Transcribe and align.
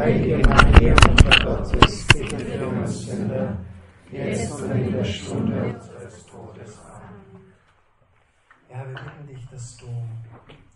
Heilige 0.00 0.38
Maria, 0.48 0.94
Mutter 0.94 1.44
Gottes, 1.44 2.06
bitte 2.06 2.38
für 2.38 2.68
uns 2.68 3.02
Sünder, 3.02 3.58
jetzt 4.10 4.50
und 4.52 4.70
in 4.70 4.92
der 4.92 5.04
Stunde 5.04 5.74
unseres 5.74 6.24
Todes. 6.24 6.78
Amen. 6.78 7.52
Ja, 8.70 8.88
wir 8.88 8.94
bitten 8.94 9.26
dich, 9.26 9.46
dass 9.50 9.76
du 9.76 9.88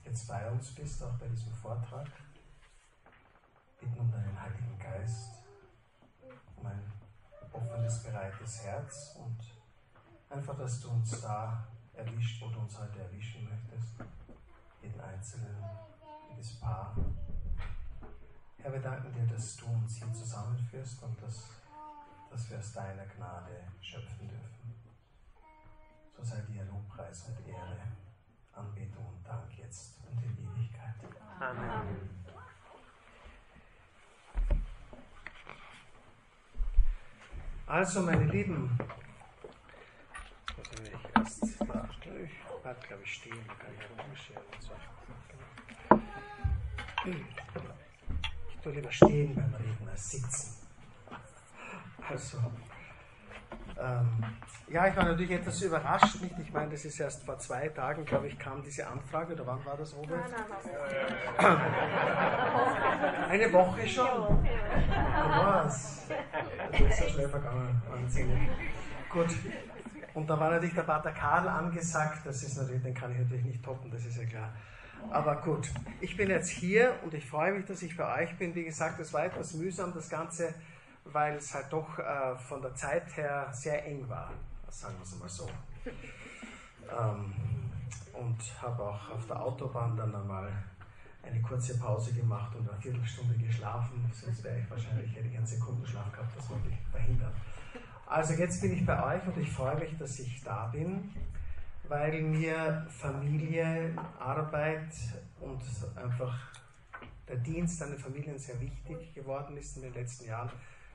jetzt 0.05 0.29
bei 0.29 0.51
uns 0.51 0.75
bist, 0.75 1.03
auch 1.03 1.15
bei 1.15 1.27
diesem 1.29 1.55
Vortrag. 1.55 2.07
Bitten 3.81 3.99
um 3.99 4.13
deinen 4.13 4.39
Heiligen 4.39 4.79
Geist, 4.79 5.43
um 6.57 6.67
ein 6.67 6.83
offenes, 7.51 8.03
bereites 8.03 8.63
Herz 8.63 9.19
und 9.25 9.39
einfach, 10.37 10.59
dass 10.59 10.83
du 10.83 10.91
uns 10.91 11.19
da 11.23 11.67
erwischt, 11.95 12.43
wo 12.43 12.49
du 12.51 12.61
uns 12.61 12.79
heute 12.79 12.99
erwischen 12.99 13.49
möchtest. 13.49 13.95
Jeden 14.83 15.01
Einzelnen, 15.01 15.57
jedes 16.29 16.61
Paar. 16.61 16.95
Herr, 18.65 18.73
wir 18.73 18.81
danken 18.81 19.13
dir, 19.13 19.27
dass 19.27 19.59
du 19.59 19.67
uns 19.67 19.99
hier 19.99 20.11
zusammenführst 20.15 21.03
und 21.03 21.21
dass, 21.21 21.51
dass 22.31 22.49
wir 22.49 22.59
aus 22.59 22.73
deiner 22.73 23.05
Gnade 23.05 23.63
schöpfen 23.83 24.27
dürfen. 24.27 24.75
So 26.17 26.25
sei 26.25 26.41
dir 26.49 26.65
Lobpreis 26.65 27.29
und 27.29 27.47
Ehre, 27.47 27.77
Anbetung 28.55 29.07
und 29.07 29.23
Dank 29.23 29.53
jetzt 29.59 29.99
und 30.09 30.19
in 30.23 30.31
Ewigkeit. 30.31 30.95
Amen. 31.39 32.09
Also, 37.67 38.01
meine 38.01 38.25
Lieben, 38.25 38.79
ich 40.83 40.91
erst 41.15 41.61
da, 41.69 41.87
ich 42.25 42.63
bleib, 42.63 42.89
glaube 42.89 43.03
ich, 43.03 43.13
stehen, 43.13 43.47
kann 43.47 43.75
ich 43.79 43.99
herumscheren 43.99 44.43
und 44.55 44.63
so. 44.63 44.73
Tue 48.65 48.73
lieber 48.73 48.91
stehen 48.91 49.35
beim 49.35 49.55
Reden 49.57 49.89
als 49.91 50.11
sitzen. 50.11 50.57
Also, 52.09 52.39
ähm, 53.79 54.25
ja, 54.69 54.89
ich 54.89 54.97
war 54.97 55.05
natürlich 55.05 55.33
etwas 55.33 55.61
überrascht, 55.61 56.23
nicht? 56.23 56.39
Ich 56.39 56.51
meine, 56.51 56.71
das 56.71 56.87
ist 56.87 56.99
erst 56.99 57.27
vor 57.27 57.39
zwei 57.39 57.69
Tagen, 57.69 58.07
glaube 58.07 58.29
ich, 58.29 58.39
kam 58.39 58.63
diese 58.63 58.87
Anfrage, 58.87 59.35
oder 59.35 59.47
wann 59.47 59.63
war 59.67 59.77
das, 59.77 59.95
Robert? 59.95 60.25
Eine 63.29 63.53
Woche 63.53 63.87
schon? 63.87 64.49
Was? 64.89 66.07
Das 66.73 66.81
ist 66.81 66.99
so 67.01 67.09
schnell 67.11 67.29
vergangen, 67.29 67.83
Wahnsinn. 67.91 68.49
Gut. 69.11 69.29
Und 70.15 70.31
da 70.31 70.41
war 70.41 70.51
natürlich 70.53 70.75
der 70.75 70.85
Pater 70.85 71.13
Karl 71.13 71.49
angesagt, 71.49 72.21
das 72.25 72.43
ist 72.43 72.57
natürlich, 72.57 72.83
den 72.83 72.95
kann 72.95 73.13
ich 73.13 73.19
natürlich 73.19 73.45
nicht 73.45 73.63
toppen, 73.63 73.91
das 73.91 74.07
ist 74.07 74.17
ja 74.17 74.25
klar. 74.25 74.55
Aber 75.11 75.37
gut, 75.43 75.71
ich 76.01 76.17
bin 76.17 76.29
jetzt 76.29 76.51
hier 76.51 76.99
und 77.05 77.15
ich 77.15 77.29
freue 77.29 77.53
mich, 77.53 77.67
dass 77.67 77.83
ich 77.83 77.97
bei 77.97 78.23
euch 78.23 78.37
bin. 78.37 78.55
Wie 78.55 78.65
gesagt, 78.65 78.99
es 79.01 79.13
war 79.13 79.25
etwas 79.25 79.55
mühsam, 79.55 79.93
das 79.95 80.09
Ganze, 80.09 80.55
weil 81.05 81.37
es 81.37 81.55
halt 81.55 81.73
doch 81.73 81.99
äh, 81.99 82.37
von 82.37 82.61
der 82.63 82.75
Zeit 82.75 83.17
her 83.17 83.49
sehr 83.53 83.85
eng 83.87 84.09
war, 84.09 84.33
sagen 84.69 84.95
wir 84.97 85.05
es 85.05 85.19
mal 85.19 85.29
so. 85.29 85.49
Ähm, 86.85 87.33
und 88.13 88.63
habe 88.63 88.83
auch 88.83 89.11
auf 89.11 89.27
der 89.27 89.41
Autobahn 89.41 89.97
dann 89.97 90.15
einmal 90.15 90.53
eine 91.23 91.41
kurze 91.41 91.79
Pause 91.79 92.13
gemacht 92.13 92.55
und 92.55 92.69
eine 92.69 92.79
Viertelstunde 92.81 93.35
geschlafen, 93.39 94.11
sonst 94.13 94.45
wäre 94.45 94.59
ich 94.61 94.71
wahrscheinlich, 94.71 95.15
hätte 95.17 95.29
ich 95.29 95.37
einen 95.37 95.47
Sekundenschlaf 95.47 96.13
gehabt, 96.13 96.37
das 96.37 96.51
wollte 96.51 96.69
ich 96.69 96.91
verhindern. 96.91 97.33
Also 98.07 98.35
jetzt 98.35 98.61
bin 98.61 98.73
ich 98.73 98.85
bei 98.85 99.17
euch 99.17 99.27
und 99.27 99.39
ich 99.39 99.51
freue 99.51 99.77
mich, 99.77 99.97
dass 99.97 100.19
ich 100.19 100.43
da 100.43 100.67
bin 100.67 101.11
weil 101.89 102.23
mir 102.23 102.87
Familie, 102.89 103.95
Arbeit 104.19 104.93
und 105.41 105.63
einfach 105.97 106.35
der 107.29 107.37
Dienst 107.37 107.83
an 107.83 107.91
den 107.91 107.99
Familien 107.99 108.39
sehr 108.39 108.61
wichtig 108.61 109.15
geworden 109.15 109.57
ist 109.57 109.77
in 109.77 109.83
den 109.83 109.95
letzten 109.95 110.27
Jahren. 110.27 110.51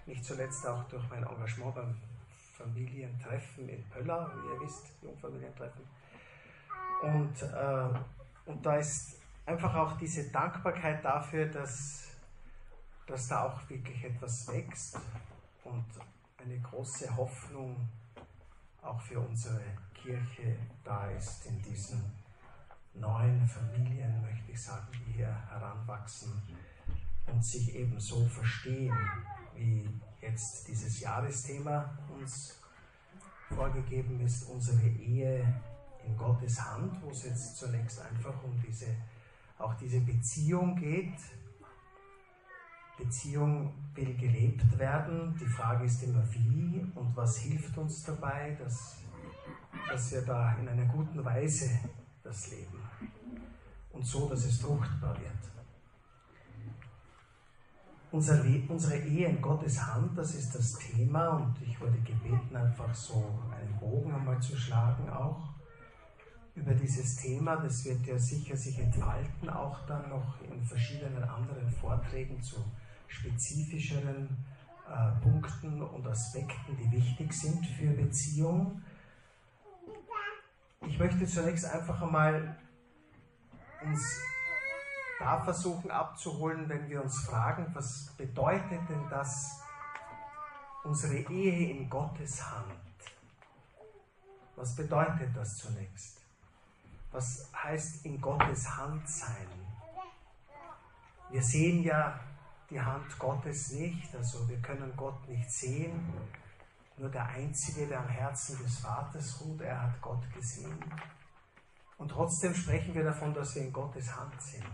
Nicht 0.06 0.26
zuletzt 0.26 0.66
auch 0.68 0.84
durch 0.86 1.08
mein 1.10 1.24
Engagement 1.24 1.76
beim 1.76 1.96
Familientreffen 2.54 3.70
in 3.70 3.84
Pöller, 3.90 4.32
wie 4.36 4.54
ihr 4.54 4.62
wisst, 4.62 4.92
Jungfamilientreffen. 5.02 5.82
Und, 7.04 7.42
äh, 7.42 8.50
und 8.50 8.66
da 8.66 8.76
ist 8.76 9.20
einfach 9.46 9.74
auch 9.76 9.98
diese 9.98 10.30
Dankbarkeit 10.32 11.04
dafür, 11.04 11.46
dass, 11.46 12.08
dass 13.08 13.28
da 13.28 13.46
auch 13.46 13.70
wirklich 13.70 14.04
etwas 14.04 14.48
wächst 14.52 15.00
und 15.64 15.86
eine 16.44 16.60
große 16.60 17.16
Hoffnung 17.16 17.76
auch 18.82 19.00
für 19.02 19.20
unsere 19.20 19.62
Kirche 20.02 20.56
da 20.84 21.10
ist 21.12 21.46
in 21.46 21.62
diesen 21.62 22.02
neuen 22.94 23.48
Familien, 23.48 24.22
möchte 24.22 24.52
ich 24.52 24.62
sagen, 24.62 24.88
die 24.94 25.14
hier 25.14 25.36
heranwachsen 25.50 26.42
und 27.28 27.44
sich 27.46 27.76
eben 27.76 28.00
so 28.00 28.26
verstehen, 28.26 28.98
wie 29.56 29.88
jetzt 30.22 30.68
dieses 30.68 31.00
Jahresthema 31.00 31.98
uns 32.20 32.60
vorgegeben 33.50 34.20
ist, 34.22 34.44
unsere 34.44 34.88
Ehe 34.88 35.62
in 36.06 36.18
Gottes 36.18 36.62
Hand, 36.64 37.02
wo 37.02 37.12
es 37.12 37.24
jetzt 37.24 37.58
zunächst 37.58 38.02
einfach 38.02 38.44
um 38.44 38.60
diese, 38.66 38.88
auch 39.58 39.74
diese 39.76 40.00
Beziehung 40.02 40.76
geht. 40.76 41.20
Beziehung 42.98 43.74
will 43.96 44.14
gelebt 44.18 44.78
werden. 44.78 45.38
Die 45.40 45.46
Frage 45.46 45.86
ist 45.86 46.04
immer 46.04 46.24
wie 46.34 46.86
und 46.96 47.16
was 47.16 47.38
hilft 47.38 47.78
uns 47.78 48.04
dabei, 48.04 48.58
dass 48.60 48.99
dass 49.88 50.12
wir 50.12 50.22
da 50.22 50.56
in 50.60 50.68
einer 50.68 50.86
guten 50.86 51.24
Weise 51.24 51.70
das 52.24 52.52
leben 52.52 52.80
und 53.92 54.06
so, 54.06 54.30
dass 54.30 54.46
es 54.46 54.60
fruchtbar 54.60 55.16
wird. 55.20 55.32
Unser 58.12 58.44
unsere 58.68 58.98
Ehe 58.98 59.28
in 59.28 59.42
Gottes 59.42 59.86
Hand, 59.86 60.18
das 60.18 60.34
ist 60.34 60.56
das 60.56 60.74
Thema 60.80 61.30
und 61.30 61.62
ich 61.62 61.80
wurde 61.80 62.00
gebeten, 62.00 62.56
einfach 62.56 62.94
so 62.94 63.40
einen 63.52 63.78
Bogen 63.80 64.12
einmal 64.12 64.42
zu 64.42 64.58
schlagen 64.58 65.10
auch 65.10 65.50
über 66.56 66.74
dieses 66.74 67.18
Thema. 67.18 67.58
Das 67.58 67.86
wird 67.86 68.06
ja 68.08 68.18
sicher 68.18 68.58
sich 68.58 68.80
entfalten, 68.80 69.50
auch 69.50 69.86
dann 69.86 70.10
noch 70.10 70.42
in 70.42 70.64
verschiedenen 70.66 71.24
anderen 71.24 71.70
Vorträgen 71.70 72.42
zu 72.42 72.58
spezifischeren 73.08 74.30
äh, 74.88 75.22
Punkten 75.22 75.82
und 75.82 76.08
Aspekten, 76.08 76.78
die 76.78 76.92
wichtig 76.92 77.34
sind 77.34 77.66
für 77.66 77.92
Beziehung. 77.92 78.82
Ich 80.86 80.98
möchte 80.98 81.26
zunächst 81.26 81.66
einfach 81.66 82.02
einmal 82.02 82.58
uns 83.82 84.22
da 85.20 85.44
versuchen 85.44 85.92
abzuholen, 85.92 86.70
wenn 86.70 86.90
wir 86.90 87.04
uns 87.04 87.26
fragen, 87.26 87.70
was 87.74 88.14
bedeutet 88.18 88.80
denn 88.90 89.10
das, 89.10 89.62
unsere 90.84 91.18
Ehe 91.30 91.72
in 91.72 91.90
Gottes 91.90 92.44
Hand? 92.50 92.74
Was 94.56 94.76
bedeutet 94.76 95.36
das 95.36 95.58
zunächst? 95.58 96.22
Was 97.12 97.52
heißt 97.54 98.06
in 98.06 98.22
Gottes 98.22 98.78
Hand 98.78 99.08
sein? 99.10 99.48
Wir 101.30 101.44
sehen 101.44 101.84
ja 101.84 102.20
die 102.70 102.80
Hand 102.80 103.18
Gottes 103.20 103.72
nicht, 103.72 104.16
also 104.16 104.48
wir 104.48 104.62
können 104.62 104.94
Gott 104.96 105.28
nicht 105.28 105.52
sehen 105.52 106.14
nur 107.00 107.10
der 107.10 107.28
Einzige, 107.28 107.88
der 107.88 108.00
am 108.00 108.10
Herzen 108.10 108.62
des 108.62 108.80
Vaters 108.80 109.40
ruht, 109.42 109.62
er 109.62 109.82
hat 109.82 110.02
Gott 110.02 110.22
gesehen. 110.34 110.78
Und 111.98 112.10
trotzdem 112.10 112.54
sprechen 112.54 112.94
wir 112.94 113.04
davon, 113.04 113.34
dass 113.34 113.56
wir 113.56 113.62
in 113.64 113.74
Gottes 113.74 114.14
Hand 114.16 114.42
sind. 114.42 114.66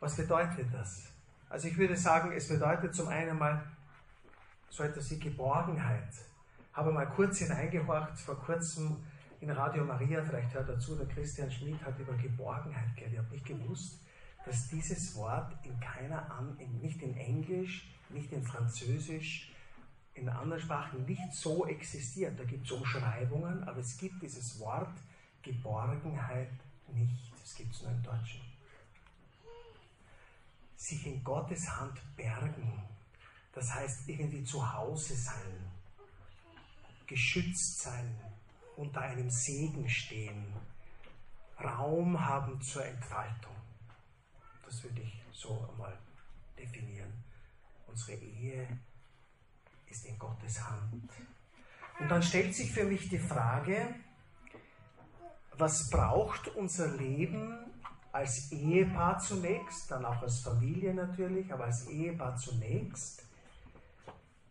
Was 0.00 0.16
bedeutet 0.16 0.72
das? 0.72 1.08
Also 1.48 1.68
ich 1.68 1.76
würde 1.76 1.96
sagen, 1.96 2.32
es 2.32 2.48
bedeutet 2.48 2.94
zum 2.94 3.08
einen 3.08 3.38
mal 3.38 3.62
so 4.70 4.82
etwas 4.82 5.10
wie 5.10 5.18
Geborgenheit. 5.18 6.08
Habe 6.72 6.92
mal 6.92 7.06
kurz 7.06 7.38
hineingehorcht, 7.38 8.18
vor 8.18 8.38
kurzem 8.38 9.04
in 9.40 9.50
Radio 9.50 9.84
Maria, 9.84 10.22
vielleicht 10.24 10.54
hört 10.54 10.68
dazu, 10.68 10.96
der 10.96 11.06
Christian 11.06 11.50
Schmid 11.50 11.82
hat 11.84 11.98
über 11.98 12.14
Geborgenheit 12.14 12.96
geredet. 12.96 13.12
Ich 13.12 13.18
habe 13.18 13.30
nicht 13.32 13.46
gewusst, 13.46 14.00
dass 14.46 14.68
dieses 14.68 15.14
Wort 15.16 15.52
in 15.64 15.78
keiner, 15.78 16.30
An 16.30 16.56
nicht 16.80 17.02
in 17.02 17.16
Englisch, 17.16 17.88
nicht 18.08 18.32
in 18.32 18.42
Französisch, 18.42 19.51
in 20.14 20.28
anderen 20.28 20.62
Sprachen 20.62 21.04
nicht 21.06 21.32
so 21.32 21.66
existiert. 21.66 22.38
Da 22.38 22.44
gibt 22.44 22.66
es 22.66 22.72
Umschreibungen, 22.72 23.64
aber 23.64 23.78
es 23.78 23.96
gibt 23.96 24.22
dieses 24.22 24.58
Wort 24.60 24.92
Geborgenheit 25.42 26.52
nicht. 26.88 27.32
Es 27.42 27.54
gibt 27.54 27.74
es 27.74 27.82
nur 27.82 27.90
im 27.90 28.02
Deutschen. 28.02 28.40
Sich 30.76 31.06
in 31.06 31.22
Gottes 31.24 31.68
Hand 31.68 32.00
bergen, 32.16 32.82
das 33.52 33.72
heißt 33.74 34.08
irgendwie 34.08 34.44
zu 34.44 34.72
Hause 34.72 35.14
sein, 35.16 35.70
geschützt 37.06 37.80
sein, 37.80 38.14
unter 38.76 39.00
einem 39.00 39.30
Segen 39.30 39.88
stehen, 39.88 40.46
Raum 41.62 42.18
haben 42.18 42.60
zur 42.60 42.84
Entfaltung. 42.84 43.54
Das 44.64 44.82
würde 44.82 45.02
ich 45.02 45.22
so 45.32 45.68
einmal 45.70 45.96
definieren. 46.58 47.12
Unsere 47.86 48.18
Ehe 48.18 48.66
ist 49.92 50.06
in 50.06 50.18
Gottes 50.18 50.58
Hand. 50.64 51.10
Und 52.00 52.08
dann 52.08 52.22
stellt 52.22 52.54
sich 52.54 52.72
für 52.72 52.84
mich 52.84 53.10
die 53.10 53.18
Frage, 53.18 53.94
was 55.58 55.90
braucht 55.90 56.48
unser 56.56 56.88
Leben, 56.96 57.58
als 58.10 58.50
Ehepaar 58.52 59.18
zunächst, 59.18 59.90
dann 59.90 60.04
auch 60.04 60.20
als 60.22 60.40
Familie 60.40 60.94
natürlich, 60.94 61.52
aber 61.52 61.64
als 61.64 61.86
Ehepaar 61.88 62.36
zunächst, 62.36 63.24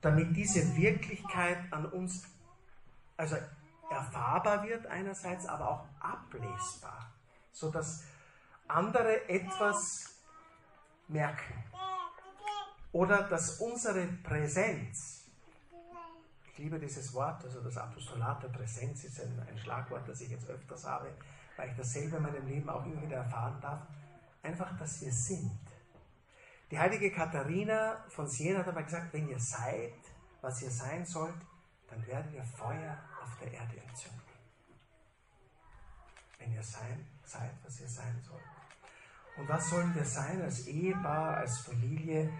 damit 0.01 0.35
diese 0.35 0.75
Wirklichkeit 0.75 1.71
an 1.71 1.85
uns 1.85 2.23
also 3.17 3.35
erfahrbar 3.89 4.63
wird 4.63 4.85
einerseits, 4.87 5.45
aber 5.45 5.69
auch 5.69 5.85
ablesbar, 5.99 7.11
sodass 7.51 8.03
andere 8.67 9.27
etwas 9.29 10.15
merken. 11.07 11.63
Oder 12.91 13.23
dass 13.23 13.59
unsere 13.59 14.05
Präsenz, 14.23 15.20
liebe 16.61 16.79
dieses 16.79 17.13
Wort, 17.13 17.43
also 17.43 17.61
das 17.61 17.75
Apostolat 17.77 18.43
der 18.43 18.49
Präsenz 18.49 19.03
ist 19.03 19.19
ein, 19.19 19.47
ein 19.49 19.57
Schlagwort, 19.57 20.07
das 20.07 20.21
ich 20.21 20.29
jetzt 20.29 20.47
öfters 20.47 20.85
habe, 20.85 21.11
weil 21.57 21.69
ich 21.69 21.75
das 21.75 21.91
selber 21.91 22.17
in 22.17 22.23
meinem 22.23 22.47
Leben 22.47 22.69
auch 22.69 22.85
immer 22.85 23.01
wieder 23.01 23.17
erfahren 23.17 23.59
darf, 23.61 23.81
einfach, 24.43 24.77
dass 24.77 25.01
wir 25.01 25.11
sind. 25.11 25.59
Die 26.69 26.77
heilige 26.77 27.11
Katharina 27.11 28.05
von 28.09 28.27
Siena 28.27 28.59
hat 28.59 28.67
aber 28.67 28.83
gesagt, 28.83 29.11
wenn 29.11 29.27
ihr 29.27 29.39
seid, 29.39 29.93
was 30.41 30.61
ihr 30.61 30.71
sein 30.71 31.03
sollt, 31.03 31.35
dann 31.89 32.05
werden 32.07 32.31
wir 32.31 32.43
Feuer 32.43 32.97
auf 33.21 33.37
der 33.39 33.51
Erde 33.51 33.77
entzünden. 33.77 34.21
Wenn 36.37 36.53
ihr 36.53 36.63
sein, 36.63 37.05
seid, 37.25 37.51
was 37.63 37.81
ihr 37.81 37.89
sein 37.89 38.21
sollt. 38.27 38.41
Und 39.37 39.49
was 39.49 39.69
sollen 39.69 39.93
wir 39.95 40.05
sein 40.05 40.41
als 40.41 40.67
Ehepaar, 40.67 41.37
als 41.37 41.59
Familie? 41.59 42.31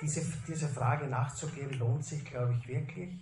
Diese, 0.00 0.20
diese 0.46 0.68
Frage 0.68 1.06
nachzugehen, 1.06 1.72
lohnt 1.78 2.04
sich, 2.04 2.24
glaube 2.24 2.54
ich, 2.54 2.68
wirklich. 2.68 3.18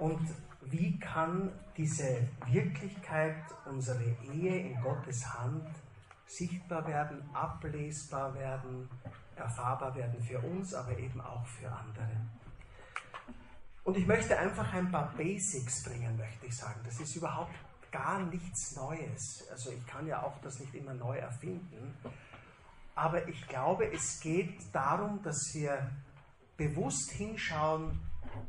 Und 0.00 0.34
wie 0.62 0.98
kann 0.98 1.52
diese 1.76 2.26
Wirklichkeit, 2.46 3.36
unsere 3.66 4.02
Ehe 4.32 4.70
in 4.70 4.80
Gottes 4.80 5.26
Hand 5.38 5.68
sichtbar 6.26 6.86
werden, 6.86 7.22
ablesbar 7.34 8.34
werden, 8.34 8.88
erfahrbar 9.36 9.94
werden 9.94 10.20
für 10.22 10.38
uns, 10.40 10.72
aber 10.72 10.98
eben 10.98 11.20
auch 11.20 11.46
für 11.46 11.70
andere? 11.70 12.16
Und 13.84 13.96
ich 13.98 14.06
möchte 14.06 14.38
einfach 14.38 14.72
ein 14.72 14.90
paar 14.90 15.12
Basics 15.16 15.82
bringen, 15.82 16.16
möchte 16.16 16.46
ich 16.46 16.56
sagen. 16.56 16.80
Das 16.84 16.98
ist 16.98 17.14
überhaupt 17.16 17.54
gar 17.92 18.20
nichts 18.20 18.76
Neues. 18.76 19.46
Also 19.50 19.70
ich 19.70 19.86
kann 19.86 20.06
ja 20.06 20.22
auch 20.22 20.40
das 20.40 20.60
nicht 20.60 20.74
immer 20.74 20.94
neu 20.94 21.18
erfinden. 21.18 21.94
Aber 22.94 23.28
ich 23.28 23.46
glaube, 23.48 23.92
es 23.92 24.20
geht 24.20 24.74
darum, 24.74 25.22
dass 25.22 25.52
wir 25.54 25.90
bewusst 26.56 27.10
hinschauen, 27.12 27.98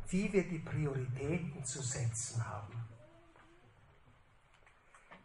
wie 0.09 0.31
wir 0.31 0.47
die 0.47 0.59
Prioritäten 0.59 1.63
zu 1.63 1.81
setzen 1.81 2.45
haben. 2.45 2.87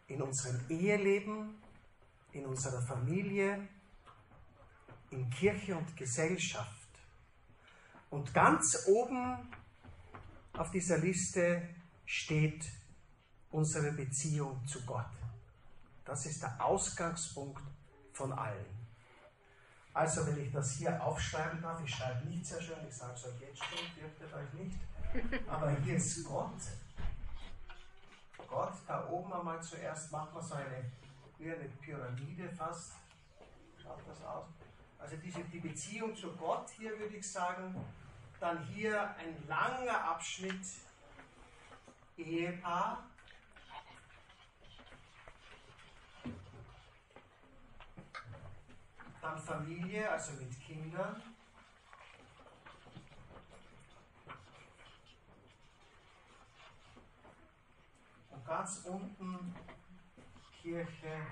In 0.09 0.23
unserem 0.23 0.61
Eheleben, 0.69 1.63
in 2.33 2.47
unserer 2.47 2.83
Familie, 2.83 3.69
in 5.11 5.29
Kirche 5.31 5.77
und 5.77 5.97
Gesellschaft. 5.97 6.89
Und 8.11 8.33
ganz 8.33 8.87
oben 8.87 9.51
auf 10.53 10.71
dieser 10.71 10.99
Liste 10.99 11.69
steht 12.05 12.65
unsere 13.51 13.93
Beziehung 13.93 14.65
zu 14.67 14.85
Gott. 14.85 15.11
Das 16.05 16.25
ist 16.27 16.43
der 16.43 16.65
Ausgangspunkt 16.65 17.63
von 18.13 18.33
allen. 18.33 18.76
Also, 19.97 20.27
wenn 20.27 20.45
ich 20.45 20.53
das 20.53 20.73
hier 20.73 21.03
aufschreiben 21.03 21.63
darf, 21.63 21.83
ich 21.83 21.95
schreibe 21.95 22.29
nicht 22.29 22.45
sehr 22.45 22.61
schön, 22.61 22.77
ich 22.87 22.95
sage 22.95 23.15
es 23.15 23.25
euch 23.25 23.41
jetzt 23.41 23.65
schon, 23.65 23.79
fürchtet 23.99 24.35
euch 24.35 24.53
nicht. 24.53 24.79
Aber 25.49 25.71
hier 25.71 25.97
ist 25.97 26.23
Gott. 26.29 26.61
Gott, 28.47 28.75
da 28.87 29.09
oben 29.09 29.33
einmal 29.33 29.63
zuerst 29.63 30.13
machen 30.13 30.35
wir 30.35 30.43
so 30.43 30.55
eine, 30.55 30.85
wie 31.39 31.51
eine 31.51 31.65
Pyramide 31.81 32.47
fast. 32.51 32.93
Schaut 33.83 34.07
das 34.07 34.23
aus? 34.23 34.45
Also 34.99 35.17
diese, 35.17 35.43
die 35.45 35.61
Beziehung 35.61 36.15
zu 36.15 36.31
Gott 36.33 36.69
hier 36.77 36.91
würde 36.99 37.17
ich 37.17 37.33
sagen, 37.33 37.75
dann 38.39 38.67
hier 38.67 39.17
ein 39.17 39.49
langer 39.49 39.99
Abschnitt 40.11 40.61
Ehepaar. 42.19 43.03
Dann 49.27 49.39
Familie, 49.41 50.09
also 50.09 50.35
mit 50.35 50.61
Kindern. 50.61 51.21
Und 58.31 58.47
ganz 58.47 58.85
unten 58.85 59.53
Kirche 60.63 61.27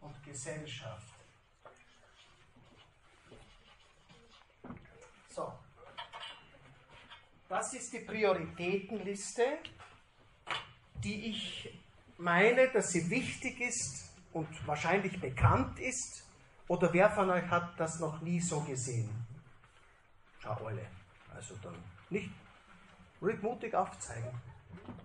und 0.00 0.22
Gesellschaft. 0.22 1.14
So. 5.30 5.52
Das 7.48 7.74
ist 7.74 7.92
die 7.92 8.04
Prioritätenliste, 8.04 9.58
die 11.02 11.30
ich 11.30 11.76
meine, 12.18 12.68
dass 12.68 12.90
sie 12.90 13.10
wichtig 13.10 13.60
ist 13.60 14.07
und 14.32 14.66
wahrscheinlich 14.66 15.20
bekannt 15.20 15.78
ist. 15.78 16.24
Oder 16.68 16.92
wer 16.92 17.10
von 17.10 17.30
euch 17.30 17.48
hat 17.48 17.78
das 17.78 17.98
noch 17.98 18.20
nie 18.20 18.40
so 18.40 18.60
gesehen? 18.60 19.08
Schau 20.38 20.54
alle. 20.66 20.86
Also 21.34 21.54
dann 21.62 21.74
nicht 22.10 22.30
ruhig 23.20 23.40
mutig 23.42 23.74
aufzeigen. 23.74 24.30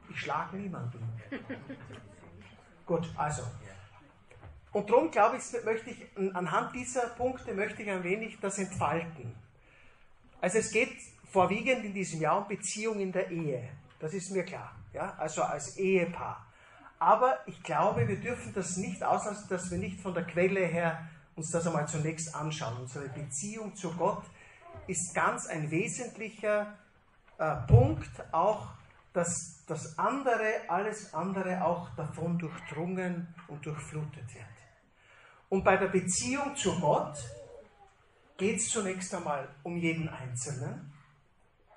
Ich 0.10 0.20
schlage 0.20 0.58
niemanden. 0.58 1.00
Gut, 2.86 3.10
also. 3.16 3.44
Und 4.72 4.90
darum 4.90 5.12
glaube 5.12 5.38
ich, 5.38 5.64
möchte 5.64 5.92
ich, 5.92 6.36
anhand 6.36 6.76
dieser 6.76 7.08
Punkte 7.10 7.54
möchte 7.54 7.84
ich 7.84 7.90
ein 7.90 8.04
wenig 8.04 8.40
das 8.40 8.58
entfalten. 8.58 9.36
Also 10.42 10.58
es 10.58 10.72
geht 10.72 10.98
vorwiegend 11.31 11.86
in 11.86 11.94
diesem 11.94 12.22
Jahr 12.22 12.40
um 12.40 12.48
Beziehung 12.48 13.00
in 13.00 13.12
der 13.12 13.30
Ehe. 13.30 13.69
Das 14.00 14.14
ist 14.14 14.31
mir 14.31 14.44
klar. 14.44 14.76
Ja? 14.92 15.16
Also 15.18 15.44
als 15.44 15.78
Ehepaar. 15.78 16.46
Aber 17.04 17.40
ich 17.48 17.62
glaube, 17.64 18.08
wir 18.08 18.18
dürfen 18.18 18.54
das 18.54 18.78
nicht 18.78 19.04
auslassen, 19.04 19.50
dass 19.50 19.70
wir 19.70 19.78
nicht 19.78 20.00
von 20.00 20.14
der 20.14 20.24
Quelle 20.24 20.62
her 20.62 21.06
uns 21.36 21.52
das 21.52 21.68
einmal 21.68 21.86
zunächst 21.86 22.34
anschauen. 22.34 22.78
Unsere 22.80 23.10
Beziehung 23.10 23.76
zu 23.76 23.92
Gott 23.92 24.24
ist 24.88 25.14
ganz 25.14 25.46
ein 25.48 25.70
wesentlicher 25.70 26.78
äh, 27.38 27.56
Punkt, 27.68 28.10
auch 28.32 28.70
dass 29.12 29.66
das 29.68 30.00
andere, 30.00 30.62
alles 30.70 31.14
andere 31.14 31.66
auch 31.66 31.94
davon 31.98 32.40
durchdrungen 32.40 33.36
und 33.50 33.66
durchflutet 33.66 34.34
wird. 34.34 34.46
Und 35.50 35.66
bei 35.66 35.76
der 35.76 35.90
Beziehung 35.90 36.56
zu 36.56 36.80
Gott 36.80 37.18
geht 38.38 38.60
es 38.60 38.70
zunächst 38.70 39.14
einmal 39.14 39.50
um 39.64 39.76
jeden 39.76 40.08
Einzelnen. 40.08 40.94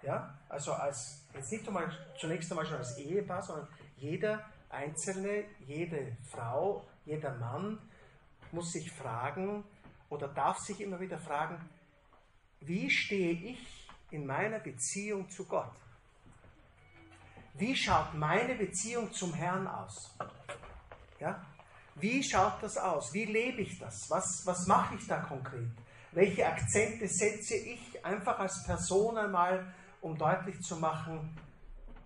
Ja? 0.02 0.38
Also 0.48 0.72
als, 0.72 1.26
jetzt 1.34 1.50
nicht 1.50 1.66
einmal, 1.66 1.90
zunächst 2.16 2.48
einmal 2.52 2.64
schon 2.64 2.78
als 2.78 2.96
Ehepaar, 2.96 3.42
sondern 3.42 3.66
jeder 3.96 4.44
Einzelne, 4.68 5.44
jede 5.66 6.16
Frau, 6.30 6.84
jeder 7.04 7.34
Mann 7.36 7.78
muss 8.52 8.72
sich 8.72 8.90
fragen 8.92 9.64
oder 10.08 10.28
darf 10.28 10.58
sich 10.58 10.80
immer 10.80 11.00
wieder 11.00 11.18
fragen, 11.18 11.58
wie 12.60 12.90
stehe 12.90 13.32
ich 13.32 13.88
in 14.10 14.26
meiner 14.26 14.58
Beziehung 14.58 15.28
zu 15.30 15.44
Gott? 15.44 15.72
Wie 17.54 17.74
schaut 17.74 18.14
meine 18.14 18.54
Beziehung 18.54 19.12
zum 19.12 19.32
Herrn 19.32 19.66
aus? 19.66 20.14
Ja? 21.20 21.44
Wie 21.94 22.22
schaut 22.22 22.62
das 22.62 22.76
aus? 22.76 23.12
Wie 23.14 23.24
lebe 23.24 23.62
ich 23.62 23.78
das? 23.78 24.10
Was, 24.10 24.42
was 24.44 24.66
mache 24.66 24.96
ich 24.96 25.06
da 25.06 25.20
konkret? 25.20 25.70
Welche 26.12 26.46
Akzente 26.46 27.08
setze 27.08 27.56
ich 27.56 28.04
einfach 28.04 28.38
als 28.38 28.62
Person 28.64 29.16
einmal, 29.16 29.74
um 30.00 30.16
deutlich 30.16 30.60
zu 30.60 30.76
machen, 30.76 31.36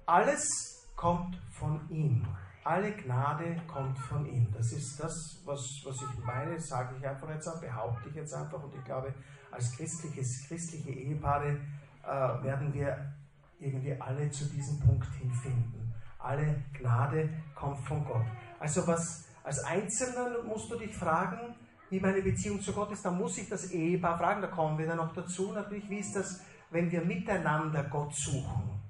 alles 0.07 0.87
kommt 0.97 1.37
von 1.53 1.89
ihm. 1.91 2.27
Alle 2.63 2.93
Gnade 2.93 3.57
kommt 3.67 3.99
von 3.99 4.27
ihm. 4.27 4.47
Das 4.53 4.73
ist 4.73 5.01
das, 5.03 5.41
was, 5.45 5.81
was 5.85 5.97
ich 5.97 6.25
meine, 6.25 6.61
sage 6.61 6.95
ich 6.99 7.07
einfach 7.07 7.29
jetzt, 7.31 7.61
behaupte 7.61 8.09
ich 8.11 8.15
jetzt 8.15 8.35
einfach. 8.35 8.63
Und 8.63 8.75
ich 8.75 8.85
glaube, 8.85 9.15
als 9.51 9.77
christliches, 9.77 10.47
christliche 10.47 10.91
Ehepaare 10.91 11.59
äh, 12.03 12.45
werden 12.45 12.73
wir 12.75 13.13
irgendwie 13.59 13.99
alle 14.01 14.31
zu 14.31 14.45
diesem 14.47 14.79
Punkt 14.81 15.13
hinfinden. 15.15 15.95
Alle 16.19 16.63
Gnade 16.79 17.31
kommt 17.55 17.81
von 17.81 18.05
Gott. 18.05 18.27
Also 18.59 18.87
was 18.87 19.25
als 19.43 19.65
Einzelner 19.65 20.43
musst 20.45 20.71
du 20.71 20.79
dich 20.79 20.95
fragen, 20.95 21.55
wie 21.89 21.99
meine 21.99 22.23
Beziehung 22.23 22.61
zu 22.61 22.73
Gott 22.73 22.93
ist, 22.93 23.05
dann 23.05 23.19
muss 23.19 23.39
ich 23.39 23.49
das 23.49 23.71
Ehepaar 23.71 24.17
fragen, 24.17 24.43
da 24.43 24.49
kommen 24.49 24.79
wir 24.79 24.87
dann 24.87 24.99
noch 24.99 25.13
dazu 25.13 25.53
natürlich, 25.53 25.89
wie 25.89 25.99
ist 25.99 26.15
das, 26.15 26.41
wenn 26.71 26.91
wir 26.91 27.01
miteinander 27.01 27.83
Gott 27.85 28.15
suchen 28.15 28.81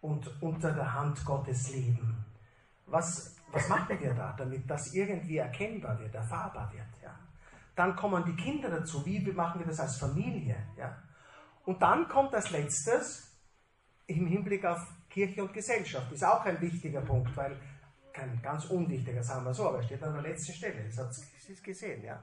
und 0.00 0.42
unter 0.42 0.72
der 0.72 0.94
Hand 0.94 1.24
Gottes 1.24 1.72
leben. 1.72 2.24
Was, 2.90 3.36
was 3.52 3.68
machen 3.68 3.98
wir 3.98 4.14
da, 4.14 4.34
damit 4.36 4.68
das 4.68 4.92
irgendwie 4.94 5.38
erkennbar 5.38 5.98
wird, 5.98 6.14
erfahrbar 6.14 6.72
wird? 6.72 7.02
Ja? 7.02 7.18
Dann 7.74 7.96
kommen 7.96 8.24
die 8.24 8.36
Kinder 8.36 8.68
dazu, 8.68 9.04
wie 9.06 9.20
machen 9.32 9.60
wir 9.60 9.66
das 9.66 9.80
als 9.80 9.96
Familie? 9.96 10.56
Ja? 10.76 10.96
Und 11.64 11.80
dann 11.80 12.08
kommt 12.08 12.34
als 12.34 12.50
letztes 12.50 13.38
im 14.06 14.26
Hinblick 14.26 14.64
auf 14.64 14.80
Kirche 15.08 15.42
und 15.42 15.52
Gesellschaft, 15.52 16.10
ist 16.12 16.24
auch 16.24 16.44
ein 16.44 16.60
wichtiger 16.60 17.00
Punkt, 17.00 17.36
weil 17.36 17.56
kein 18.12 18.40
ganz 18.42 18.64
unwichtiger, 18.66 19.22
sagen 19.22 19.44
wir 19.44 19.54
so, 19.54 19.68
aber 19.68 19.78
er 19.78 19.82
steht 19.84 20.02
an 20.02 20.12
der 20.14 20.22
letzten 20.22 20.52
Stelle. 20.52 20.84
Das 20.84 20.98
hat 20.98 21.14
sie 21.14 21.62
gesehen, 21.62 22.02
ja. 22.04 22.22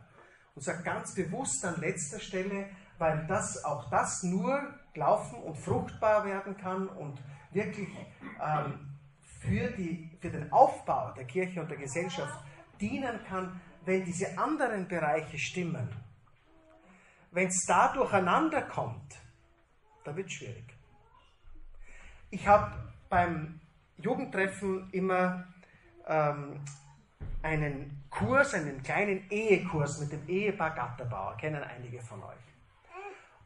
Und 0.56 0.62
sagt 0.64 0.84
ganz 0.84 1.14
bewusst 1.14 1.64
an 1.66 1.80
letzter 1.80 2.20
Stelle, 2.20 2.70
weil 2.98 3.26
das, 3.28 3.64
auch 3.64 3.90
das 3.90 4.24
nur 4.24 4.60
laufen 4.96 5.42
und 5.44 5.56
fruchtbar 5.56 6.26
werden 6.26 6.58
kann 6.58 6.88
und 6.88 7.22
wirklich 7.52 7.90
ähm, 8.42 8.87
für, 9.40 9.72
die, 9.72 10.10
für 10.20 10.30
den 10.30 10.52
Aufbau 10.52 11.12
der 11.12 11.26
Kirche 11.26 11.62
und 11.62 11.70
der 11.70 11.78
Gesellschaft 11.78 12.44
dienen 12.80 13.20
kann, 13.28 13.60
wenn 13.86 14.04
diese 14.04 14.38
anderen 14.38 14.88
Bereiche 14.88 15.38
stimmen. 15.38 15.90
Wenn 17.32 17.48
es 17.48 17.66
da 17.66 17.94
durcheinander 17.94 18.64
kommt, 18.64 19.16
dann 20.04 20.16
wird 20.16 20.28
es 20.28 20.34
schwierig. 20.34 20.74
Ich 22.30 22.48
habe 22.48 22.72
beim 23.10 23.60
Jugendtreffen 23.98 24.90
immer 24.92 25.48
ähm, 26.08 26.60
einen 27.42 28.04
Kurs, 28.10 28.54
einen 28.54 28.82
kleinen 28.84 29.30
Ehekurs 29.30 30.00
mit 30.00 30.12
dem 30.12 30.28
Ehepaar 30.28 30.72
Gatterbauer, 30.72 31.38
kennen 31.38 31.64
einige 31.64 32.02
von 32.02 32.24
euch. 32.24 32.36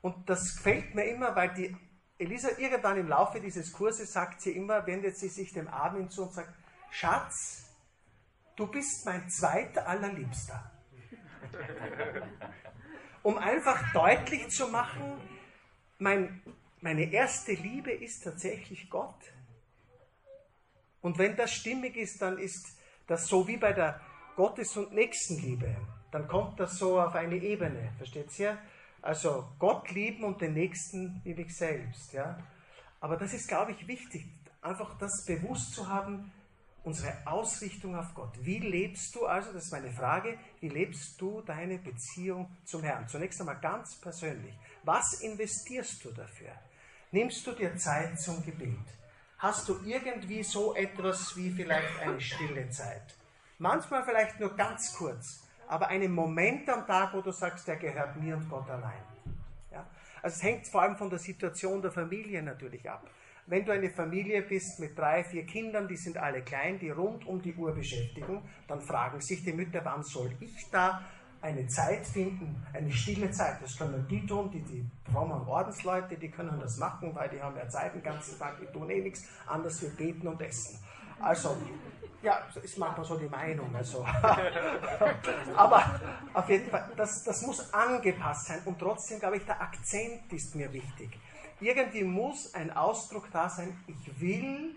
Und 0.01 0.29
das 0.29 0.55
gefällt 0.55 0.95
mir 0.95 1.03
immer, 1.05 1.35
weil 1.35 1.53
die 1.53 1.75
Elisa 2.21 2.49
irgendwann 2.59 2.97
im 2.97 3.07
Laufe 3.07 3.41
dieses 3.41 3.73
Kurses 3.73 4.13
sagt 4.13 4.41
sie 4.41 4.51
immer, 4.51 4.85
wendet 4.85 5.17
sie 5.17 5.27
sich 5.27 5.53
dem 5.53 5.67
Abend 5.67 6.11
zu 6.11 6.23
und 6.23 6.33
sagt, 6.33 6.53
Schatz, 6.91 7.65
du 8.55 8.67
bist 8.67 9.05
mein 9.05 9.27
zweiter 9.27 9.87
allerliebster. 9.87 10.71
um 13.23 13.39
einfach 13.39 13.91
deutlich 13.91 14.49
zu 14.49 14.67
machen, 14.67 15.19
mein, 15.97 16.43
meine 16.79 17.11
erste 17.11 17.53
Liebe 17.53 17.91
ist 17.91 18.23
tatsächlich 18.23 18.87
Gott. 18.91 19.19
Und 21.01 21.17
wenn 21.17 21.35
das 21.35 21.51
stimmig 21.51 21.97
ist, 21.97 22.21
dann 22.21 22.37
ist 22.37 22.77
das 23.07 23.25
so 23.25 23.47
wie 23.47 23.57
bei 23.57 23.73
der 23.73 23.99
Gottes- 24.35 24.77
und 24.77 24.93
Nächstenliebe. 24.93 25.75
Dann 26.11 26.27
kommt 26.27 26.59
das 26.59 26.77
so 26.77 27.01
auf 27.01 27.15
eine 27.15 27.37
Ebene, 27.37 27.93
versteht 27.97 28.37
ihr? 28.37 28.59
Also 29.01 29.47
Gott 29.57 29.89
lieben 29.91 30.23
und 30.23 30.41
den 30.41 30.53
Nächsten 30.53 31.21
wie 31.23 31.33
mich 31.33 31.55
selbst. 31.55 32.13
Ja? 32.13 32.37
Aber 32.99 33.17
das 33.17 33.33
ist, 33.33 33.47
glaube 33.47 33.71
ich, 33.71 33.87
wichtig, 33.87 34.25
einfach 34.61 34.97
das 34.99 35.25
bewusst 35.25 35.73
zu 35.73 35.87
haben, 35.87 36.31
unsere 36.83 37.15
Ausrichtung 37.25 37.95
auf 37.95 38.13
Gott. 38.15 38.33
Wie 38.41 38.59
lebst 38.59 39.13
du 39.15 39.25
also, 39.25 39.53
das 39.53 39.65
ist 39.65 39.71
meine 39.71 39.91
Frage, 39.91 40.37
wie 40.59 40.69
lebst 40.69 41.19
du 41.21 41.41
deine 41.41 41.77
Beziehung 41.77 42.55
zum 42.65 42.83
Herrn? 42.83 43.07
Zunächst 43.07 43.39
einmal 43.39 43.59
ganz 43.59 43.95
persönlich. 43.95 44.55
Was 44.83 45.21
investierst 45.21 46.03
du 46.03 46.11
dafür? 46.11 46.51
Nimmst 47.11 47.45
du 47.45 47.51
dir 47.51 47.75
Zeit 47.75 48.19
zum 48.19 48.43
Gebet? 48.43 48.79
Hast 49.37 49.67
du 49.67 49.79
irgendwie 49.83 50.43
so 50.43 50.75
etwas 50.75 51.35
wie 51.35 51.51
vielleicht 51.51 51.99
eine 51.99 52.21
stille 52.21 52.69
Zeit? 52.69 53.15
Manchmal 53.57 54.03
vielleicht 54.03 54.39
nur 54.39 54.55
ganz 54.55 54.93
kurz, 54.93 55.47
aber 55.71 55.87
einen 55.87 56.11
Moment 56.11 56.69
am 56.69 56.85
Tag, 56.85 57.13
wo 57.13 57.21
du 57.21 57.31
sagst, 57.31 57.65
der 57.65 57.77
gehört 57.77 58.17
mir 58.17 58.35
und 58.35 58.49
Gott 58.49 58.69
allein. 58.69 59.01
Ja? 59.71 59.85
Also 60.21 60.35
es 60.35 60.43
hängt 60.43 60.67
vor 60.67 60.81
allem 60.81 60.97
von 60.97 61.09
der 61.09 61.17
Situation 61.17 61.81
der 61.81 61.91
Familie 61.91 62.43
natürlich 62.43 62.89
ab. 62.89 63.09
Wenn 63.47 63.63
du 63.63 63.71
eine 63.71 63.89
Familie 63.89 64.41
bist 64.41 64.81
mit 64.81 64.99
drei, 64.99 65.23
vier 65.23 65.45
Kindern, 65.45 65.87
die 65.87 65.95
sind 65.95 66.17
alle 66.17 66.41
klein, 66.41 66.77
die 66.77 66.89
rund 66.89 67.25
um 67.25 67.41
die 67.41 67.55
Uhr 67.55 67.73
beschäftigen, 67.73 68.41
dann 68.67 68.81
fragen 68.81 69.21
sich 69.21 69.45
die 69.45 69.53
Mütter, 69.53 69.79
wann 69.85 70.03
soll 70.03 70.35
ich 70.41 70.69
da 70.71 71.03
eine 71.41 71.65
Zeit 71.67 72.05
finden, 72.05 72.61
eine 72.73 72.91
stille 72.91 73.31
Zeit. 73.31 73.61
Das 73.61 73.77
können 73.77 74.05
die 74.09 74.27
tun, 74.27 74.51
die, 74.51 74.61
die 74.63 74.85
frommen 75.09 75.47
Ordensleute, 75.47 76.17
die 76.17 76.29
können 76.29 76.59
das 76.59 76.79
machen, 76.79 77.15
weil 77.15 77.29
die 77.29 77.41
haben 77.41 77.55
ja 77.55 77.69
Zeit 77.69 77.95
den 77.95 78.03
ganzen 78.03 78.37
Tag, 78.37 78.59
die 78.59 78.65
tun 78.65 78.89
eh 78.89 79.01
nichts, 79.01 79.25
anders 79.47 79.81
wir 79.81 79.89
beten 79.91 80.27
und 80.27 80.41
essen. 80.41 80.83
Also, 81.21 81.55
ja, 82.21 82.39
ist 82.61 82.77
manchmal 82.77 83.05
so 83.05 83.17
die 83.17 83.27
Meinung. 83.27 83.75
Also. 83.75 84.05
Aber 85.55 85.99
auf 86.33 86.49
jeden 86.49 86.69
Fall, 86.69 86.91
das, 86.95 87.23
das 87.23 87.41
muss 87.41 87.73
angepasst 87.73 88.47
sein 88.47 88.61
und 88.65 88.79
trotzdem, 88.79 89.19
glaube 89.19 89.37
ich, 89.37 89.45
der 89.45 89.61
Akzent 89.61 90.31
ist 90.31 90.55
mir 90.55 90.71
wichtig. 90.71 91.17
Irgendwie 91.59 92.03
muss 92.03 92.53
ein 92.53 92.75
Ausdruck 92.75 93.29
da 93.31 93.47
sein, 93.47 93.77
ich 93.87 94.19
will 94.19 94.75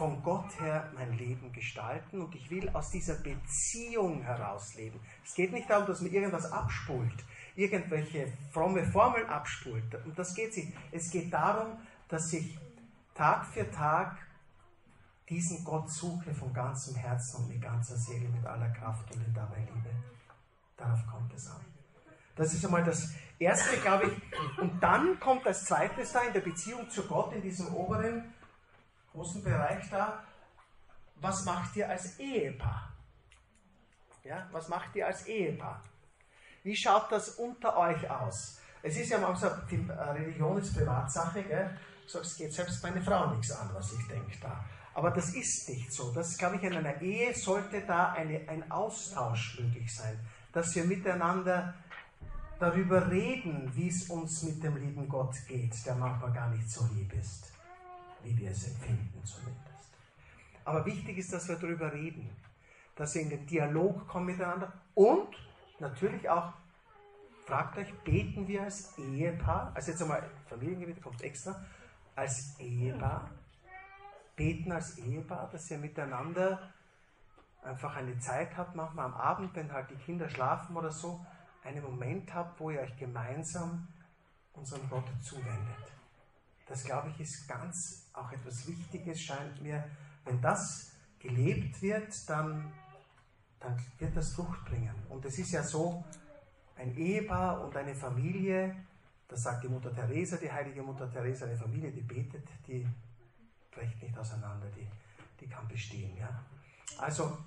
von 0.00 0.22
Gott 0.22 0.58
her 0.58 0.90
mein 0.94 1.12
Leben 1.18 1.52
gestalten 1.52 2.22
und 2.22 2.34
ich 2.34 2.50
will 2.50 2.70
aus 2.70 2.90
dieser 2.90 3.16
Beziehung 3.16 4.22
heraus 4.22 4.74
leben. 4.74 4.98
Es 5.22 5.34
geht 5.34 5.52
nicht 5.52 5.68
darum, 5.68 5.86
dass 5.86 6.00
man 6.00 6.10
irgendwas 6.10 6.50
abspult, 6.50 7.24
irgendwelche 7.54 8.32
fromme 8.50 8.86
Formeln 8.86 9.28
abspult. 9.28 9.94
Und 10.06 10.18
das 10.18 10.34
geht 10.34 10.56
nicht. 10.56 10.72
Es 10.90 11.10
geht 11.10 11.30
darum, 11.32 11.76
dass 12.08 12.32
ich 12.32 12.56
Tag 13.14 13.44
für 13.46 13.70
Tag 13.70 14.16
diesen 15.30 15.64
Gott 15.64 15.88
suche 15.88 16.34
von 16.34 16.52
ganzem 16.52 16.96
Herzen 16.96 17.36
und 17.36 17.48
mit 17.48 17.62
ganzer 17.62 17.96
Seele, 17.96 18.28
mit 18.28 18.44
aller 18.44 18.68
Kraft 18.70 19.10
und 19.14 19.24
in 19.24 19.32
dabei 19.32 19.60
Liebe. 19.60 19.90
Darauf 20.76 21.06
kommt 21.06 21.32
es 21.32 21.48
an. 21.48 21.64
Das 22.34 22.52
ist 22.52 22.64
einmal 22.64 22.82
das 22.82 23.14
Erste, 23.38 23.76
glaube 23.78 24.08
ich. 24.10 24.58
Und 24.58 24.82
dann 24.82 25.18
kommt 25.20 25.46
als 25.46 25.64
zweites 25.64 26.12
da 26.12 26.22
in 26.22 26.32
der 26.32 26.40
Beziehung 26.40 26.90
zu 26.90 27.06
Gott, 27.06 27.32
in 27.32 27.42
diesem 27.42 27.72
oberen 27.74 28.34
großen 29.12 29.42
Bereich 29.42 29.88
da, 29.88 30.24
was 31.16 31.44
macht 31.44 31.76
ihr 31.76 31.88
als 31.88 32.18
Ehepaar? 32.18 32.92
Ja, 34.24 34.48
was 34.52 34.68
macht 34.68 34.94
ihr 34.96 35.06
als 35.06 35.26
Ehepaar? 35.26 35.82
Wie 36.62 36.74
schaut 36.74 37.10
das 37.10 37.30
unter 37.30 37.76
euch 37.76 38.10
aus? 38.10 38.60
Es 38.82 38.96
ist 38.96 39.10
ja 39.10 39.18
manchmal 39.18 39.50
so, 39.50 39.56
die 39.70 39.90
Religion 39.90 40.58
ist 40.58 40.74
Privatsache, 40.74 41.42
gell? 41.42 41.78
Du 42.10 42.18
es 42.18 42.36
geht 42.36 42.52
selbst 42.52 42.82
meine 42.82 43.00
Frau 43.00 43.30
nichts 43.30 43.52
an, 43.52 43.70
was 43.72 43.92
ich 43.92 44.06
denke 44.08 44.36
da. 44.40 44.64
Aber 45.00 45.12
das 45.12 45.34
ist 45.34 45.66
nicht 45.70 45.90
so. 45.90 46.12
Das, 46.12 46.36
glaube 46.36 46.56
ich, 46.56 46.62
in 46.62 46.76
einer 46.76 47.00
Ehe 47.00 47.34
sollte 47.34 47.80
da 47.80 48.12
eine, 48.12 48.46
ein 48.48 48.70
Austausch 48.70 49.58
möglich 49.58 49.94
sein, 49.94 50.20
dass 50.52 50.74
wir 50.74 50.84
miteinander 50.84 51.72
darüber 52.58 53.10
reden, 53.10 53.70
wie 53.74 53.88
es 53.88 54.10
uns 54.10 54.42
mit 54.42 54.62
dem 54.62 54.76
lieben 54.76 55.08
Gott 55.08 55.34
geht, 55.48 55.74
der 55.86 55.94
manchmal 55.94 56.32
gar 56.32 56.50
nicht 56.50 56.70
so 56.70 56.86
lieb 56.94 57.14
ist 57.14 57.50
wie 58.22 58.38
wir 58.38 58.50
es 58.50 58.66
empfinden 58.66 59.24
zumindest. 59.24 59.90
Aber 60.64 60.84
wichtig 60.86 61.18
ist, 61.18 61.32
dass 61.32 61.48
wir 61.48 61.56
darüber 61.56 61.92
reden, 61.92 62.28
dass 62.96 63.14
wir 63.14 63.22
in 63.22 63.30
den 63.30 63.46
Dialog 63.46 64.06
kommen 64.08 64.26
miteinander 64.26 64.72
und 64.94 65.28
natürlich 65.78 66.28
auch, 66.28 66.52
fragt 67.46 67.78
euch, 67.78 67.92
beten 68.04 68.46
wir 68.46 68.62
als 68.62 68.96
Ehepaar, 68.98 69.72
also 69.74 69.90
jetzt 69.90 70.02
einmal 70.02 70.22
Familiengebet 70.48 71.02
kommt 71.02 71.22
extra, 71.22 71.64
als 72.14 72.58
Ehepaar, 72.58 73.30
beten 74.40 74.72
als 74.72 74.96
Ehepaar, 74.96 75.50
dass 75.50 75.70
ihr 75.70 75.76
miteinander 75.76 76.72
einfach 77.62 77.94
eine 77.94 78.18
Zeit 78.20 78.56
habt, 78.56 78.74
manchmal 78.74 79.04
am 79.04 79.12
Abend, 79.12 79.54
wenn 79.54 79.70
halt 79.70 79.90
die 79.90 79.96
Kinder 79.96 80.30
schlafen 80.30 80.74
oder 80.78 80.90
so, 80.90 81.20
einen 81.62 81.82
Moment 81.82 82.32
habt, 82.32 82.58
wo 82.58 82.70
ihr 82.70 82.80
euch 82.80 82.96
gemeinsam 82.96 83.86
unserem 84.54 84.88
Gott 84.88 85.04
zuwendet. 85.22 85.92
Das, 86.66 86.84
glaube 86.84 87.10
ich, 87.10 87.20
ist 87.20 87.46
ganz 87.48 88.08
auch 88.14 88.32
etwas 88.32 88.66
Wichtiges, 88.66 89.20
scheint 89.20 89.60
mir. 89.60 89.84
Wenn 90.24 90.40
das 90.40 90.90
gelebt 91.18 91.82
wird, 91.82 92.08
dann, 92.30 92.72
dann 93.58 93.76
wird 93.98 94.16
das 94.16 94.32
Frucht 94.32 94.64
bringen. 94.64 94.94
Und 95.10 95.22
es 95.26 95.38
ist 95.38 95.52
ja 95.52 95.62
so, 95.62 96.02
ein 96.76 96.96
Ehepaar 96.96 97.62
und 97.62 97.76
eine 97.76 97.94
Familie, 97.94 98.74
das 99.28 99.42
sagt 99.42 99.64
die 99.64 99.68
Mutter 99.68 99.92
Teresa, 99.92 100.38
die 100.38 100.50
heilige 100.50 100.82
Mutter 100.82 101.10
Teresa, 101.10 101.44
eine 101.44 101.58
Familie, 101.58 101.92
die 101.92 102.00
betet, 102.00 102.48
die 102.66 102.86
bricht 103.70 104.02
nicht 104.02 104.16
auseinander, 104.18 104.66
die, 104.76 104.86
die 105.40 105.48
kann 105.48 105.66
bestehen. 105.68 106.16
Ja? 106.16 106.44
Also 106.98 107.38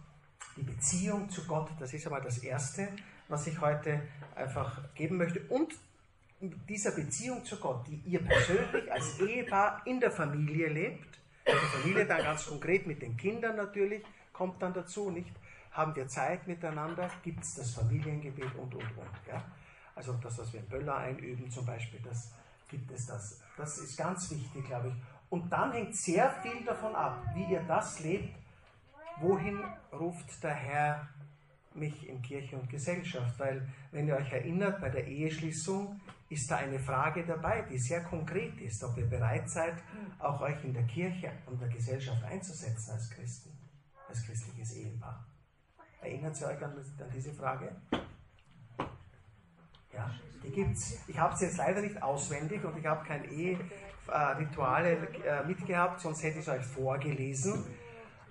die 0.56 0.64
Beziehung 0.64 1.30
zu 1.30 1.46
Gott, 1.46 1.70
das 1.80 1.94
ist 1.94 2.06
einmal 2.06 2.22
das 2.22 2.40
Erste, 2.40 2.90
was 3.28 3.48
ich 3.48 3.60
heute 3.60 4.02
einfach 4.36 4.94
geben 4.94 5.18
möchte. 5.18 5.42
Und 5.50 5.74
dieser 6.70 6.92
Beziehung 6.92 7.44
zu 7.46 7.58
Gott, 7.58 7.88
die 7.88 8.02
ihr 8.06 8.24
persönlich 8.24 8.92
als 8.92 9.20
Ehepaar 9.20 9.82
in 9.86 10.00
der 10.00 10.12
Familie 10.12 10.70
lebt, 10.70 11.20
also 11.46 11.60
Familie 11.60 12.06
dann 12.06 12.22
ganz 12.22 12.46
konkret 12.46 12.88
mit 12.88 13.02
den 13.02 13.18
Kindern 13.18 13.56
natürlich, 13.56 14.04
kommt 14.32 14.62
dann 14.62 14.74
dazu, 14.74 15.10
nicht? 15.10 15.32
Haben 15.72 15.96
wir 15.96 16.08
Zeit 16.08 16.48
miteinander, 16.48 17.10
gibt 17.24 17.44
es 17.44 17.56
das 17.56 17.72
Familiengebet 17.72 18.54
und, 18.56 18.76
und, 18.76 18.84
und. 18.84 19.28
Ja? 19.28 19.44
Also 19.96 20.14
das, 20.14 20.38
was 20.38 20.54
wir 20.54 20.60
in 20.60 20.68
Böller 20.68 20.98
einüben 20.98 21.50
zum 21.50 21.66
Beispiel, 21.66 22.00
das 22.04 22.32
gibt 22.70 22.92
es 22.92 23.08
das. 23.08 23.42
Das 23.58 23.78
ist 23.78 23.98
ganz 23.98 24.30
wichtig, 24.32 24.66
glaube 24.66 24.90
ich. 24.90 24.94
Und 25.34 25.50
dann 25.52 25.72
hängt 25.72 25.96
sehr 25.96 26.30
viel 26.44 26.64
davon 26.64 26.94
ab, 26.94 27.26
wie 27.34 27.46
ihr 27.46 27.64
das 27.64 28.00
lebt, 28.02 28.36
wohin 29.20 29.64
ruft 29.92 30.44
der 30.44 30.54
Herr 30.54 31.08
mich 31.74 32.08
in 32.08 32.22
Kirche 32.22 32.56
und 32.56 32.70
Gesellschaft. 32.70 33.40
Weil, 33.40 33.68
wenn 33.90 34.08
ihr 34.08 34.16
euch 34.16 34.32
erinnert, 34.32 34.80
bei 34.80 34.92
der 34.92 35.08
Eheschließung 35.08 36.00
ist 36.30 36.52
da 36.52 36.58
eine 36.58 36.78
Frage 36.78 37.26
dabei, 37.26 37.64
die 37.64 37.80
sehr 37.80 38.04
konkret 38.04 38.62
ist, 38.62 38.84
ob 38.84 38.96
ihr 38.96 39.10
bereit 39.10 39.50
seid, 39.50 39.74
auch 40.20 40.40
euch 40.40 40.64
in 40.64 40.72
der 40.72 40.84
Kirche 40.84 41.32
und 41.48 41.60
der 41.60 41.70
Gesellschaft 41.70 42.24
einzusetzen 42.26 42.92
als 42.92 43.10
Christen, 43.10 43.58
als 44.08 44.24
christliches 44.24 44.76
Ehepaar. 44.76 45.26
Erinnert 46.00 46.40
ihr 46.40 46.48
euch 46.48 46.64
an, 46.64 46.78
an 46.78 47.12
diese 47.12 47.34
Frage? 47.34 47.76
Ja, 49.92 50.12
die 50.44 50.52
gibt's. 50.52 51.00
Ich 51.08 51.18
habe 51.18 51.36
sie 51.36 51.46
jetzt 51.46 51.58
leider 51.58 51.82
nicht 51.82 52.00
auswendig 52.04 52.64
und 52.64 52.78
ich 52.78 52.86
habe 52.86 53.04
kein 53.04 53.24
Eherituale 53.32 53.93
äh, 54.08 55.44
mitgehabt, 55.46 56.02
sonst 56.02 56.24
hätte 56.24 56.40
ich 56.40 56.48
es 56.48 56.50
euch 56.50 56.66
vorgelesen. 56.66 57.64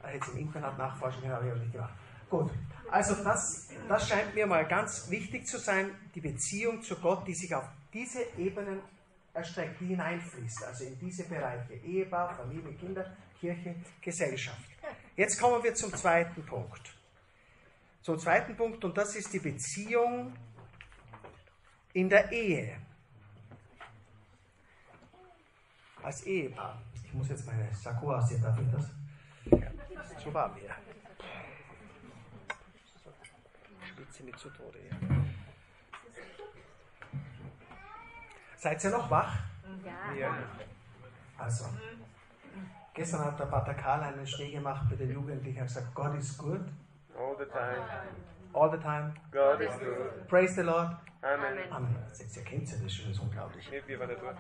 Er 0.02 0.10
hätte 0.10 0.26
es 0.26 0.34
im 0.34 0.38
Internet 0.40 0.76
nachforschen 0.78 1.22
können, 1.22 1.34
habe 1.34 1.46
ich 1.46 1.52
aber 1.52 1.60
nicht 1.60 1.72
gemacht. 1.72 1.94
Gut, 2.28 2.50
also 2.90 3.22
das, 3.22 3.68
das 3.88 4.08
scheint 4.08 4.34
mir 4.34 4.46
mal 4.46 4.66
ganz 4.66 5.10
wichtig 5.10 5.46
zu 5.46 5.58
sein, 5.58 5.90
die 6.14 6.20
Beziehung 6.20 6.82
zu 6.82 6.96
Gott, 6.96 7.26
die 7.26 7.34
sich 7.34 7.54
auf 7.54 7.64
diese 7.92 8.22
Ebenen 8.38 8.80
erstreckt, 9.34 9.80
die 9.80 9.86
hineinfließt, 9.86 10.64
also 10.64 10.84
in 10.84 10.98
diese 10.98 11.24
Bereiche, 11.24 11.74
Ehebau, 11.74 12.28
Familie, 12.34 12.72
Kinder, 12.74 13.16
Kirche, 13.38 13.74
Gesellschaft. 14.00 14.68
Jetzt 15.16 15.40
kommen 15.40 15.62
wir 15.62 15.74
zum 15.74 15.92
zweiten 15.94 16.44
Punkt. 16.44 16.94
Zum 18.02 18.18
zweiten 18.18 18.56
Punkt, 18.56 18.84
und 18.84 18.96
das 18.96 19.14
ist 19.14 19.32
die 19.32 19.38
Beziehung 19.38 20.32
in 21.92 22.08
der 22.08 22.32
Ehe. 22.32 22.76
Als 26.02 26.26
Ehepaar. 26.26 26.78
Ich 27.04 27.14
muss 27.14 27.28
jetzt 27.28 27.46
meine 27.46 27.72
Sakko 27.74 28.14
aussehen, 28.14 28.42
darf 28.42 28.58
ich 28.58 28.70
das? 28.70 28.90
Ja, 29.44 29.70
so 30.22 30.34
war 30.34 30.48
mir. 30.48 30.70
Spitze 33.86 34.22
mit 34.24 34.38
zu 34.38 34.50
Tode. 34.50 34.78
Ja. 34.90 34.96
Seid 38.56 38.84
ihr 38.84 38.90
noch 38.90 39.10
wach? 39.10 39.36
Ja. 39.84 40.14
Ja. 40.14 40.34
Also, 41.36 41.66
gestern 42.94 43.24
hat 43.24 43.38
der 43.38 43.46
Pater 43.46 43.74
Karl 43.74 44.02
einen 44.02 44.26
Schnee 44.26 44.52
gemacht 44.52 44.88
mit 44.88 45.00
den 45.00 45.12
Jugendlichen 45.12 45.60
und 45.60 45.66
gesagt, 45.66 45.94
Gott 45.94 46.14
ist 46.14 46.38
gut, 46.38 46.60
All 47.14 47.36
the 47.38 47.44
time. 47.44 47.84
All 48.54 48.70
the 48.70 48.78
time. 48.78 49.14
God 49.30 49.60
is 49.60 49.74
good. 49.78 50.28
Praise 50.28 50.54
the 50.54 50.62
Lord. 50.62 50.96
Amen. 51.22 51.58
Amen. 51.70 51.96
Jetzt 52.18 52.36
erkennt 52.36 52.70
ihr 52.72 52.78
das 52.82 52.92
schon, 52.92 53.06
das 53.06 53.16
ist 53.16 53.22
unglaublich. 53.22 53.70
Nee, 53.70 53.82
wir 53.86 54.00
waren 54.00 54.08
nicht 54.08 54.20
dort. 54.20 54.36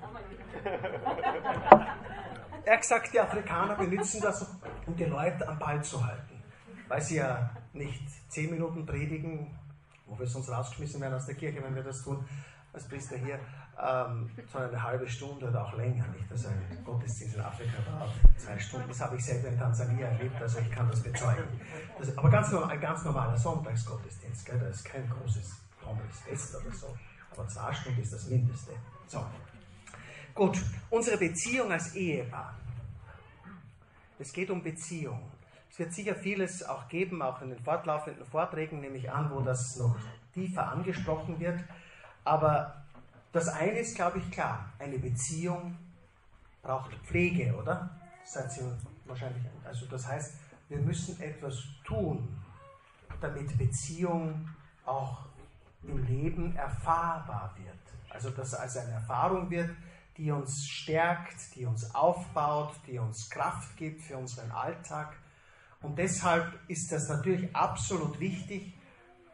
Er 2.64 2.72
hat 2.74 2.80
gesagt, 2.80 3.12
die 3.12 3.20
Afrikaner 3.20 3.76
benutzen 3.76 4.20
das, 4.20 4.42
um 4.86 4.96
die 4.96 5.04
Leute 5.04 5.48
am 5.48 5.58
Ball 5.58 5.82
zu 5.82 6.04
halten. 6.04 6.42
Weil 6.88 7.00
sie 7.00 7.16
ja 7.16 7.50
nicht 7.72 8.02
zehn 8.30 8.50
Minuten 8.50 8.84
predigen, 8.84 9.56
wo 10.06 10.18
wir 10.18 10.26
sonst 10.26 10.50
rausgeschmissen 10.50 11.00
werden 11.00 11.14
aus 11.14 11.26
der 11.26 11.36
Kirche, 11.36 11.62
wenn 11.62 11.74
wir 11.74 11.82
das 11.82 12.02
tun, 12.02 12.24
als 12.72 12.88
Priester 12.88 13.16
hier, 13.16 13.38
ähm, 13.80 14.30
sondern 14.50 14.70
eine 14.70 14.82
halbe 14.82 15.08
Stunde 15.08 15.48
oder 15.48 15.64
auch 15.64 15.76
länger. 15.76 16.06
Nicht? 16.08 16.30
Also 16.30 16.48
ein 16.48 16.84
Gottesdienst 16.84 17.36
in 17.36 17.40
Afrika 17.40 17.80
dauert 17.82 18.10
zwei 18.36 18.58
Stunden. 18.58 18.88
Das 18.88 19.00
habe 19.00 19.16
ich 19.16 19.24
selber 19.24 19.48
in 19.48 19.58
Tansania 19.58 20.08
erlebt, 20.08 20.40
also 20.40 20.58
ich 20.58 20.70
kann 20.70 20.88
das 20.88 21.02
bezeugen. 21.02 21.60
Das, 21.98 22.16
aber 22.16 22.30
ganz 22.30 22.52
ein 22.52 22.80
ganz 22.80 23.04
normaler 23.04 23.36
Sonntagsgottesdienst, 23.36 24.46
gell? 24.46 24.58
da 24.58 24.66
ist 24.66 24.84
kein 24.84 25.08
großes 25.08 25.56
frommes 25.80 26.20
Fest 26.20 26.54
oder 26.54 26.74
so. 26.74 26.96
Aber 27.32 27.48
zwei 27.48 27.72
Stunden 27.72 28.02
ist 28.02 28.12
das 28.12 28.28
Mindeste. 28.28 28.72
So. 29.06 29.24
Gut, 30.34 30.62
unsere 30.90 31.16
Beziehung 31.18 31.72
als 31.72 31.94
Ehepaar. 31.94 32.54
Es 34.18 34.32
geht 34.32 34.50
um 34.50 34.62
Beziehung. 34.62 35.20
Es 35.70 35.78
wird 35.78 35.92
sicher 35.94 36.14
vieles 36.14 36.62
auch 36.62 36.88
geben, 36.88 37.22
auch 37.22 37.40
in 37.40 37.50
den 37.50 37.58
fortlaufenden 37.58 38.24
Vorträgen, 38.26 38.80
nehme 38.80 38.98
ich 38.98 39.10
an, 39.10 39.30
wo 39.30 39.40
das 39.40 39.76
noch 39.76 39.96
tiefer 40.34 40.68
angesprochen 40.68 41.40
wird. 41.40 41.58
Aber 42.24 42.81
das 43.32 43.48
eine 43.48 43.78
ist, 43.78 43.96
glaube 43.96 44.18
ich, 44.18 44.30
klar. 44.30 44.72
Eine 44.78 44.98
Beziehung 44.98 45.76
braucht 46.62 46.94
Pflege, 47.04 47.54
oder? 47.56 47.90
Seid 48.24 48.56
ihr 48.58 48.76
wahrscheinlich. 49.06 49.42
Also 49.64 49.86
das 49.86 50.06
heißt, 50.06 50.34
wir 50.68 50.78
müssen 50.78 51.20
etwas 51.20 51.56
tun, 51.84 52.36
damit 53.20 53.56
Beziehung 53.58 54.48
auch 54.84 55.26
im 55.82 56.04
Leben 56.04 56.54
erfahrbar 56.56 57.54
wird. 57.56 57.76
Also 58.10 58.30
dass 58.30 58.54
als 58.54 58.76
eine 58.76 58.92
Erfahrung 58.92 59.50
wird, 59.50 59.70
die 60.16 60.30
uns 60.30 60.66
stärkt, 60.66 61.54
die 61.54 61.64
uns 61.64 61.94
aufbaut, 61.94 62.74
die 62.86 62.98
uns 62.98 63.30
Kraft 63.30 63.76
gibt 63.76 64.02
für 64.02 64.16
unseren 64.16 64.50
Alltag. 64.50 65.16
Und 65.80 65.98
deshalb 65.98 66.58
ist 66.68 66.92
das 66.92 67.08
natürlich 67.08 67.54
absolut 67.56 68.20
wichtig, 68.20 68.74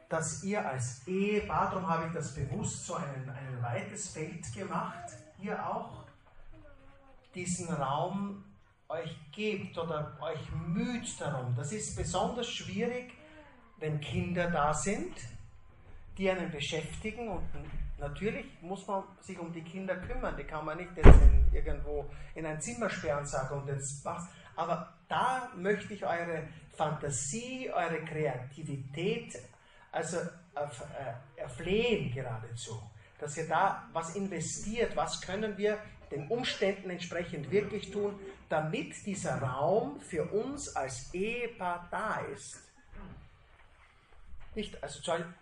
dass 0.08 0.42
ihr 0.42 0.66
als 0.66 1.06
Ehepaar, 1.06 1.70
darum 1.70 1.86
habe 1.86 2.06
ich 2.06 2.12
das 2.12 2.34
bewusst 2.34 2.86
so 2.86 2.94
ein, 2.94 3.28
ein 3.28 3.62
weites 3.62 4.10
Feld 4.10 4.52
gemacht, 4.54 5.12
ihr 5.38 5.66
auch 5.66 6.04
diesen 7.34 7.68
Raum 7.72 8.44
euch 8.88 9.14
gebt 9.32 9.76
oder 9.76 10.16
euch 10.20 10.40
müht 10.66 11.20
darum. 11.20 11.54
Das 11.54 11.72
ist 11.72 11.94
besonders 11.94 12.48
schwierig, 12.48 13.12
wenn 13.78 14.00
Kinder 14.00 14.50
da 14.50 14.72
sind, 14.72 15.14
die 16.16 16.30
einen 16.30 16.50
beschäftigen 16.50 17.28
und 17.28 17.44
natürlich 17.98 18.46
muss 18.62 18.86
man 18.86 19.04
sich 19.20 19.38
um 19.38 19.52
die 19.52 19.62
Kinder 19.62 19.96
kümmern. 19.96 20.36
Die 20.36 20.44
kann 20.44 20.64
man 20.64 20.78
nicht 20.78 20.96
jetzt 20.96 21.06
in, 21.06 21.52
irgendwo 21.52 22.06
in 22.34 22.46
ein 22.46 22.60
Zimmer 22.60 22.88
sperren 22.88 23.20
und 23.20 23.28
sagen, 23.28 23.60
und 23.60 23.68
jetzt 23.68 24.04
was. 24.04 24.26
Aber 24.56 24.92
da 25.06 25.50
möchte 25.54 25.94
ich 25.94 26.04
eure 26.04 26.48
Fantasie, 26.76 27.70
eure 27.70 28.04
Kreativität 28.04 29.38
also 29.92 30.18
äh, 30.18 31.40
erflehen 31.40 32.12
geradezu, 32.12 32.80
dass 33.18 33.36
ihr 33.36 33.48
da 33.48 33.88
was 33.92 34.14
investiert, 34.16 34.94
was 34.96 35.20
können 35.20 35.56
wir 35.56 35.78
den 36.10 36.28
Umständen 36.28 36.90
entsprechend 36.90 37.50
wirklich 37.50 37.90
tun, 37.90 38.18
damit 38.48 38.94
dieser 39.04 39.40
Raum 39.42 40.00
für 40.00 40.24
uns 40.24 40.74
als 40.74 41.12
Ehepaar 41.12 41.86
da 41.90 42.20
ist. 42.32 42.60
Nicht, 44.54 44.82
also 44.82 45.00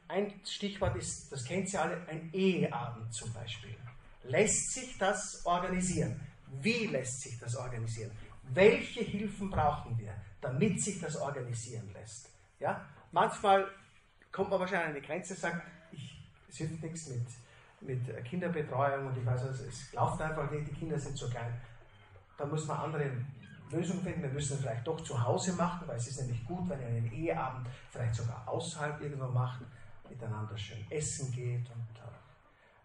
ein 0.08 0.40
Stichwort 0.44 0.96
ist, 0.96 1.30
das 1.32 1.44
kennt 1.44 1.72
ihr 1.72 1.80
alle, 1.80 2.06
ein 2.08 2.30
Eheabend 2.32 3.14
zum 3.14 3.32
Beispiel. 3.32 3.76
Lässt 4.24 4.74
sich 4.74 4.98
das 4.98 5.46
organisieren? 5.46 6.20
Wie 6.60 6.86
lässt 6.86 7.22
sich 7.22 7.38
das 7.38 7.56
organisieren? 7.56 8.10
Welche 8.42 9.02
Hilfen 9.02 9.50
brauchen 9.50 9.96
wir, 9.98 10.14
damit 10.40 10.82
sich 10.82 11.00
das 11.00 11.16
organisieren 11.16 11.90
lässt? 11.92 12.28
Ja? 12.58 12.84
Manchmal 13.12 13.68
kommt 14.36 14.50
man 14.50 14.60
wahrscheinlich 14.60 14.88
an 14.88 14.96
eine 14.96 15.00
Grenze 15.00 15.32
und 15.32 15.40
sagt, 15.40 15.66
ich, 15.90 16.22
es 16.46 16.56
hilft 16.58 16.82
nichts 16.82 17.08
mit, 17.08 17.26
mit 17.80 18.24
Kinderbetreuung 18.26 19.06
und 19.06 19.16
ich 19.16 19.24
weiß, 19.24 19.44
es, 19.44 19.60
es 19.60 19.92
läuft 19.94 20.20
einfach 20.20 20.50
nicht, 20.50 20.68
die 20.68 20.74
Kinder 20.74 20.98
sind 20.98 21.16
zu 21.16 21.30
klein. 21.30 21.58
Da 22.36 22.44
muss 22.44 22.66
man 22.66 22.76
andere 22.76 23.10
Lösungen 23.70 24.02
finden. 24.02 24.22
Wir 24.22 24.28
müssen 24.28 24.54
es 24.54 24.60
vielleicht 24.60 24.86
doch 24.86 25.00
zu 25.00 25.20
Hause 25.24 25.54
machen, 25.54 25.88
weil 25.88 25.96
es 25.96 26.08
ist 26.08 26.20
nämlich 26.20 26.44
gut, 26.44 26.68
wenn 26.68 26.80
ihr 26.82 26.86
einen 26.86 27.10
Eheabend 27.10 27.66
vielleicht 27.90 28.14
sogar 28.14 28.46
außerhalb 28.46 29.00
irgendwo 29.00 29.28
macht, 29.28 29.62
miteinander 30.10 30.56
schön 30.58 30.84
essen 30.90 31.32
geht 31.32 31.68
und 31.70 31.86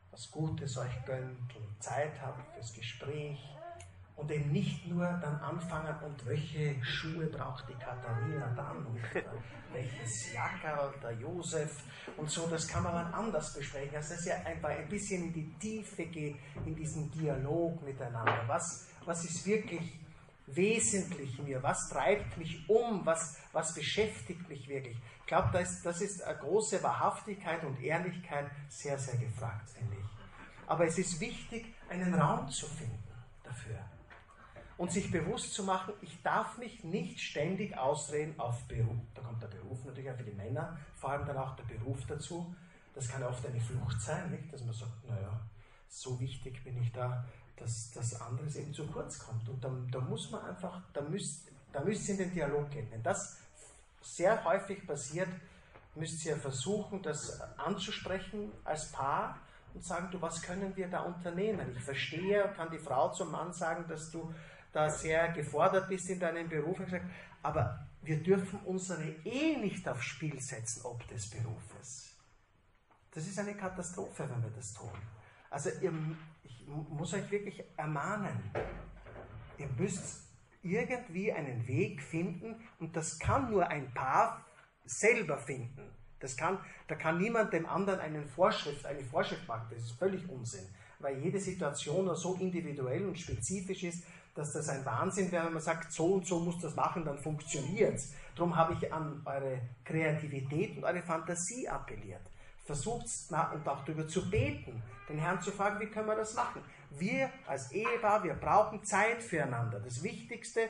was 0.09 0.31
Gutes 0.31 0.77
euch 0.77 1.05
gönnt 1.05 1.55
und 1.55 1.83
Zeit 1.83 2.13
habt 2.21 2.53
fürs 2.53 2.73
Gespräch 2.73 3.39
und 4.21 4.29
eben 4.29 4.51
nicht 4.51 4.87
nur 4.87 5.05
dann 5.05 5.35
anfangen 5.39 5.95
und 6.03 6.25
welche 6.27 6.75
Schuhe 6.85 7.25
braucht 7.25 7.67
die 7.67 7.73
Katharina 7.73 8.53
dann 8.55 8.85
und 8.85 8.99
welches 9.73 10.31
Jackerl 10.31 10.93
der 11.01 11.13
Josef 11.13 11.83
und 12.17 12.29
so, 12.29 12.47
das 12.47 12.67
kann 12.67 12.83
man 12.83 12.93
dann 12.93 13.13
anders 13.13 13.51
besprechen. 13.53 13.95
Also 13.95 14.11
dass 14.11 14.19
es 14.19 14.25
ja 14.27 14.35
einfach 14.45 14.69
ein 14.69 14.87
bisschen 14.87 15.23
in 15.23 15.33
die 15.33 15.51
Tiefe 15.59 16.05
geht, 16.05 16.35
in 16.65 16.75
diesen 16.75 17.09
Dialog 17.11 17.81
miteinander. 17.81 18.43
Was, 18.45 18.87
was 19.05 19.25
ist 19.25 19.43
wirklich 19.47 19.99
wesentlich 20.45 21.39
mir? 21.39 21.63
Was 21.63 21.89
treibt 21.89 22.37
mich 22.37 22.69
um? 22.69 23.03
Was, 23.05 23.39
was 23.53 23.73
beschäftigt 23.73 24.47
mich 24.47 24.67
wirklich? 24.67 24.97
Ich 25.21 25.25
glaube, 25.25 25.49
das, 25.51 25.81
das 25.81 25.99
ist 26.01 26.21
eine 26.21 26.37
große 26.37 26.83
Wahrhaftigkeit 26.83 27.63
und 27.63 27.81
Ehrlichkeit 27.81 28.51
sehr, 28.69 28.99
sehr 28.99 29.17
gefragt, 29.17 29.67
finde 29.71 29.95
ich. 29.95 30.67
Aber 30.67 30.85
es 30.85 30.97
ist 30.99 31.19
wichtig, 31.19 31.73
einen 31.89 32.13
Raum 32.13 32.47
zu 32.49 32.67
finden 32.67 33.01
dafür 33.43 33.79
und 34.81 34.91
sich 34.91 35.11
bewusst 35.11 35.53
zu 35.53 35.63
machen, 35.63 35.93
ich 36.01 36.23
darf 36.23 36.57
mich 36.57 36.83
nicht 36.83 37.19
ständig 37.19 37.77
ausreden 37.77 38.33
auf 38.39 38.63
Beruf. 38.67 38.97
Da 39.13 39.21
kommt 39.21 39.39
der 39.39 39.47
Beruf 39.47 39.85
natürlich 39.85 40.09
auch 40.09 40.15
für 40.15 40.23
die 40.23 40.31
Männer, 40.31 40.75
vor 40.95 41.11
allem 41.11 41.23
dann 41.27 41.37
auch 41.37 41.55
der 41.55 41.65
Beruf 41.65 41.99
dazu. 42.07 42.55
Das 42.95 43.07
kann 43.07 43.21
oft 43.21 43.45
eine 43.45 43.61
Flucht 43.61 44.01
sein, 44.01 44.31
nicht? 44.31 44.51
dass 44.51 44.63
man 44.63 44.73
sagt, 44.73 45.07
naja, 45.07 45.39
so 45.87 46.19
wichtig 46.19 46.63
bin 46.63 46.81
ich 46.81 46.91
da, 46.91 47.23
dass 47.57 47.91
das 47.91 48.19
anderes 48.19 48.55
eben 48.55 48.73
zu 48.73 48.87
kurz 48.87 49.19
kommt. 49.19 49.47
Und 49.49 49.63
da, 49.63 49.71
da 49.91 49.99
muss 49.99 50.31
man 50.31 50.45
einfach, 50.45 50.81
da 50.93 51.01
müsst, 51.01 51.51
da 51.71 51.81
müsst 51.81 52.09
ihr 52.09 52.15
in 52.15 52.21
den 52.21 52.33
Dialog 52.33 52.71
gehen. 52.71 52.87
Wenn 52.89 53.03
das 53.03 53.37
sehr 54.01 54.43
häufig 54.45 54.87
passiert, 54.87 55.29
müsst 55.93 56.25
ihr 56.25 56.37
versuchen, 56.37 57.03
das 57.03 57.39
anzusprechen 57.55 58.51
als 58.63 58.91
Paar 58.91 59.37
und 59.75 59.83
sagen, 59.83 60.09
du, 60.09 60.19
was 60.19 60.41
können 60.41 60.75
wir 60.75 60.87
da 60.87 61.01
unternehmen? 61.01 61.71
Ich 61.77 61.83
verstehe, 61.83 62.51
kann 62.55 62.71
die 62.71 62.79
Frau 62.79 63.11
zum 63.11 63.29
Mann 63.29 63.53
sagen, 63.53 63.85
dass 63.87 64.09
du 64.09 64.33
da 64.71 64.89
sehr 64.89 65.29
gefordert 65.29 65.89
bist 65.89 66.09
in 66.09 66.19
deinem 66.19 66.47
Beruf. 66.47 66.79
Aber 67.43 67.87
wir 68.01 68.21
dürfen 68.21 68.59
unsere 68.65 69.03
Ehe 69.23 69.59
nicht 69.59 69.87
aufs 69.87 70.05
Spiel 70.05 70.39
setzen, 70.39 70.85
ob 70.85 71.07
des 71.07 71.29
Berufes. 71.29 72.15
Das 73.11 73.27
ist 73.27 73.37
eine 73.37 73.55
Katastrophe, 73.55 74.29
wenn 74.29 74.41
wir 74.41 74.51
das 74.51 74.73
tun. 74.73 74.91
Also 75.49 75.69
ihr, 75.81 75.93
ich 76.43 76.65
muss 76.67 77.13
euch 77.13 77.29
wirklich 77.29 77.63
ermahnen, 77.75 78.51
ihr 79.57 79.67
müsst 79.77 80.23
irgendwie 80.63 81.31
einen 81.31 81.67
Weg 81.67 82.01
finden 82.01 82.55
und 82.79 82.95
das 82.95 83.19
kann 83.19 83.51
nur 83.51 83.67
ein 83.67 83.93
Paar 83.93 84.45
selber 84.85 85.37
finden. 85.37 85.91
Das 86.19 86.37
kann, 86.37 86.59
da 86.87 86.95
kann 86.95 87.17
niemand 87.17 87.51
dem 87.51 87.65
anderen 87.65 87.99
eine 87.99 88.23
Vorschrift, 88.23 88.85
eine 88.85 89.03
Vorschrift 89.03 89.47
machen. 89.47 89.67
Das 89.71 89.81
ist 89.81 89.93
völlig 89.93 90.29
Unsinn, 90.29 90.65
weil 90.99 91.17
jede 91.17 91.39
Situation 91.39 92.15
so 92.15 92.35
individuell 92.35 93.05
und 93.07 93.19
spezifisch 93.19 93.83
ist, 93.83 94.03
dass 94.35 94.53
das 94.53 94.69
ein 94.69 94.85
Wahnsinn 94.85 95.31
wäre, 95.31 95.45
wenn 95.45 95.53
man 95.53 95.61
sagt, 95.61 95.91
so 95.91 96.13
und 96.13 96.25
so 96.25 96.39
muss 96.39 96.59
das 96.59 96.75
machen, 96.75 97.03
dann 97.03 97.17
funktioniert 97.19 97.95
es. 97.95 98.13
Darum 98.35 98.55
habe 98.55 98.73
ich 98.73 98.93
an 98.93 99.21
eure 99.25 99.59
Kreativität 99.83 100.77
und 100.77 100.83
eure 100.83 101.01
Fantasie 101.01 101.67
appelliert. 101.67 102.21
Versucht 102.65 103.05
und 103.29 103.67
auch 103.67 103.83
darüber 103.83 104.07
zu 104.07 104.29
beten, 104.29 104.81
den 105.09 105.17
Herrn 105.17 105.41
zu 105.41 105.51
fragen, 105.51 105.79
wie 105.79 105.87
können 105.87 106.07
wir 106.07 106.15
das 106.15 106.35
machen. 106.35 106.61
Wir 106.91 107.29
als 107.47 107.71
Ehepaar, 107.71 108.23
wir 108.23 108.35
brauchen 108.35 108.83
Zeit 108.85 109.21
füreinander. 109.21 109.79
Das 109.79 110.01
Wichtigste 110.03 110.69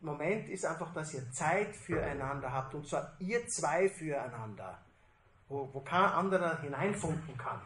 Moment 0.00 0.48
ist 0.48 0.64
einfach, 0.64 0.92
dass 0.92 1.14
ihr 1.14 1.30
Zeit 1.32 1.74
füreinander 1.74 2.52
habt 2.52 2.74
und 2.74 2.86
zwar 2.88 3.14
ihr 3.18 3.46
zwei 3.48 3.88
füreinander, 3.88 4.78
wo, 5.48 5.68
wo 5.72 5.80
kein 5.80 6.04
anderer 6.04 6.60
hineinfunken 6.60 7.36
kann. 7.36 7.60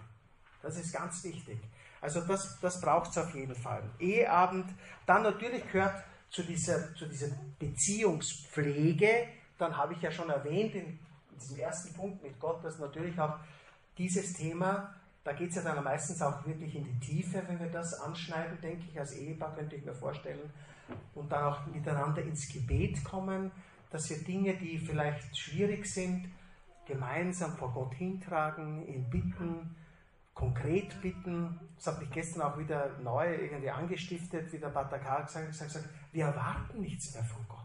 Das 0.62 0.76
ist 0.78 0.92
ganz 0.92 1.24
wichtig. 1.24 1.58
Also 2.00 2.20
das, 2.22 2.58
das 2.60 2.80
braucht 2.80 3.10
es 3.10 3.18
auf 3.18 3.34
jeden 3.34 3.54
Fall. 3.54 3.82
Eheabend, 3.98 4.66
dann 5.06 5.22
natürlich 5.22 5.70
gehört 5.70 6.02
zu 6.30 6.42
dieser, 6.42 6.94
zu 6.94 7.06
dieser 7.06 7.28
Beziehungspflege, 7.58 9.28
dann 9.58 9.76
habe 9.76 9.94
ich 9.94 10.02
ja 10.02 10.10
schon 10.10 10.30
erwähnt 10.30 10.74
in 10.74 10.98
diesem 11.34 11.58
ersten 11.58 11.92
Punkt 11.94 12.22
mit 12.22 12.38
Gott, 12.38 12.64
dass 12.64 12.78
natürlich 12.78 13.18
auch 13.20 13.34
dieses 13.98 14.32
Thema, 14.32 14.94
da 15.24 15.32
geht 15.32 15.50
es 15.50 15.56
ja 15.56 15.62
dann 15.62 15.84
meistens 15.84 16.22
auch 16.22 16.46
wirklich 16.46 16.74
in 16.74 16.84
die 16.84 17.00
Tiefe, 17.00 17.42
wenn 17.46 17.60
wir 17.60 17.70
das 17.70 17.92
anschneiden, 18.00 18.58
denke 18.62 18.84
ich, 18.90 18.98
als 18.98 19.12
Ehepaar 19.12 19.54
könnte 19.54 19.76
ich 19.76 19.84
mir 19.84 19.94
vorstellen, 19.94 20.50
und 21.14 21.30
dann 21.30 21.44
auch 21.44 21.66
miteinander 21.66 22.22
ins 22.22 22.48
Gebet 22.52 23.04
kommen, 23.04 23.52
dass 23.90 24.08
wir 24.10 24.18
Dinge, 24.24 24.56
die 24.56 24.78
vielleicht 24.78 25.36
schwierig 25.36 25.86
sind, 25.86 26.28
gemeinsam 26.86 27.56
vor 27.56 27.72
Gott 27.72 27.94
hintragen, 27.94 28.86
ihn 28.86 29.08
bitten, 29.10 29.76
konkret 30.34 31.00
bitten. 31.00 31.58
Das 31.76 31.88
hat 31.88 32.00
mich 32.00 32.10
gestern 32.10 32.42
auch 32.42 32.58
wieder 32.58 32.98
neu 32.98 33.34
irgendwie 33.34 33.70
angestiftet, 33.70 34.52
wie 34.52 34.58
der 34.58 34.68
Pater 34.68 34.98
Karl 34.98 35.24
gesagt 35.24 35.46
hat, 35.46 35.66
gesagt, 35.66 35.88
wir 36.12 36.26
erwarten 36.26 36.80
nichts 36.80 37.14
mehr 37.14 37.24
von 37.24 37.46
Gott. 37.48 37.58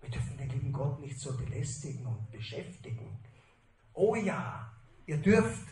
Wir 0.00 0.10
dürfen 0.10 0.36
den 0.36 0.50
lieben 0.50 0.72
Gott 0.72 1.00
nicht 1.00 1.18
so 1.18 1.36
belästigen 1.36 2.06
und 2.06 2.30
beschäftigen. 2.30 3.18
Oh 3.94 4.14
ja, 4.14 4.70
ihr 5.06 5.18
dürft. 5.18 5.68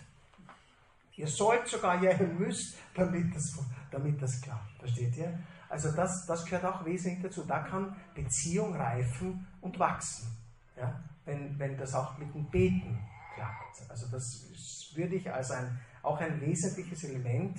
Ihr 1.16 1.26
sollt 1.26 1.68
sogar, 1.68 2.02
ihr 2.02 2.16
müsst, 2.18 2.78
damit 2.94 3.34
das, 3.34 3.58
damit 3.90 4.20
das 4.22 4.40
klappt. 4.40 4.78
Versteht 4.78 5.16
ihr? 5.18 5.38
Also 5.68 5.92
das, 5.92 6.26
das 6.26 6.44
gehört 6.46 6.64
auch 6.64 6.84
wesentlich 6.84 7.22
dazu. 7.22 7.44
Da 7.44 7.60
kann 7.60 7.94
Beziehung 8.14 8.74
reifen 8.74 9.46
und 9.60 9.78
wachsen. 9.78 10.36
Ja? 10.76 11.02
Wenn, 11.26 11.58
wenn 11.58 11.76
das 11.76 11.94
auch 11.94 12.16
mit 12.16 12.34
dem 12.34 12.48
Beten 12.50 12.98
klappt. 13.42 13.90
Also 13.90 14.06
das 14.10 14.92
würde 14.94 15.16
ich 15.16 15.32
als 15.32 15.50
ein, 15.50 15.80
auch 16.02 16.18
ein 16.20 16.40
wesentliches 16.40 17.04
Element, 17.04 17.58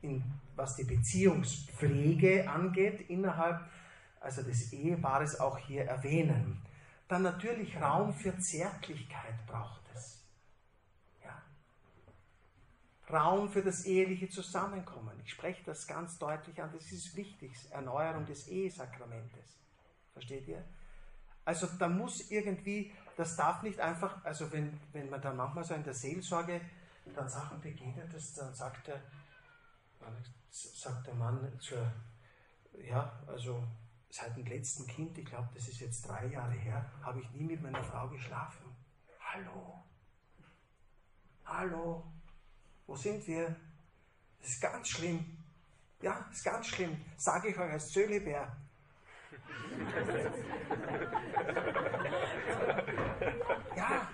in, 0.00 0.22
was 0.56 0.76
die 0.76 0.84
Beziehungspflege 0.84 2.48
angeht, 2.50 3.08
innerhalb 3.08 3.60
also 4.20 4.42
des 4.42 4.72
Ehepaares 4.72 5.38
auch 5.38 5.58
hier 5.58 5.84
erwähnen. 5.84 6.60
Dann 7.08 7.22
natürlich 7.22 7.80
Raum 7.80 8.12
für 8.12 8.36
Zärtlichkeit 8.38 9.46
braucht 9.46 9.82
es. 9.94 10.24
Ja. 11.22 11.42
Raum 13.10 13.48
für 13.50 13.62
das 13.62 13.84
eheliche 13.84 14.28
Zusammenkommen. 14.28 15.20
Ich 15.24 15.32
spreche 15.32 15.62
das 15.64 15.86
ganz 15.86 16.18
deutlich 16.18 16.60
an, 16.62 16.70
das 16.72 16.90
ist 16.90 17.16
wichtig, 17.16 17.52
Erneuerung 17.70 18.24
des 18.26 18.48
Ehesakramentes. 18.48 19.58
Versteht 20.12 20.48
ihr? 20.48 20.64
Also 21.44 21.66
da 21.78 21.88
muss 21.88 22.30
irgendwie, 22.30 22.92
das 23.16 23.36
darf 23.36 23.62
nicht 23.62 23.80
einfach, 23.80 24.24
also 24.24 24.50
wenn, 24.52 24.78
wenn 24.92 25.10
man 25.10 25.20
dann 25.20 25.36
manchmal 25.36 25.64
so 25.64 25.74
in 25.74 25.84
der 25.84 25.94
Seelsorge 25.94 26.60
dann 27.14 27.28
Sachen 27.28 27.60
begegnet 27.60 28.12
dann 28.36 28.54
sagt 28.54 28.86
der, 28.86 29.02
sagt 30.52 31.06
der 31.06 31.14
Mann 31.14 31.58
zur, 31.58 31.92
ja, 32.78 33.12
also 33.26 33.62
seit 34.08 34.36
dem 34.36 34.46
letzten 34.46 34.86
Kind, 34.86 35.16
ich 35.18 35.26
glaube, 35.26 35.48
das 35.54 35.68
ist 35.68 35.80
jetzt 35.80 36.06
drei 36.06 36.26
Jahre 36.26 36.52
her, 36.52 36.84
habe 37.02 37.20
ich 37.20 37.30
nie 37.32 37.44
mit 37.44 37.62
meiner 37.62 37.82
Frau 37.82 38.08
geschlafen. 38.08 38.66
Hallo? 39.20 39.82
Hallo? 41.44 42.04
Wo 42.86 42.94
sind 42.94 43.26
wir? 43.26 43.56
Das 44.40 44.50
ist 44.50 44.60
ganz 44.60 44.88
schlimm. 44.88 45.38
Ja, 46.02 46.24
das 46.28 46.38
ist 46.38 46.44
ganz 46.44 46.66
schlimm. 46.66 47.02
Sage 47.16 47.48
ich 47.48 47.58
euch 47.58 47.72
als 47.72 47.90
Zölibär. 47.90 48.56
ja, 53.76 54.08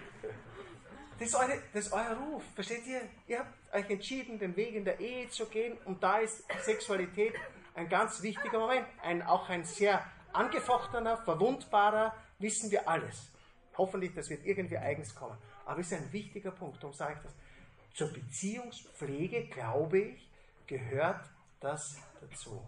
das 1.18 1.28
ist, 1.28 1.34
eure, 1.34 1.60
das 1.72 1.86
ist 1.86 1.92
euer 1.92 2.16
Ruf. 2.16 2.44
Versteht 2.54 2.86
ihr? 2.86 3.02
Ihr 3.26 3.40
habt 3.40 3.74
euch 3.74 3.90
entschieden, 3.90 4.38
den 4.38 4.54
Weg 4.56 4.74
in 4.74 4.84
der 4.84 5.00
Ehe 5.00 5.28
zu 5.28 5.46
gehen 5.46 5.76
und 5.84 6.02
da 6.02 6.18
ist 6.18 6.44
Sexualität 6.62 7.34
ein 7.74 7.88
ganz 7.88 8.22
wichtiger 8.22 8.58
Moment. 8.60 8.86
Ein, 9.02 9.22
auch 9.22 9.48
ein 9.48 9.64
sehr 9.64 10.04
angefochtener, 10.32 11.16
verwundbarer, 11.18 12.14
wissen 12.38 12.70
wir 12.70 12.88
alles. 12.88 13.32
Hoffentlich, 13.76 14.14
das 14.14 14.30
wird 14.30 14.44
irgendwie 14.44 14.78
eigens 14.78 15.14
kommen. 15.14 15.36
Aber 15.64 15.80
es 15.80 15.90
ist 15.90 15.98
ein 15.98 16.12
wichtiger 16.12 16.52
Punkt, 16.52 16.82
darum 16.82 16.94
sage 16.94 17.14
ich 17.16 17.22
das. 17.22 17.34
Zur 17.94 18.12
Beziehungspflege, 18.12 19.46
glaube 19.46 19.98
ich, 19.98 20.28
gehört 20.66 21.28
das 21.60 21.98
dazu 22.20 22.64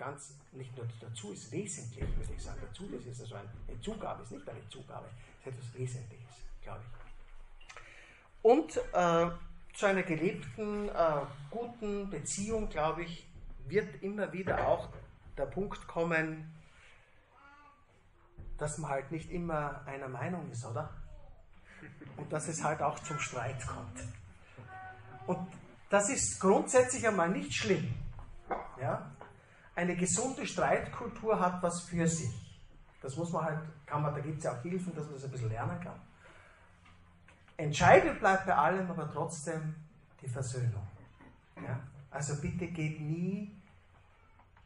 ganz, 0.00 0.34
nicht 0.52 0.74
nur 0.76 0.88
dazu, 1.00 1.32
ist 1.32 1.52
wesentlich, 1.52 2.08
würde 2.16 2.32
ich 2.34 2.42
sagen. 2.42 2.58
Dazu, 2.66 2.86
ist 2.86 3.20
also 3.20 3.34
eine 3.34 3.80
Zugabe, 3.80 4.22
ist 4.22 4.32
nicht 4.32 4.48
eine 4.48 4.68
Zugabe, 4.70 5.06
ist 5.38 5.46
etwas 5.46 5.74
Wesentliches, 5.74 6.36
glaube 6.62 6.80
ich. 6.80 7.00
Und 8.42 8.76
äh, 8.94 9.30
zu 9.74 9.86
einer 9.86 10.02
gelebten, 10.02 10.88
äh, 10.88 10.92
guten 11.50 12.08
Beziehung, 12.08 12.70
glaube 12.70 13.02
ich, 13.02 13.26
wird 13.66 14.02
immer 14.02 14.32
wieder 14.32 14.66
auch 14.66 14.88
der 15.36 15.46
Punkt 15.46 15.86
kommen, 15.86 16.50
dass 18.56 18.78
man 18.78 18.90
halt 18.90 19.12
nicht 19.12 19.30
immer 19.30 19.86
einer 19.86 20.08
Meinung 20.08 20.50
ist, 20.50 20.64
oder? 20.64 20.90
Und 22.16 22.32
dass 22.32 22.48
es 22.48 22.64
halt 22.64 22.82
auch 22.82 22.98
zum 23.00 23.18
Streit 23.18 23.66
kommt. 23.66 24.02
Und 25.26 25.46
das 25.90 26.08
ist 26.08 26.40
grundsätzlich 26.40 27.06
einmal 27.06 27.28
nicht 27.28 27.54
schlimm. 27.54 27.94
Ja? 28.80 29.10
Eine 29.80 29.96
gesunde 29.96 30.46
Streitkultur 30.46 31.40
hat 31.40 31.62
was 31.62 31.80
für 31.80 32.06
sich. 32.06 32.34
Das 33.00 33.16
muss 33.16 33.32
man 33.32 33.44
halt, 33.44 33.60
kann 33.86 34.02
man, 34.02 34.14
da 34.14 34.20
gibt 34.20 34.38
es 34.38 34.44
ja 34.44 34.52
auch 34.52 34.62
Hilfen, 34.62 34.94
dass 34.94 35.06
man 35.06 35.14
das 35.14 35.24
ein 35.24 35.30
bisschen 35.30 35.48
lernen 35.48 35.80
kann. 35.80 35.98
Entscheidend 37.56 38.20
bleibt 38.20 38.46
bei 38.46 38.54
allem 38.54 38.90
aber 38.90 39.10
trotzdem 39.10 39.74
die 40.20 40.28
Versöhnung. 40.28 40.86
Ja? 41.56 41.80
Also 42.10 42.38
bitte 42.42 42.66
geht 42.66 43.00
nie 43.00 43.50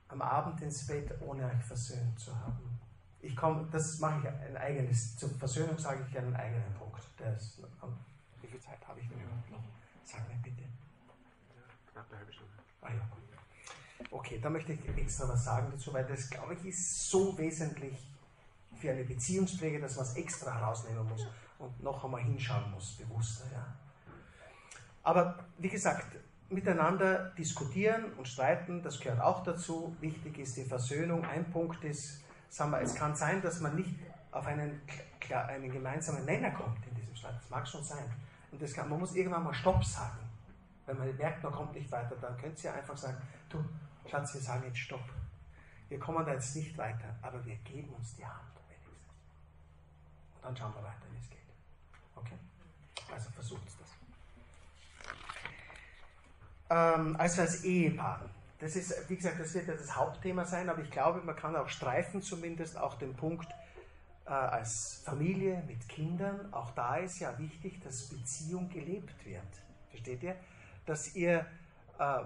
am 0.09 0.21
Abend 0.21 0.61
ins 0.63 0.85
Bett, 0.87 1.11
ohne 1.21 1.47
euch 1.47 1.63
versöhnt 1.63 2.19
zu 2.19 2.35
haben. 2.35 2.79
Ich 3.21 3.37
komme, 3.37 3.69
das 3.71 4.01
mache 4.01 4.19
ich 4.19 4.29
ein 4.29 4.57
eigenes, 4.57 5.17
zur 5.17 5.31
Versöhnung 5.31 5.79
sage 5.79 6.05
ich 6.09 6.19
einen 6.19 6.35
eigenen 6.35 6.75
Punkt. 6.75 6.99
Ist, 7.37 7.63
wie 8.43 8.47
viel 8.49 8.61
Zeit 8.61 8.87
habe 8.87 9.01
ich 9.01 9.09
denn 9.09 9.21
überhaupt 9.21 9.51
noch? 9.51 9.65
Sag 10.03 10.29
mir 10.29 10.37
bitte. 10.43 10.65
Knapp 11.93 12.07
eine 12.11 12.19
halbe 12.19 12.33
Stunde. 12.33 12.53
Ah 12.83 12.89
ja, 12.91 13.01
gut. 13.11 13.24
Okay, 14.11 14.39
da 14.41 14.51
möchte 14.51 14.73
ich 14.73 14.89
extra 14.97 15.29
was 15.29 15.45
sagen 15.45 15.69
dazu, 15.71 15.93
weil 15.93 16.05
das, 16.05 16.29
glaube 16.29 16.55
ich, 16.55 16.65
ist 16.67 17.11
so 17.11 17.37
wesentlich 17.39 17.97
für 18.81 18.91
eine 18.91 19.05
Beziehungspflege, 19.05 19.81
dass 19.81 19.97
man 19.97 20.05
es 20.05 20.17
extra 20.17 20.53
herausnehmen 20.53 21.09
muss 21.09 21.27
und 21.59 21.83
noch 21.83 22.05
einmal 22.05 22.23
hinschauen 22.23 22.71
muss, 22.73 22.93
bewusster. 22.93 23.45
Ja. 23.53 23.67
Aber 25.03 25.39
wie 25.59 25.69
gesagt, 25.69 26.17
miteinander 26.49 27.31
diskutieren 27.37 28.13
und 28.17 28.27
streiten, 28.29 28.83
das 28.83 29.01
gehört 29.01 29.21
auch 29.21 29.43
dazu. 29.43 29.97
Wichtig 30.01 30.39
ist 30.39 30.57
die 30.57 30.65
Versöhnung. 30.65 31.25
Ein 31.25 31.51
Punkt 31.51 31.85
ist, 31.85 32.23
sagen 32.49 32.71
wir, 32.71 32.81
es 32.81 32.95
kann 32.95 33.15
sein, 33.15 33.41
dass 33.43 33.61
man 33.61 33.77
nicht 33.77 33.95
auf 34.31 34.47
einen, 34.47 34.81
einen 35.31 35.71
gemeinsamen 35.71 36.25
Nenner 36.25 36.51
kommt 36.51 36.87
in 36.87 36.95
diesem 36.95 37.15
Streit. 37.15 37.37
Das 37.37 37.51
mag 37.51 37.67
schon 37.67 37.85
sein. 37.85 38.05
Und 38.51 38.61
das 38.61 38.73
kann, 38.73 38.89
man 38.89 38.99
muss 38.99 39.15
irgendwann 39.15 39.45
mal 39.45 39.55
Stopp 39.55 39.85
sagen. 39.85 40.19
Wenn 40.87 40.99
man 40.99 41.17
merkt, 41.17 41.43
man 41.43 41.53
kommt 41.53 41.75
nicht 41.75 41.91
weiter, 41.91 42.15
dann 42.21 42.37
könnt 42.37 42.63
ihr 42.63 42.75
einfach 42.75 42.97
sagen, 42.97 43.17
du, 43.49 43.65
Schatz, 44.11 44.35
wir 44.35 44.41
sagen 44.41 44.65
jetzt 44.67 44.79
Stopp. 44.79 45.05
Wir 45.89 45.99
kommen 45.99 46.25
da 46.25 46.33
jetzt 46.33 46.55
nicht 46.57 46.77
weiter, 46.77 47.17
aber 47.23 47.45
wir 47.45 47.57
geben 47.57 47.93
uns 47.95 48.17
die 48.17 48.25
Hand 48.25 48.55
wenigstens. 48.69 49.15
Und 50.37 50.45
dann 50.45 50.57
schauen 50.57 50.75
wir 50.75 50.83
weiter, 50.83 51.07
wie 51.11 51.19
es 51.19 51.31
geht. 51.31 51.39
Okay? 52.17 52.39
Also 53.13 53.31
versucht 53.31 53.63
das. 53.67 53.89
Ähm, 56.71 57.17
also 57.19 57.43
als 57.43 57.65
Ehepaar. 57.65 58.29
Das 58.59 58.77
ist, 58.77 59.09
wie 59.09 59.17
gesagt, 59.17 59.41
das 59.41 59.53
wird 59.55 59.67
ja 59.67 59.75
das 59.75 59.95
Hauptthema 59.95 60.45
sein, 60.45 60.71
aber 60.71 60.81
ich 60.81 60.91
glaube, 60.91 61.21
man 61.21 61.37
kann 61.37 61.55
auch 61.57 61.69
streifen 61.69 62.23
zumindest 62.23 62.79
auch 62.79 62.95
den 62.95 63.15
Punkt 63.15 63.49
äh, 64.27 64.31
als 64.31 65.03
Familie 65.05 65.63
mit 65.67 65.89
Kindern. 65.89 66.53
Auch 66.53 66.71
da 66.71 66.97
ist 66.97 67.19
ja 67.19 67.39
wichtig, 67.39 67.81
dass 67.83 68.09
Beziehung 68.09 68.69
gelebt 68.71 69.25
wird. 69.27 69.43
Versteht 69.91 70.23
ihr? 70.23 70.37
Dass 70.87 71.15
ihr 71.15 71.47
äh, 71.99 72.21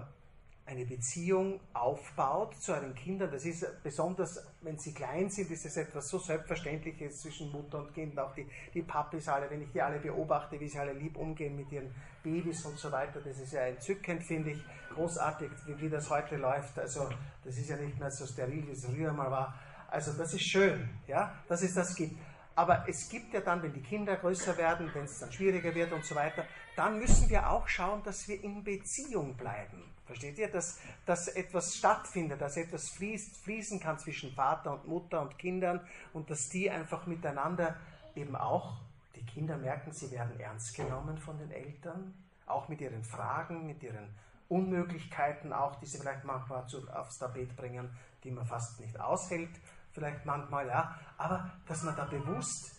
eine 0.69 0.85
Beziehung 0.85 1.59
aufbaut 1.73 2.55
zu 2.61 2.73
euren 2.73 2.93
Kindern. 2.93 3.31
Das 3.31 3.43
ist 3.43 3.65
besonders, 3.81 4.39
wenn 4.61 4.77
sie 4.77 4.93
klein 4.93 5.29
sind, 5.29 5.49
ist 5.49 5.65
es 5.65 5.77
etwas 5.77 6.07
so 6.07 6.19
Selbstverständliches 6.19 7.21
zwischen 7.21 7.51
Mutter 7.51 7.79
und 7.79 7.93
Kind. 7.93 8.19
Auch 8.19 8.33
die, 8.35 8.47
die 8.73 8.83
Papis 8.83 9.27
alle, 9.27 9.49
wenn 9.49 9.63
ich 9.63 9.71
die 9.71 9.81
alle 9.81 9.99
beobachte, 9.99 10.59
wie 10.59 10.67
sie 10.67 10.77
alle 10.77 10.93
lieb 10.93 11.17
umgehen 11.17 11.55
mit 11.55 11.71
ihren 11.71 11.93
Babys 12.21 12.63
und 12.65 12.77
so 12.77 12.91
weiter, 12.91 13.19
das 13.19 13.39
ist 13.39 13.53
ja 13.53 13.61
entzückend, 13.61 14.23
finde 14.23 14.51
ich. 14.51 14.63
Großartig, 14.93 15.49
wie, 15.65 15.79
wie 15.79 15.89
das 15.89 16.09
heute 16.09 16.37
läuft. 16.37 16.77
Also, 16.77 17.09
das 17.43 17.57
ist 17.57 17.69
ja 17.69 17.77
nicht 17.77 17.99
mehr 17.99 18.11
so 18.11 18.27
steril, 18.27 18.67
wie 18.67 18.71
es 18.71 18.85
früher 18.85 19.11
mal 19.11 19.31
war. 19.31 19.59
Also, 19.89 20.13
das 20.13 20.33
ist 20.35 20.43
schön, 20.43 20.87
ja, 21.07 21.33
dass 21.47 21.63
es 21.63 21.73
das 21.73 21.95
gibt. 21.95 22.15
Aber 22.55 22.85
es 22.87 23.09
gibt 23.09 23.33
ja 23.33 23.39
dann, 23.39 23.63
wenn 23.63 23.73
die 23.73 23.81
Kinder 23.81 24.17
größer 24.17 24.57
werden, 24.57 24.91
wenn 24.93 25.05
es 25.05 25.19
dann 25.19 25.31
schwieriger 25.31 25.73
wird 25.73 25.91
und 25.93 26.03
so 26.03 26.13
weiter, 26.13 26.45
dann 26.75 26.99
müssen 26.99 27.29
wir 27.29 27.49
auch 27.49 27.67
schauen, 27.67 28.03
dass 28.03 28.27
wir 28.27 28.43
in 28.43 28.63
Beziehung 28.63 29.35
bleiben. 29.35 29.83
Versteht 30.09 30.39
ihr, 30.39 30.51
dass, 30.51 30.79
dass 31.05 31.27
etwas 31.27 31.75
stattfindet, 31.75 32.41
dass 32.41 32.57
etwas 32.57 32.89
fließt, 32.89 33.37
fließen 33.37 33.79
kann 33.79 33.99
zwischen 33.99 34.33
Vater 34.33 34.73
und 34.73 34.87
Mutter 34.87 35.21
und 35.21 35.37
Kindern 35.37 35.79
und 36.13 36.29
dass 36.29 36.49
die 36.49 36.69
einfach 36.69 37.05
miteinander 37.05 37.77
eben 38.15 38.35
auch, 38.35 38.77
die 39.15 39.25
Kinder 39.25 39.57
merken, 39.57 39.91
sie 39.91 40.09
werden 40.11 40.39
ernst 40.39 40.75
genommen 40.75 41.17
von 41.17 41.37
den 41.37 41.51
Eltern, 41.51 42.13
auch 42.47 42.69
mit 42.69 42.81
ihren 42.81 43.03
Fragen, 43.03 43.67
mit 43.67 43.83
ihren 43.83 44.09
Unmöglichkeiten 44.47 45.53
auch, 45.53 45.75
die 45.79 45.85
sie 45.85 45.99
vielleicht 45.99 46.23
manchmal 46.23 46.65
aufs 46.93 47.19
Tapet 47.19 47.55
bringen, 47.55 47.89
die 48.23 48.31
man 48.31 48.47
fast 48.47 48.79
nicht 48.79 48.99
aushält 48.99 49.51
vielleicht 49.91 50.25
manchmal, 50.25 50.67
ja, 50.67 50.95
aber 51.17 51.51
dass 51.67 51.83
man 51.83 51.95
da 51.95 52.05
bewusst 52.05 52.75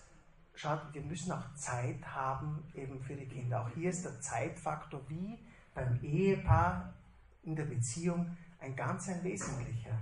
schaut, 0.54 0.80
wir 0.92 1.02
müssen 1.02 1.32
auch 1.32 1.54
Zeit 1.54 2.04
haben 2.06 2.64
eben 2.74 3.00
für 3.02 3.14
die 3.14 3.26
Kinder. 3.26 3.62
Auch 3.62 3.68
hier 3.74 3.90
ist 3.90 4.04
der 4.04 4.20
Zeitfaktor 4.20 5.00
wie 5.08 5.38
beim 5.74 6.00
Ehepaar 6.02 6.92
in 7.42 7.56
der 7.56 7.64
Beziehung 7.64 8.36
ein 8.60 8.76
ganz 8.76 9.08
ein 9.08 9.22
wesentlicher. 9.22 9.98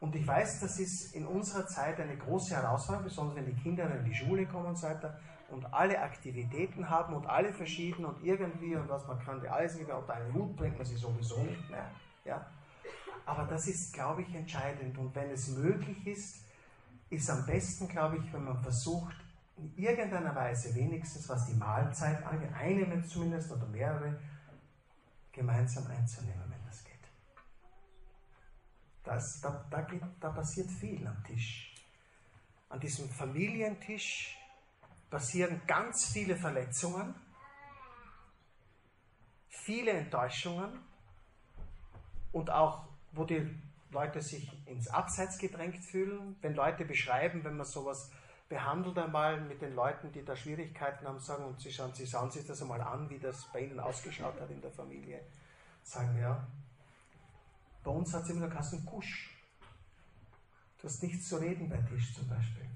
Und 0.00 0.16
ich 0.16 0.26
weiß, 0.26 0.60
das 0.60 0.80
ist 0.80 1.14
in 1.14 1.26
unserer 1.26 1.66
Zeit 1.66 2.00
eine 2.00 2.16
große 2.16 2.56
Herausforderung, 2.56 3.04
besonders 3.04 3.36
wenn 3.36 3.46
die 3.46 3.62
Kinder 3.62 3.94
in 3.94 4.04
die 4.04 4.14
Schule 4.14 4.46
kommen 4.46 4.66
und 4.66 4.76
so 4.76 4.86
weiter 4.86 5.20
und 5.50 5.72
alle 5.74 6.00
Aktivitäten 6.00 6.88
haben 6.88 7.14
und 7.14 7.26
alle 7.26 7.52
verschieden 7.52 8.04
und 8.04 8.22
irgendwie 8.22 8.76
und 8.76 8.88
was 8.88 9.06
man 9.06 9.18
kann, 9.18 9.44
alles 9.46 9.74
nicht 9.74 9.86
mehr 9.86 9.98
unter 9.98 10.14
einen 10.14 10.32
Hut 10.32 10.56
bringt 10.56 10.78
man 10.78 10.86
sie 10.86 10.96
sowieso 10.96 11.42
nicht 11.42 11.68
mehr. 11.70 11.90
Ja? 12.24 12.46
Aber 13.26 13.44
das 13.44 13.66
ist, 13.68 13.92
glaube 13.92 14.22
ich, 14.22 14.34
entscheidend. 14.34 14.96
Und 14.96 15.14
wenn 15.14 15.30
es 15.30 15.48
möglich 15.48 16.06
ist, 16.06 16.44
ist 17.10 17.28
am 17.28 17.44
besten, 17.44 17.88
glaube 17.88 18.18
ich, 18.18 18.32
wenn 18.32 18.44
man 18.44 18.62
versucht, 18.62 19.14
in 19.56 19.76
irgendeiner 19.76 20.34
Weise 20.34 20.74
wenigstens, 20.74 21.28
was 21.28 21.46
die 21.46 21.54
Mahlzeit 21.54 22.24
angeht, 22.24 22.50
eine 22.54 23.04
zumindest 23.04 23.52
oder 23.52 23.66
mehrere, 23.66 24.18
gemeinsam 25.32 25.86
einzunehmen, 25.86 26.50
wenn 26.50 26.64
das 26.66 26.84
geht. 26.84 26.94
Das, 29.04 29.40
da, 29.40 29.66
da, 29.70 29.82
geht, 29.82 30.02
da 30.20 30.30
passiert 30.30 30.70
viel 30.70 31.06
am 31.06 31.22
Tisch. 31.24 31.74
An 32.68 32.80
diesem 32.80 33.08
Familientisch 33.08 34.36
passieren 35.10 35.60
ganz 35.66 36.06
viele 36.12 36.36
Verletzungen, 36.36 37.14
viele 39.48 39.92
Enttäuschungen 39.92 40.80
und 42.32 42.50
auch 42.50 42.86
wo 43.12 43.24
die 43.24 43.44
Leute 43.90 44.22
sich 44.22 44.48
ins 44.66 44.88
Abseits 44.88 45.38
gedrängt 45.38 45.84
fühlen. 45.84 46.36
Wenn 46.40 46.54
Leute 46.54 46.84
beschreiben, 46.84 47.42
wenn 47.44 47.56
man 47.56 47.66
sowas 47.66 48.10
behandelt 48.50 48.98
einmal 48.98 49.40
mit 49.40 49.62
den 49.62 49.74
Leuten, 49.74 50.10
die 50.12 50.24
da 50.24 50.34
Schwierigkeiten 50.34 51.06
haben, 51.06 51.20
sagen, 51.20 51.44
und 51.44 51.60
sie 51.60 51.72
schauen, 51.72 51.94
sie 51.94 52.06
schauen 52.06 52.30
sich 52.32 52.44
das 52.44 52.60
einmal 52.60 52.80
an, 52.80 53.08
wie 53.08 53.18
das 53.18 53.44
bei 53.52 53.60
ihnen 53.60 53.78
ausgeschaut 53.78 54.38
hat 54.40 54.50
in 54.50 54.60
der 54.60 54.72
Familie, 54.72 55.20
sagen 55.84 56.18
ja, 56.18 56.46
bei 57.84 57.90
uns 57.92 58.12
hat 58.12 58.24
es 58.24 58.30
immer 58.30 58.48
noch 58.48 58.54
Kassen 58.54 58.84
Kusch. 58.84 59.30
Du 60.78 60.88
hast 60.88 61.02
nichts 61.02 61.28
zu 61.28 61.36
reden 61.36 61.68
bei 61.68 61.76
Tisch 61.76 62.12
zum 62.14 62.28
Beispiel. 62.28 62.66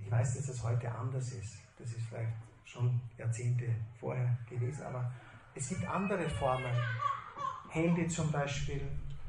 Ich 0.00 0.10
weiß, 0.10 0.36
dass 0.36 0.48
es 0.48 0.62
heute 0.62 0.90
anders 0.90 1.30
ist. 1.32 1.58
Das 1.78 1.88
ist 1.92 2.06
vielleicht 2.08 2.32
schon 2.64 2.98
Jahrzehnte 3.18 3.74
vorher 4.00 4.38
gewesen, 4.48 4.84
aber 4.84 5.12
es 5.54 5.68
gibt 5.68 5.84
andere 5.84 6.28
Formen, 6.30 6.74
Handy 7.68 8.08
zum 8.08 8.32
Beispiel, 8.32 8.80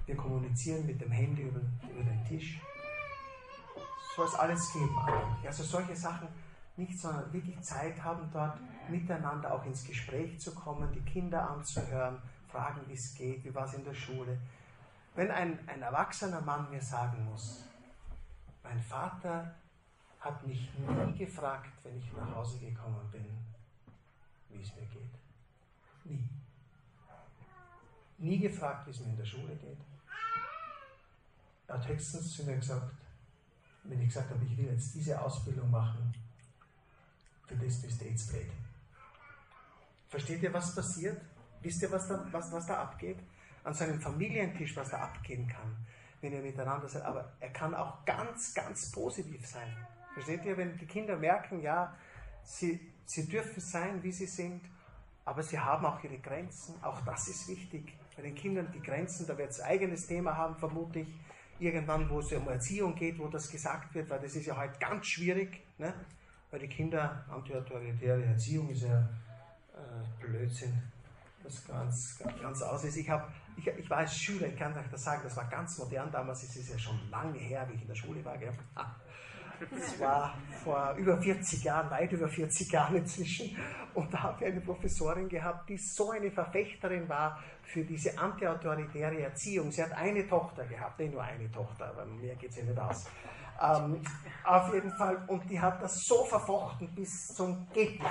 wir 0.05 0.15
kommunizieren 0.15 0.85
mit 0.85 1.01
dem 1.01 1.11
Handy 1.11 1.43
über, 1.43 1.59
über 1.91 2.03
den 2.03 2.23
Tisch. 2.25 2.61
Soll 4.15 4.27
es 4.27 4.35
alles 4.35 4.71
geben. 4.73 4.95
Also 5.45 5.63
solche 5.63 5.95
Sachen 5.95 6.27
nicht, 6.75 6.97
sondern 6.99 7.31
wirklich 7.31 7.59
Zeit 7.61 8.03
haben 8.03 8.29
dort 8.31 8.59
miteinander 8.89 9.53
auch 9.53 9.65
ins 9.65 9.83
Gespräch 9.83 10.39
zu 10.39 10.53
kommen, 10.53 10.91
die 10.91 11.01
Kinder 11.01 11.49
anzuhören, 11.49 12.21
fragen, 12.47 12.81
wie 12.87 12.93
es 12.93 13.13
geht, 13.15 13.43
wie 13.43 13.53
war 13.53 13.65
es 13.65 13.73
in 13.73 13.83
der 13.83 13.93
Schule. 13.93 14.37
Wenn 15.15 15.29
ein, 15.29 15.59
ein 15.67 15.81
erwachsener 15.81 16.41
Mann 16.41 16.69
mir 16.71 16.81
sagen 16.81 17.25
muss, 17.25 17.65
mein 18.63 18.81
Vater 18.81 19.53
hat 20.19 20.45
mich 20.47 20.71
nie 20.77 21.17
gefragt, 21.17 21.71
wenn 21.83 21.97
ich 21.97 22.11
nach 22.13 22.35
Hause 22.35 22.59
gekommen 22.59 23.09
bin, 23.11 23.25
wie 24.49 24.61
es 24.61 24.75
mir 24.75 24.85
geht. 24.85 25.11
Nie 26.05 26.27
nie 28.23 28.39
gefragt, 28.39 28.87
wie 28.87 28.91
es 28.91 28.99
mir 28.99 29.09
in 29.09 29.17
der 29.17 29.25
Schule 29.25 29.55
geht. 29.55 29.77
Er 31.67 31.75
hat 31.75 31.87
höchstens 31.87 32.35
zu 32.35 32.43
mir 32.43 32.55
gesagt, 32.55 32.91
wenn 33.83 34.01
ich 34.01 34.07
gesagt 34.07 34.29
habe, 34.29 34.43
ich 34.45 34.57
will 34.57 34.65
jetzt 34.65 34.93
diese 34.95 35.19
Ausbildung 35.19 35.69
machen, 35.69 36.13
für 37.47 37.55
das 37.55 37.81
bist 37.81 38.01
du 38.01 38.05
jetzt 38.05 38.31
blöd. 38.31 38.49
Versteht 40.09 40.41
ihr, 40.43 40.53
was 40.53 40.73
passiert? 40.73 41.21
Wisst 41.61 41.81
ihr, 41.81 41.91
was 41.91 42.07
da, 42.07 42.25
was, 42.31 42.51
was 42.51 42.65
da 42.65 42.81
abgeht? 42.81 43.17
An 43.63 43.73
seinem 43.73 43.99
Familientisch, 43.99 44.75
was 44.75 44.89
da 44.89 44.99
abgehen 44.99 45.47
kann, 45.47 45.75
wenn 46.21 46.33
ihr 46.33 46.41
miteinander 46.41 46.87
seid. 46.87 47.03
Aber 47.03 47.33
er 47.39 47.49
kann 47.49 47.73
auch 47.73 48.05
ganz, 48.05 48.53
ganz 48.53 48.91
positiv 48.91 49.45
sein. 49.47 49.75
Versteht 50.13 50.45
ihr, 50.45 50.57
wenn 50.57 50.77
die 50.77 50.85
Kinder 50.85 51.17
merken, 51.17 51.61
ja, 51.61 51.95
sie, 52.43 52.79
sie 53.05 53.27
dürfen 53.27 53.61
sein, 53.61 54.03
wie 54.03 54.11
sie 54.11 54.27
sind, 54.27 54.61
aber 55.25 55.41
sie 55.41 55.59
haben 55.59 55.85
auch 55.85 56.03
ihre 56.03 56.19
Grenzen. 56.19 56.81
Auch 56.83 57.01
das 57.01 57.27
ist 57.27 57.47
wichtig 57.47 57.97
bei 58.15 58.21
den 58.21 58.35
Kindern 58.35 58.71
die 58.71 58.81
Grenzen, 58.81 59.25
da 59.25 59.37
wird 59.37 59.51
es 59.51 59.61
eigenes 59.61 60.07
Thema 60.07 60.37
haben, 60.37 60.55
vermute 60.55 60.99
ich, 60.99 61.07
irgendwann, 61.59 62.09
wo 62.09 62.19
es 62.19 62.31
um 62.31 62.47
Erziehung 62.47 62.95
geht, 62.95 63.17
wo 63.19 63.27
das 63.27 63.49
gesagt 63.49 63.93
wird, 63.93 64.09
weil 64.09 64.19
das 64.19 64.35
ist 64.35 64.45
ja 64.45 64.57
heute 64.57 64.77
ganz 64.79 65.07
schwierig, 65.07 65.61
ne? 65.77 65.93
weil 66.51 66.59
die 66.59 66.67
Kinder, 66.67 67.25
antiautoritäre 67.29 68.23
Erziehung 68.25 68.69
ist 68.69 68.83
ja 68.83 68.99
äh, 69.73 70.21
Blödsinn, 70.21 70.81
das 71.43 71.65
ganz, 71.67 72.21
ganz 72.41 72.61
aus 72.61 72.83
ist. 72.83 72.97
Ich, 72.97 73.09
hab, 73.09 73.31
ich, 73.57 73.67
ich 73.67 73.89
war 73.89 73.99
als 73.99 74.15
Schüler, 74.15 74.47
ich 74.47 74.57
kann 74.57 74.77
euch 74.77 74.87
das 74.91 75.03
sagen, 75.03 75.21
das 75.23 75.35
war 75.35 75.45
ganz 75.49 75.77
modern 75.77 76.11
damals, 76.11 76.43
es 76.43 76.55
ist 76.55 76.69
ja 76.69 76.79
schon 76.79 76.99
lange 77.09 77.39
her, 77.39 77.67
wie 77.69 77.75
ich 77.75 77.81
in 77.81 77.87
der 77.87 77.95
Schule 77.95 78.23
war. 78.23 78.37
Gell? 78.37 78.51
Das 79.71 79.99
war 79.99 80.37
vor 80.63 80.93
über 80.97 81.21
40 81.21 81.63
Jahren, 81.63 81.89
weit 81.89 82.11
über 82.11 82.27
40 82.27 82.71
Jahren 82.71 82.95
inzwischen. 82.97 83.57
Und 83.93 84.13
da 84.13 84.23
habe 84.23 84.37
ich 84.39 84.51
eine 84.51 84.61
Professorin 84.61 85.29
gehabt, 85.29 85.69
die 85.69 85.77
so 85.77 86.11
eine 86.11 86.31
Verfechterin 86.31 87.07
war 87.07 87.39
für 87.63 87.83
diese 87.83 88.17
antiautoritäre 88.17 89.21
Erziehung. 89.21 89.71
Sie 89.71 89.83
hat 89.83 89.91
eine 89.93 90.27
Tochter 90.27 90.65
gehabt, 90.65 90.99
nicht 90.99 91.13
nur 91.13 91.23
eine 91.23 91.51
Tochter, 91.51 91.87
aber 91.87 92.05
mehr 92.05 92.35
geht 92.35 92.51
es 92.51 92.57
ja 92.57 92.63
nicht 92.63 92.79
aus. 92.79 93.05
Ähm, 93.61 94.01
auf 94.43 94.73
jeden 94.73 94.91
Fall, 94.97 95.23
und 95.27 95.49
die 95.49 95.59
hat 95.59 95.81
das 95.81 96.03
so 96.05 96.25
verfochten 96.25 96.93
bis 96.95 97.27
zum 97.27 97.67
geht 97.73 97.99
nicht. 97.99 98.09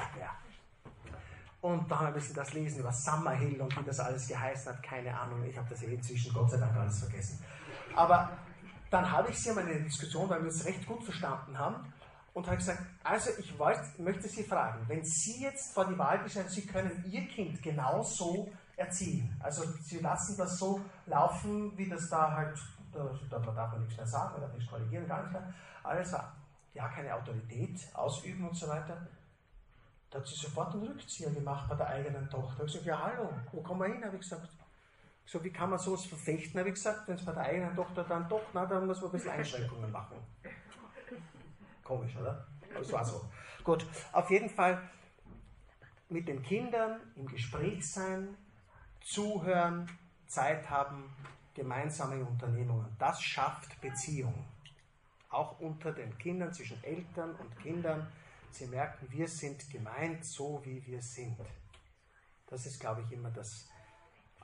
Und 1.61 1.88
dann 1.91 2.07
ein 2.07 2.15
bisschen 2.15 2.35
das 2.35 2.53
Lesen 2.55 2.81
über 2.81 2.93
Summerhill 2.93 3.61
und 3.61 3.79
wie 3.79 3.85
das 3.85 4.01
alles 4.01 4.27
geheißen 4.27 4.73
hat, 4.73 4.83
keine 4.83 5.17
Ahnung. 5.17 5.45
Ich 5.45 5.57
habe 5.57 5.69
das 5.69 5.83
eh 5.83 5.95
inzwischen 5.95 6.33
Gott 6.33 6.51
sei 6.51 6.57
Dank 6.57 6.77
alles 6.77 6.99
vergessen. 7.01 7.38
Aber 7.95 8.31
dann 8.92 9.11
habe 9.11 9.31
ich 9.31 9.38
sie 9.38 9.50
in 9.50 9.59
eine 9.59 9.81
Diskussion, 9.81 10.28
weil 10.28 10.42
wir 10.42 10.50
es 10.50 10.64
recht 10.64 10.87
gut 10.87 11.02
verstanden 11.02 11.59
haben, 11.59 11.92
und 12.35 12.46
habe 12.46 12.57
gesagt, 12.57 12.83
also 13.05 13.31
ich 13.38 13.59
wollte, 13.59 13.83
möchte 13.98 14.28
Sie 14.28 14.44
fragen, 14.44 14.88
wenn 14.88 15.05
Sie 15.05 15.42
jetzt 15.42 15.74
vor 15.74 15.85
die 15.87 15.98
Wahl 15.98 16.22
gestellt 16.22 16.50
Sie 16.50 16.66
können 16.66 17.05
Ihr 17.11 17.26
Kind 17.28 17.62
genauso 17.62 18.50
erziehen. 18.76 19.37
Also 19.40 19.64
Sie 19.83 19.98
lassen 19.98 20.37
das 20.38 20.59
so 20.59 20.81
laufen, 21.07 21.76
wie 21.76 21.88
das 21.88 22.09
da 22.09 22.33
halt, 22.33 22.59
da, 22.92 23.05
da 23.28 23.38
darf 23.38 23.72
man 23.72 23.83
nichts 23.83 23.96
mehr 23.96 24.07
sagen, 24.07 24.33
man 24.33 24.40
darf 24.42 24.55
nichts 24.55 24.70
korrigieren, 24.70 25.07
gar 25.07 25.22
nicht 25.22 25.33
mehr. 25.33 25.52
Alles 25.83 26.12
war, 26.12 26.35
ja, 26.72 26.88
keine 26.88 27.14
Autorität 27.14 27.78
ausüben 27.92 28.48
und 28.48 28.57
so 28.57 28.66
weiter. 28.66 29.07
Da 30.11 30.18
hat 30.18 30.26
sie 30.26 30.35
sofort 30.35 30.72
einen 30.74 30.87
Rückzieher 30.87 31.31
gemacht 31.31 31.68
bei 31.68 31.74
der 31.74 31.88
eigenen 31.88 32.28
Tochter. 32.31 32.52
Da 32.52 32.59
habe 32.59 32.66
ich 32.66 32.72
gesagt, 32.72 32.87
ja 32.87 33.02
hallo, 33.02 33.28
wo 33.52 33.62
kommen 33.62 33.81
wir 33.81 33.94
hin? 33.94 34.05
Habe 34.05 34.16
ich 34.16 34.22
gesagt, 34.22 34.48
so, 35.33 35.42
wie 35.42 35.51
kann 35.51 35.71
man 35.71 35.79
sowas 35.79 36.05
verfechten, 36.05 36.61
habe 36.61 36.68
ich 36.68 36.75
gesagt, 36.75 37.09
wenn 37.09 37.14
es 37.14 37.25
bei 37.25 37.33
der 37.33 37.45
eigenen 37.45 37.75
Tochter 37.75 38.05
dann 38.05 38.29
doch, 38.29 38.42
na, 38.53 38.66
dann 38.66 38.87
muss 38.87 39.01
man 39.01 39.09
ein 39.09 39.12
bisschen 39.12 39.31
Einschränkungen 39.31 39.90
machen. 39.90 40.18
Komisch, 41.83 42.14
oder? 42.16 42.47
Aber 42.71 42.81
es 42.81 42.92
war 42.92 43.03
so. 43.03 43.25
Gut, 43.64 43.87
auf 44.12 44.31
jeden 44.31 44.51
Fall 44.51 44.90
mit 46.11 46.29
den 46.29 46.42
Kindern 46.42 47.01
im 47.16 47.27
Gespräch 47.27 47.90
sein, 47.90 48.37
zuhören, 49.01 49.90
Zeit 50.27 50.68
haben, 50.68 51.11
gemeinsame 51.55 52.23
Unternehmungen. 52.23 52.95
Das 52.99 53.23
schafft 53.23 53.81
Beziehung. 53.81 54.35
Auch 55.31 55.59
unter 55.61 55.92
den 55.92 56.16
Kindern, 56.18 56.53
zwischen 56.53 56.83
Eltern 56.85 57.35
und 57.37 57.59
Kindern. 57.61 58.07
Sie 58.51 58.66
merken, 58.66 59.07
wir 59.09 59.29
sind 59.29 59.71
gemeint 59.71 60.27
so, 60.27 60.61
wie 60.64 60.85
wir 60.85 61.01
sind. 61.01 61.38
Das 62.49 62.66
ist, 62.66 62.79
glaube 62.79 63.01
ich, 63.01 63.12
immer 63.12 63.31
das 63.31 63.72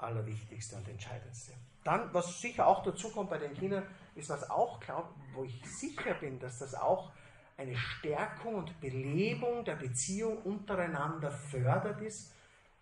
Allerwichtigste 0.03 0.77
und 0.77 0.89
Entscheidendste. 0.89 1.53
Dann, 1.85 2.13
was 2.13 2.41
sicher 2.41 2.67
auch 2.67 2.83
dazu 2.83 3.11
kommt 3.11 3.31
bei 3.31 3.39
den 3.39 3.55
Kindern, 3.55 3.85
ist, 4.15 4.29
was 4.29 4.49
auch 4.51 4.81
glaubt, 4.81 5.15
wo 5.35 5.45
ich 5.45 5.63
sicher 5.65 6.15
bin, 6.15 6.39
dass 6.39 6.59
das 6.59 6.75
auch 6.75 7.13
eine 7.57 7.77
Stärkung 7.77 8.55
und 8.57 8.81
Belebung 8.81 9.65
der 9.65 9.77
Beziehung 9.77 10.43
untereinander 10.43 11.31
fördert 11.31 12.01
ist, 12.01 12.33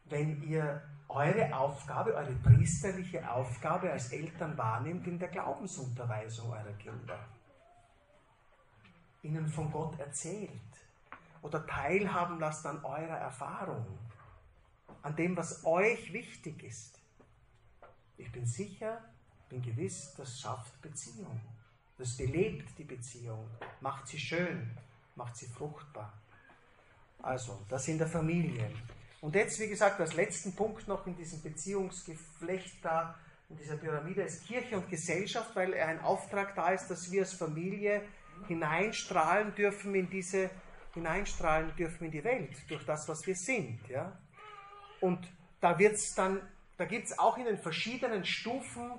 wenn 0.04 0.42
ihr 0.42 0.82
eure 1.08 1.56
Aufgabe, 1.56 2.14
eure 2.14 2.34
priesterliche 2.34 3.30
Aufgabe 3.30 3.90
als 3.90 4.12
Eltern 4.12 4.56
wahrnimmt 4.58 5.06
in 5.06 5.18
der 5.18 5.28
Glaubensunterweisung 5.28 6.50
eurer 6.50 6.72
Kinder. 6.74 7.18
Ihnen 9.22 9.48
von 9.48 9.70
Gott 9.72 9.98
erzählt 9.98 10.50
oder 11.42 11.66
teilhaben 11.66 12.38
lasst 12.38 12.66
an 12.66 12.84
eurer 12.84 13.18
Erfahrung, 13.18 13.86
an 15.02 15.16
dem, 15.16 15.36
was 15.36 15.64
euch 15.64 16.12
wichtig 16.12 16.62
ist. 16.64 17.00
Ich 18.18 18.30
bin 18.32 18.46
sicher, 18.46 19.02
bin 19.48 19.62
gewiss, 19.62 20.14
das 20.16 20.40
schafft 20.40 20.80
Beziehung. 20.80 21.40
Das 21.98 22.16
belebt 22.16 22.78
die 22.78 22.84
Beziehung, 22.84 23.48
macht 23.80 24.06
sie 24.08 24.18
schön, 24.18 24.70
macht 25.14 25.36
sie 25.36 25.46
fruchtbar. 25.46 26.12
Also, 27.22 27.64
das 27.68 27.88
in 27.88 27.98
der 27.98 28.06
Familie. 28.06 28.70
Und 29.20 29.34
jetzt, 29.34 29.58
wie 29.58 29.68
gesagt, 29.68 29.98
als 30.00 30.14
letzten 30.14 30.54
Punkt 30.54 30.86
noch 30.88 31.06
in 31.06 31.16
diesem 31.16 31.42
Beziehungsgeflecht 31.42 32.84
da, 32.84 33.18
in 33.48 33.56
dieser 33.56 33.76
Pyramide 33.76 34.22
ist 34.22 34.46
Kirche 34.46 34.76
und 34.76 34.90
Gesellschaft, 34.90 35.54
weil 35.54 35.72
ein 35.74 36.00
Auftrag 36.00 36.54
da 36.54 36.70
ist, 36.70 36.88
dass 36.88 37.10
wir 37.10 37.22
als 37.22 37.32
Familie 37.32 38.02
hineinstrahlen 38.48 39.54
dürfen 39.54 39.94
in 39.94 40.10
diese, 40.10 40.50
hineinstrahlen 40.94 41.74
dürfen 41.76 42.04
in 42.06 42.10
die 42.10 42.24
Welt, 42.24 42.50
durch 42.68 42.84
das, 42.84 43.08
was 43.08 43.26
wir 43.26 43.36
sind. 43.36 43.80
Ja? 43.88 44.18
Und 45.00 45.26
da 45.60 45.78
wird's 45.78 46.14
dann, 46.14 46.40
da 46.76 46.84
gibt 46.84 47.06
es 47.06 47.18
auch 47.18 47.38
in 47.38 47.44
den 47.44 47.58
verschiedenen 47.58 48.24
Stufen, 48.24 48.92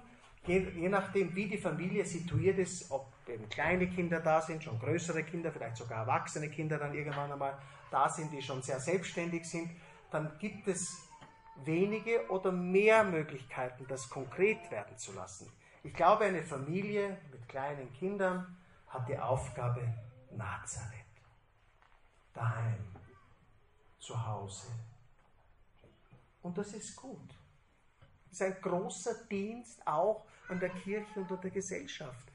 je, 0.46 0.70
je 0.76 0.90
nachdem, 0.90 1.36
wie 1.36 1.48
die 1.48 1.58
Familie 1.58 2.06
situiert 2.06 2.58
ist, 2.58 2.90
ob 2.92 3.12
eben 3.28 3.48
kleine 3.50 3.88
Kinder 3.88 4.20
da 4.20 4.42
sind, 4.42 4.64
schon 4.64 4.80
größere 4.80 5.24
Kinder, 5.24 5.52
vielleicht 5.52 5.78
sogar 5.78 6.00
erwachsene 6.02 6.50
Kinder 6.50 6.78
dann 6.78 6.94
irgendwann 6.94 7.32
einmal 7.32 7.58
da 7.92 8.10
sind, 8.10 8.32
die 8.34 8.42
schon 8.42 8.62
sehr 8.62 8.80
selbstständig 8.80 9.46
sind, 9.46 9.70
dann 10.12 10.38
gibt 10.40 10.68
es 10.68 11.04
wenige 11.66 12.30
oder 12.30 12.52
mehr 12.52 13.04
Möglichkeiten, 13.04 13.86
das 13.88 14.10
konkret 14.10 14.72
werden 14.72 14.98
zu 14.98 15.14
lassen. 15.14 15.52
Ich 15.84 15.94
glaube, 15.94 16.26
eine 16.26 16.44
Familie 16.44 17.18
mit 17.32 17.48
kleinen 17.48 17.92
Kindern 17.94 18.58
hat 18.88 19.08
die 19.08 19.18
Aufgabe 19.18 19.82
Nazareth. 20.32 20.94
Daheim, 22.34 22.96
zu 24.00 24.26
Hause. 24.26 24.68
Und 26.42 26.58
das 26.58 26.74
ist 26.74 26.96
gut. 26.96 27.37
Ist 28.38 28.44
ein 28.44 28.62
großer 28.62 29.16
Dienst 29.32 29.82
auch 29.88 30.24
an 30.48 30.60
der 30.60 30.70
Kirche 30.70 31.20
und 31.20 31.32
an 31.32 31.42
der 31.42 31.50
Gesellschaft. 31.50 32.32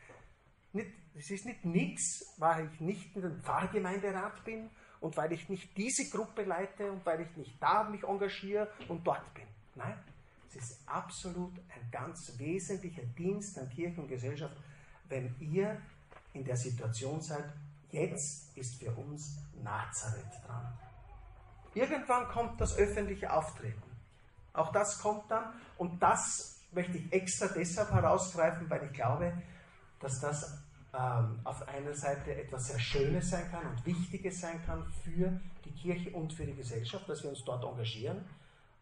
Es 1.14 1.30
ist 1.30 1.46
nicht 1.46 1.64
nichts, 1.64 2.34
weil 2.38 2.68
ich 2.72 2.80
nicht 2.80 3.14
in 3.14 3.22
dem 3.22 3.40
Pfarrgemeinderat 3.40 4.44
bin 4.44 4.68
und 5.00 5.16
weil 5.16 5.30
ich 5.32 5.48
nicht 5.48 5.76
diese 5.76 6.10
Gruppe 6.10 6.42
leite 6.42 6.90
und 6.90 7.06
weil 7.06 7.20
ich 7.20 7.36
nicht 7.36 7.62
da 7.62 7.84
mich 7.84 8.02
engagiere 8.02 8.68
und 8.88 9.06
dort 9.06 9.32
bin. 9.32 9.44
Nein, 9.76 9.96
es 10.48 10.56
ist 10.56 10.80
absolut 10.86 11.52
ein 11.72 11.88
ganz 11.92 12.36
wesentlicher 12.36 13.04
Dienst 13.16 13.56
an 13.56 13.70
Kirche 13.70 14.00
und 14.00 14.08
Gesellschaft, 14.08 14.56
wenn 15.08 15.32
ihr 15.38 15.80
in 16.32 16.44
der 16.44 16.56
Situation 16.56 17.20
seid, 17.20 17.44
jetzt 17.92 18.56
ist 18.56 18.74
für 18.82 18.90
uns 18.90 19.38
Nazareth 19.62 20.32
dran. 20.44 20.76
Irgendwann 21.74 22.26
kommt 22.26 22.60
das 22.60 22.76
öffentliche 22.76 23.32
Auftreten. 23.32 23.91
Auch 24.52 24.72
das 24.72 24.98
kommt 24.98 25.30
dann 25.30 25.52
und 25.78 26.02
das 26.02 26.60
möchte 26.72 26.98
ich 26.98 27.12
extra 27.12 27.48
deshalb 27.48 27.90
herausgreifen, 27.90 28.68
weil 28.68 28.84
ich 28.84 28.92
glaube, 28.92 29.32
dass 30.00 30.20
das 30.20 30.62
ähm, 30.94 31.40
auf 31.44 31.66
einer 31.68 31.94
Seite 31.94 32.34
etwas 32.34 32.68
sehr 32.68 32.78
Schönes 32.78 33.30
sein 33.30 33.50
kann 33.50 33.66
und 33.66 33.86
Wichtiges 33.86 34.40
sein 34.40 34.62
kann 34.66 34.84
für 35.04 35.40
die 35.64 35.72
Kirche 35.72 36.10
und 36.10 36.32
für 36.32 36.44
die 36.44 36.54
Gesellschaft, 36.54 37.08
dass 37.08 37.22
wir 37.22 37.30
uns 37.30 37.42
dort 37.44 37.64
engagieren 37.64 38.24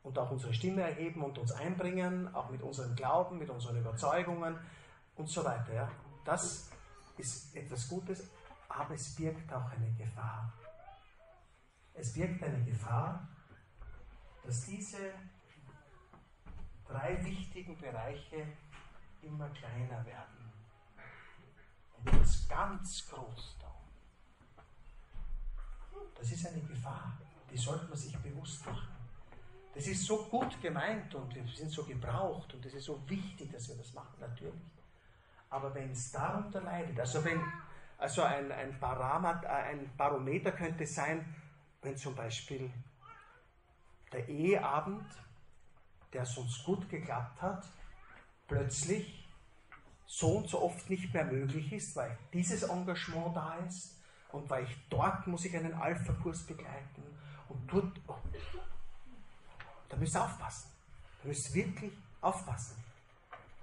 und 0.03 0.19
auch 0.19 0.31
unsere 0.31 0.53
Stimme 0.55 0.83
erheben 0.83 1.23
und 1.23 1.39
uns 1.39 1.53
einbringen, 1.53 2.35
auch 2.35 2.51
mit 2.51 2.63
unserem 2.63 2.97
Glauben, 2.97 3.39
mit 3.39 3.51
unseren 3.51 3.79
Überzeugungen 3.79 4.59
und 5.17 5.29
so 5.29 5.45
weiter. 5.45 5.73
Ja. 5.73 5.91
Das 6.25 6.71
ist 7.19 7.55
etwas 7.55 7.89
Gutes, 7.89 8.29
aber 8.69 8.95
es 8.95 9.15
birgt 9.15 9.53
auch 9.53 9.71
eine 9.71 9.91
Gefahr. 9.93 10.53
Es 11.95 12.13
birgt 12.13 12.43
eine 12.43 12.65
Gefahr, 12.65 13.29
dass 14.45 14.65
diese 14.65 15.13
drei 16.91 17.25
wichtigen 17.25 17.77
Bereiche 17.79 18.47
immer 19.23 19.49
kleiner 19.51 20.05
werden. 20.05 20.53
Und 21.99 22.21
das 22.21 22.49
ganz 22.49 23.09
groß 23.09 23.57
da. 23.61 23.75
Das 26.15 26.33
ist 26.33 26.47
eine 26.47 26.61
Gefahr, 26.63 27.13
die 27.51 27.57
sollte 27.57 27.87
man 27.87 27.97
sich 27.97 28.17
bewusst 28.19 28.65
machen. 28.67 28.89
Das 29.75 29.87
ist 29.87 30.05
so 30.05 30.25
gut 30.25 30.61
gemeint 30.61 31.15
und 31.15 31.35
wir 31.35 31.47
sind 31.47 31.71
so 31.71 31.85
gebraucht 31.85 32.53
und 32.55 32.65
es 32.67 32.75
ist 32.75 32.85
so 32.85 33.09
wichtig, 33.09 33.53
dass 33.53 33.69
wir 33.69 33.77
das 33.77 33.93
machen, 33.93 34.17
natürlich. 34.19 34.61
Aber 35.49 35.75
wenn 35.75 35.91
es 35.91 36.11
darunter 36.11 36.61
leidet, 36.61 36.99
also 36.99 37.25
wenn 37.25 37.41
also 37.99 38.23
ein, 38.23 38.51
ein, 38.51 38.79
Parameter, 38.81 39.47
äh, 39.47 39.73
ein 39.73 39.91
Barometer 39.97 40.53
könnte 40.53 40.87
sein, 40.87 41.35
wenn 41.83 41.97
zum 41.97 42.15
Beispiel 42.15 42.71
der 44.13 44.27
Eheabend, 44.29 45.05
der 46.13 46.27
sonst 46.27 46.65
gut 46.65 46.89
geklappt 46.89 47.41
hat, 47.41 47.65
plötzlich 48.49 49.29
so 50.07 50.39
und 50.39 50.49
so 50.49 50.63
oft 50.63 50.91
nicht 50.91 51.13
mehr 51.15 51.25
möglich 51.25 51.73
ist, 51.73 51.95
weil 51.97 52.19
dieses 52.33 52.65
Engagement 52.65 53.37
da 53.37 53.55
ist 53.67 53.97
und 54.33 54.49
weil 54.51 54.65
ich 54.65 54.77
dort 54.89 55.27
muss 55.27 55.45
ich 55.45 55.57
einen 55.57 55.75
Alpha-Kurs 55.75 56.47
begleiten 56.47 57.03
und 57.49 57.73
dort, 57.73 58.01
oh, 58.09 58.17
da 59.89 59.97
müsst 59.97 60.17
ihr 60.17 60.25
aufpassen. 60.25 60.71
Da 61.23 61.29
müsst 61.29 61.51
ihr 61.51 61.67
wirklich 61.67 61.93
aufpassen 62.21 62.81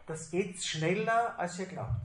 das 0.07 0.31
geht 0.31 0.63
schneller, 0.63 1.37
als 1.37 1.59
ihr 1.59 1.67
glaubt. 1.67 2.01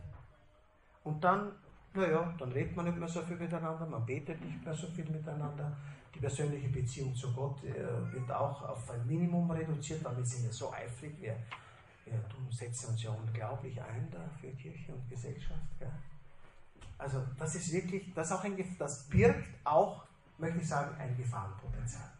Und 1.05 1.23
dann, 1.23 1.53
naja, 1.95 2.35
dann 2.39 2.53
redet 2.53 2.77
man 2.77 2.85
nicht 2.85 2.99
mehr 2.99 3.09
so 3.09 3.23
viel 3.23 3.37
miteinander, 3.37 3.87
man 3.87 4.05
betet 4.05 4.45
nicht 4.45 4.63
mehr 4.65 4.75
so 4.75 4.89
viel 4.89 5.09
miteinander. 5.09 5.77
Die 6.15 6.19
persönliche 6.19 6.69
Beziehung 6.69 7.15
zu 7.15 7.33
Gott 7.33 7.65
äh, 7.65 8.13
wird 8.13 8.31
auch 8.31 8.63
auf 8.69 8.91
ein 8.91 9.07
Minimum 9.07 9.51
reduziert, 9.51 10.05
weil 10.05 10.17
wir 10.17 10.25
sind 10.25 10.45
ja 10.45 10.53
so 10.53 10.73
eifrig. 10.73 11.15
Wir, 11.21 11.37
wir 12.05 12.23
setzen 12.51 12.91
uns 12.91 13.03
ja 13.03 13.11
unglaublich 13.11 13.81
ein 13.81 14.09
da 14.11 14.21
für 14.41 14.51
Kirche 14.53 14.93
und 14.93 15.09
Gesellschaft. 15.09 15.63
Gell? 15.79 15.91
Also 16.99 17.23
das 17.39 17.55
ist 17.55 17.73
wirklich, 17.73 18.13
das, 18.15 18.31
auch 18.31 18.45
ein, 18.45 18.57
das 18.79 19.09
birgt 19.09 19.49
auch, 19.65 20.05
möchte 20.39 20.59
ich 20.61 20.69
sagen, 20.69 20.95
ein 20.99 21.17
Gefahrenpotenzial. 21.17 22.11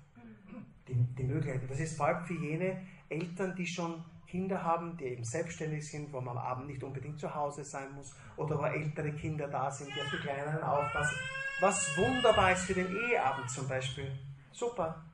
Die, 0.89 0.95
die 0.95 1.23
Möglichkeiten. 1.23 1.69
Das 1.69 1.79
ist 1.79 1.97
vor 1.97 2.07
allem 2.07 2.25
für 2.25 2.35
jene 2.35 2.83
Eltern, 3.09 3.55
die 3.55 3.67
schon 3.67 4.03
Kinder 4.33 4.65
haben, 4.65 4.97
die 4.97 5.05
eben 5.05 5.25
selbstständig 5.25 5.87
sind, 5.91 6.11
wo 6.11 6.19
man 6.19 6.39
am 6.39 6.43
Abend 6.43 6.67
nicht 6.69 6.83
unbedingt 6.83 7.21
zu 7.21 7.35
Hause 7.35 7.65
sein 7.65 7.93
muss 7.95 8.15
oder 8.39 8.59
wo 8.59 8.65
ältere 8.65 9.13
Kinder 9.13 9.47
da 9.47 9.71
sind, 9.71 9.95
die 9.95 10.01
auf 10.01 10.09
die 10.11 10.17
Kleineren 10.17 10.63
aufpassen. 10.63 11.19
Was 11.61 11.95
wunderbar 11.99 12.53
ist 12.53 12.63
für 12.63 12.73
den 12.73 12.89
Eheabend 12.97 13.51
zum 13.51 13.69
Beispiel. 13.69 14.11
Super. 14.51 15.05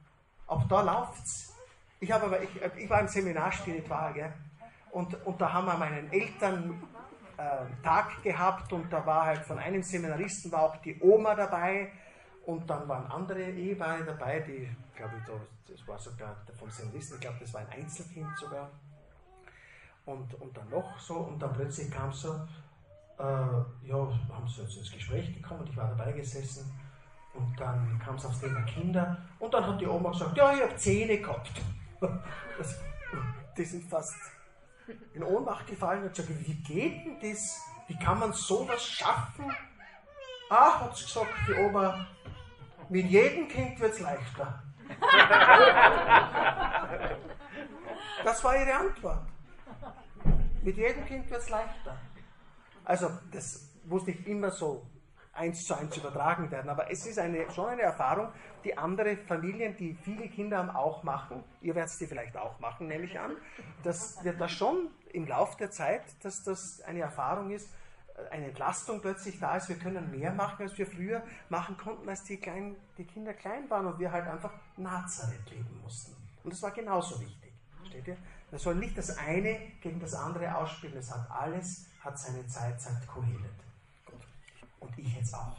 Auch 0.47 0.63
da 0.69 0.83
läuft's. 0.83 1.53
Ich, 1.99 2.13
habe 2.13 2.27
aber, 2.27 2.41
ich, 2.41 2.51
ich 2.77 2.89
war 2.89 3.01
im 3.01 3.09
Seminar 3.09 3.51
spiritual, 3.51 4.15
gell? 4.15 4.33
Und, 4.93 5.27
und 5.27 5.41
da 5.41 5.53
haben 5.53 5.67
wir 5.67 5.77
meinen 5.77 6.13
Eltern 6.13 6.81
äh, 7.39 7.83
Tag 7.83 8.23
gehabt 8.23 8.73
und 8.73 8.89
da 8.93 9.05
war 9.05 9.27
halt 9.27 9.45
von 9.45 9.59
einem 9.59 9.83
Seminaristen 9.83 10.53
war 10.53 10.63
auch 10.63 10.77
die 10.77 10.97
Oma 11.01 11.35
dabei 11.35 11.91
und 12.47 12.71
dann 12.71 12.89
waren 12.89 13.11
andere 13.11 13.51
Ehepaare 13.51 14.05
dabei, 14.05 14.39
die, 14.41 14.71
glaube 14.95 15.15
ich, 15.19 15.73
das 15.75 15.89
war 15.89 15.99
sogar 15.99 16.37
vom 16.57 16.71
Seminaristen, 16.71 17.17
ich 17.17 17.21
glaube, 17.21 17.39
das 17.41 17.53
war 17.53 17.63
ein 17.63 17.83
Einzelkind 17.83 18.39
sogar 18.39 18.71
und, 20.09 20.35
und 20.41 20.57
dann 20.57 20.69
noch 20.71 20.99
so 20.99 21.17
und 21.17 21.41
dann 21.41 21.53
plötzlich 21.53 21.91
kam 21.91 22.09
es 22.09 22.23
so, 22.23 22.35
äh, 23.19 23.23
ja, 23.23 24.09
haben 24.33 24.49
sie 24.49 24.63
ins 24.63 24.91
Gespräch 24.91 25.35
gekommen 25.35 25.61
und 25.61 25.69
ich 25.69 25.77
war 25.77 25.89
dabei 25.89 26.13
gesessen 26.13 26.73
und 27.35 27.61
dann 27.61 28.01
kam 28.03 28.17
es 28.17 28.25
aufs 28.25 28.41
Thema 28.41 28.63
Kinder 28.63 29.19
und 29.39 29.53
dann 29.53 29.67
hat 29.67 29.81
die 29.81 29.87
Oma 29.87 30.11
gesagt, 30.11 30.37
ja, 30.37 30.55
ich 30.55 30.63
habe 30.63 30.77
Zähne 30.77 31.19
gehabt. 31.19 31.53
Das, 32.59 32.77
die 33.57 33.65
sind 33.65 33.89
fast 33.89 34.17
in 35.15 35.23
Ohnmacht 35.23 35.65
gefallen 35.69 36.03
und 36.03 36.11
gesagt, 36.11 36.29
wie 36.29 36.55
geht 36.55 37.05
denn 37.05 37.21
das? 37.21 37.61
Wie 37.87 37.97
kann 37.97 38.19
man 38.19 38.33
sowas 38.33 38.83
schaffen? 38.83 39.53
Ah, 40.51 40.81
hat 40.81 40.97
sie 40.97 41.05
gesagt, 41.05 41.31
die 41.47 41.55
Oma, 41.55 42.05
mit 42.89 43.07
jedem 43.07 43.47
Kind 43.47 43.79
wird 43.79 43.93
es 43.93 44.01
leichter. 44.01 44.61
Das 48.25 48.43
war 48.43 48.57
ihre 48.57 48.75
Antwort. 48.75 49.23
Mit 50.69 50.77
jedem 50.77 51.07
Kind 51.07 51.31
wird 51.31 51.41
es 51.41 51.49
leichter. 51.49 51.99
Also, 52.85 53.09
das 53.33 53.71
muss 53.85 54.07
nicht 54.07 54.27
immer 54.27 54.51
so 54.51 54.85
eins 55.33 55.65
zu 55.65 55.75
eins 55.75 55.97
übertragen 55.97 56.51
werden. 56.51 56.69
Aber 56.69 56.91
es 56.91 57.07
ist 57.07 57.19
eine, 57.19 57.51
schon 57.53 57.69
eine 57.69 57.81
Erfahrung, 57.81 58.29
die 58.65 58.77
andere 58.77 59.17
Familien, 59.17 59.79
die 59.79 59.95
viele 59.95 60.29
Kinder 60.29 60.59
haben, 60.59 60.69
auch 60.69 61.03
machen. 61.05 61.43
Ihr 61.63 61.75
werdet 61.75 61.99
die 61.99 62.07
vielleicht 62.07 62.37
auch 62.37 62.61
machen, 62.61 62.87
nehme 62.87 63.05
ich 63.05 63.19
an. 63.19 63.31
Dass 63.83 64.23
wir 64.23 64.35
da 64.35 64.47
schon 64.47 64.91
im 65.11 65.27
Laufe 65.27 65.57
der 65.57 65.71
Zeit, 65.71 66.03
dass 66.23 66.43
das 66.43 66.83
eine 66.83 67.01
Erfahrung 67.01 67.51
ist, 67.51 67.71
eine 68.31 68.49
Entlastung 68.49 69.01
plötzlich 69.01 69.41
da 69.41 69.57
ist. 69.57 69.71
Wir 69.71 69.79
können 69.79 70.11
mehr 70.11 70.33
machen, 70.33 70.65
als 70.65 70.77
wir 70.77 70.87
früher 70.87 71.23
machen 71.49 71.79
konnten, 71.79 72.07
als 72.11 72.25
die, 72.25 72.37
kleinen, 72.37 72.77
die 72.99 73.07
Kinder 73.07 73.33
klein 73.33 73.71
waren 73.71 73.87
und 73.87 73.99
wir 73.99 74.13
halt 74.13 74.27
einfach 74.27 74.53
Nazareth 74.77 75.51
leben 75.51 75.81
mussten. 75.83 76.15
Und 76.45 76.53
das 76.53 76.61
war 76.61 76.73
genauso 76.73 77.19
wichtig. 77.23 77.55
Versteht 77.79 78.07
ihr? 78.09 78.19
Wir 78.51 78.59
sollen 78.59 78.79
nicht 78.79 78.97
das 78.97 79.17
eine 79.19 79.59
gegen 79.81 80.01
das 80.01 80.15
andere 80.15 80.55
ausspielen. 80.57 80.97
Es 80.97 81.13
hat 81.13 81.31
alles, 81.31 81.87
hat 82.01 82.19
seine 82.19 82.47
Zeit, 82.47 82.81
sagt 82.81 83.07
Kohelet. 83.07 83.51
Und 84.81 84.99
ich 84.99 85.15
jetzt 85.15 85.35
auch. 85.35 85.57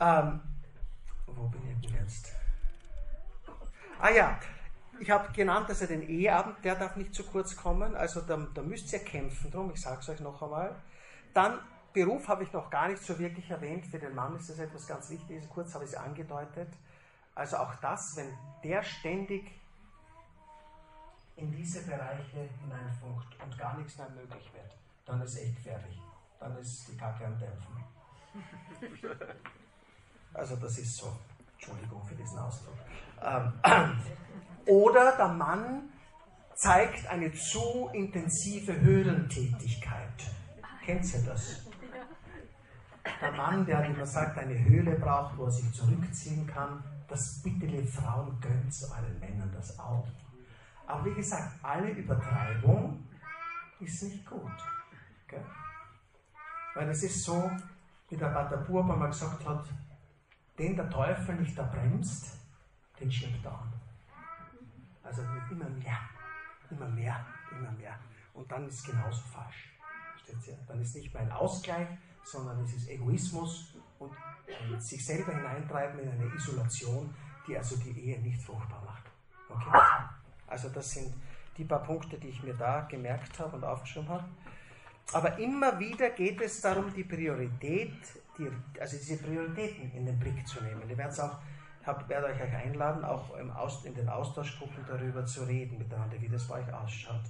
ähm, 0.00 0.40
wo 1.26 1.48
bin 1.48 1.60
ich 1.70 1.88
denn 1.88 2.00
jetzt? 2.00 2.32
Ah 4.00 4.10
ja, 4.10 4.38
ich 5.00 5.10
habe 5.10 5.32
genannt, 5.32 5.68
dass 5.68 5.80
er 5.80 5.88
den 5.88 6.08
Eheabend, 6.08 6.64
der 6.64 6.76
darf 6.76 6.96
nicht 6.96 7.14
zu 7.14 7.24
kurz 7.24 7.56
kommen. 7.56 7.94
Also 7.94 8.20
da, 8.20 8.36
da 8.54 8.62
müsst 8.62 8.92
ihr 8.92 9.00
kämpfen 9.00 9.50
drum, 9.50 9.70
ich 9.74 9.80
sage 9.80 10.00
es 10.00 10.08
euch 10.08 10.20
noch 10.20 10.40
einmal. 10.40 10.74
Dann 11.34 11.58
Beruf 11.92 12.28
habe 12.28 12.44
ich 12.44 12.52
noch 12.52 12.70
gar 12.70 12.88
nicht 12.88 13.02
so 13.02 13.18
wirklich 13.18 13.50
erwähnt. 13.50 13.86
Für 13.86 13.98
den 13.98 14.14
Mann 14.14 14.36
ist 14.36 14.48
das 14.48 14.58
etwas 14.58 14.86
ganz 14.86 15.10
Wichtiges. 15.10 15.48
Kurz 15.48 15.74
habe 15.74 15.84
ich 15.84 15.90
es 15.90 15.96
angedeutet. 15.96 16.68
Also 17.34 17.56
auch 17.56 17.74
das, 17.76 18.16
wenn 18.16 18.28
der 18.62 18.82
ständig 18.82 19.50
in 21.38 21.50
diese 21.50 21.82
Bereiche 21.84 22.48
hineinfunkt 22.60 23.42
und 23.42 23.58
gar 23.58 23.78
nichts 23.78 23.96
mehr 23.96 24.10
möglich 24.10 24.52
wird, 24.52 24.76
dann 25.06 25.22
ist 25.22 25.38
echt 25.38 25.56
gefährlich 25.56 25.98
dann 26.38 26.56
ist 26.58 26.88
die 26.88 26.96
Kacke 26.96 27.26
am 27.26 27.38
Dämpfen. 27.38 27.84
Also 30.34 30.56
das 30.56 30.78
ist 30.78 30.96
so. 30.96 31.16
Entschuldigung 31.54 32.04
für 32.04 32.14
diesen 32.14 32.38
Ausdruck. 32.38 32.76
Ähm, 33.22 33.52
oder 34.66 35.16
der 35.16 35.28
Mann 35.28 35.88
zeigt 36.54 37.06
eine 37.08 37.32
zu 37.32 37.88
intensive 37.92 38.78
Höhlentätigkeit. 38.80 40.30
Kennt 40.84 41.12
ihr 41.12 41.22
das? 41.22 41.66
Der 43.20 43.32
Mann, 43.32 43.66
der, 43.66 43.82
wie 43.88 43.96
man 43.96 44.06
sagt, 44.06 44.38
eine 44.38 44.56
Höhle 44.64 44.96
braucht, 44.96 45.36
wo 45.36 45.44
er 45.44 45.50
sich 45.50 45.72
zurückziehen 45.72 46.46
kann, 46.46 46.84
das 47.08 47.40
bitte, 47.42 47.66
liebe 47.66 47.86
Frauen, 47.86 48.38
gönnt 48.40 48.72
euren 48.82 49.18
Männern 49.18 49.50
das 49.52 49.78
auch. 49.78 50.06
Aber 50.88 51.04
wie 51.04 51.14
gesagt, 51.14 51.52
alle 51.62 51.90
Übertreibung 51.90 53.06
ist 53.78 54.02
nicht 54.04 54.24
gut. 54.24 54.50
Gell? 55.26 55.44
Weil 56.74 56.88
es 56.88 57.02
ist 57.02 57.24
so, 57.24 57.50
wie 58.08 58.16
der 58.16 58.28
Pater 58.28 58.56
Burb 58.56 58.90
einmal 58.90 59.08
gesagt 59.08 59.46
hat, 59.46 59.66
den 60.58 60.76
der 60.76 60.88
Teufel 60.88 61.34
nicht 61.36 61.56
erbremst, 61.58 62.38
den 62.98 63.12
schiebt 63.12 63.44
er 63.44 63.52
an. 63.52 63.72
Also 65.02 65.22
wird 65.22 65.50
immer 65.50 65.68
mehr, 65.68 65.98
immer 66.70 66.88
mehr, 66.88 67.26
immer 67.52 67.72
mehr. 67.72 67.98
Und 68.32 68.50
dann 68.50 68.66
ist 68.66 68.76
es 68.76 68.84
genauso 68.84 69.20
falsch. 69.28 69.70
Dann 70.66 70.80
ist 70.80 70.94
nicht 70.94 71.12
mehr 71.12 71.22
ein 71.22 71.32
Ausgleich, 71.32 71.88
sondern 72.24 72.60
es 72.64 72.72
ist 72.72 72.88
Egoismus 72.88 73.76
und 73.98 74.12
sich 74.78 75.04
selber 75.04 75.32
hineintreiben 75.32 76.00
in 76.00 76.08
eine 76.08 76.34
Isolation, 76.34 77.14
die 77.46 77.58
also 77.58 77.76
die 77.76 77.90
Ehe 77.90 78.20
nicht 78.22 78.42
fruchtbar 78.42 78.82
macht. 78.84 79.04
Okay? 79.50 80.17
Also 80.48 80.68
das 80.68 80.90
sind 80.90 81.12
die 81.56 81.64
paar 81.64 81.82
Punkte, 81.82 82.16
die 82.18 82.28
ich 82.28 82.42
mir 82.42 82.54
da 82.54 82.82
gemerkt 82.82 83.38
habe 83.38 83.56
und 83.56 83.64
aufgeschrieben 83.64 84.08
habe. 84.08 84.24
Aber 85.12 85.38
immer 85.38 85.78
wieder 85.78 86.10
geht 86.10 86.40
es 86.40 86.60
darum, 86.60 86.92
die 86.94 87.04
Priorität, 87.04 87.96
die, 88.36 88.48
also 88.78 88.96
diese 88.96 89.16
Prioritäten 89.16 89.90
in 89.92 90.06
den 90.06 90.18
Blick 90.18 90.46
zu 90.46 90.62
nehmen. 90.62 90.82
Ich 90.88 90.96
werde 90.96 91.24
auch, 91.24 91.38
hab, 91.84 92.08
werde 92.08 92.26
euch 92.26 92.40
einladen, 92.40 93.04
auch 93.04 93.36
im 93.36 93.50
Aus, 93.50 93.84
in 93.84 93.94
den 93.94 94.08
Austauschgruppen 94.08 94.84
darüber 94.86 95.24
zu 95.24 95.44
reden 95.44 95.78
miteinander, 95.78 96.20
wie 96.20 96.28
das 96.28 96.46
bei 96.46 96.60
euch 96.62 96.72
ausschaut. 96.72 97.24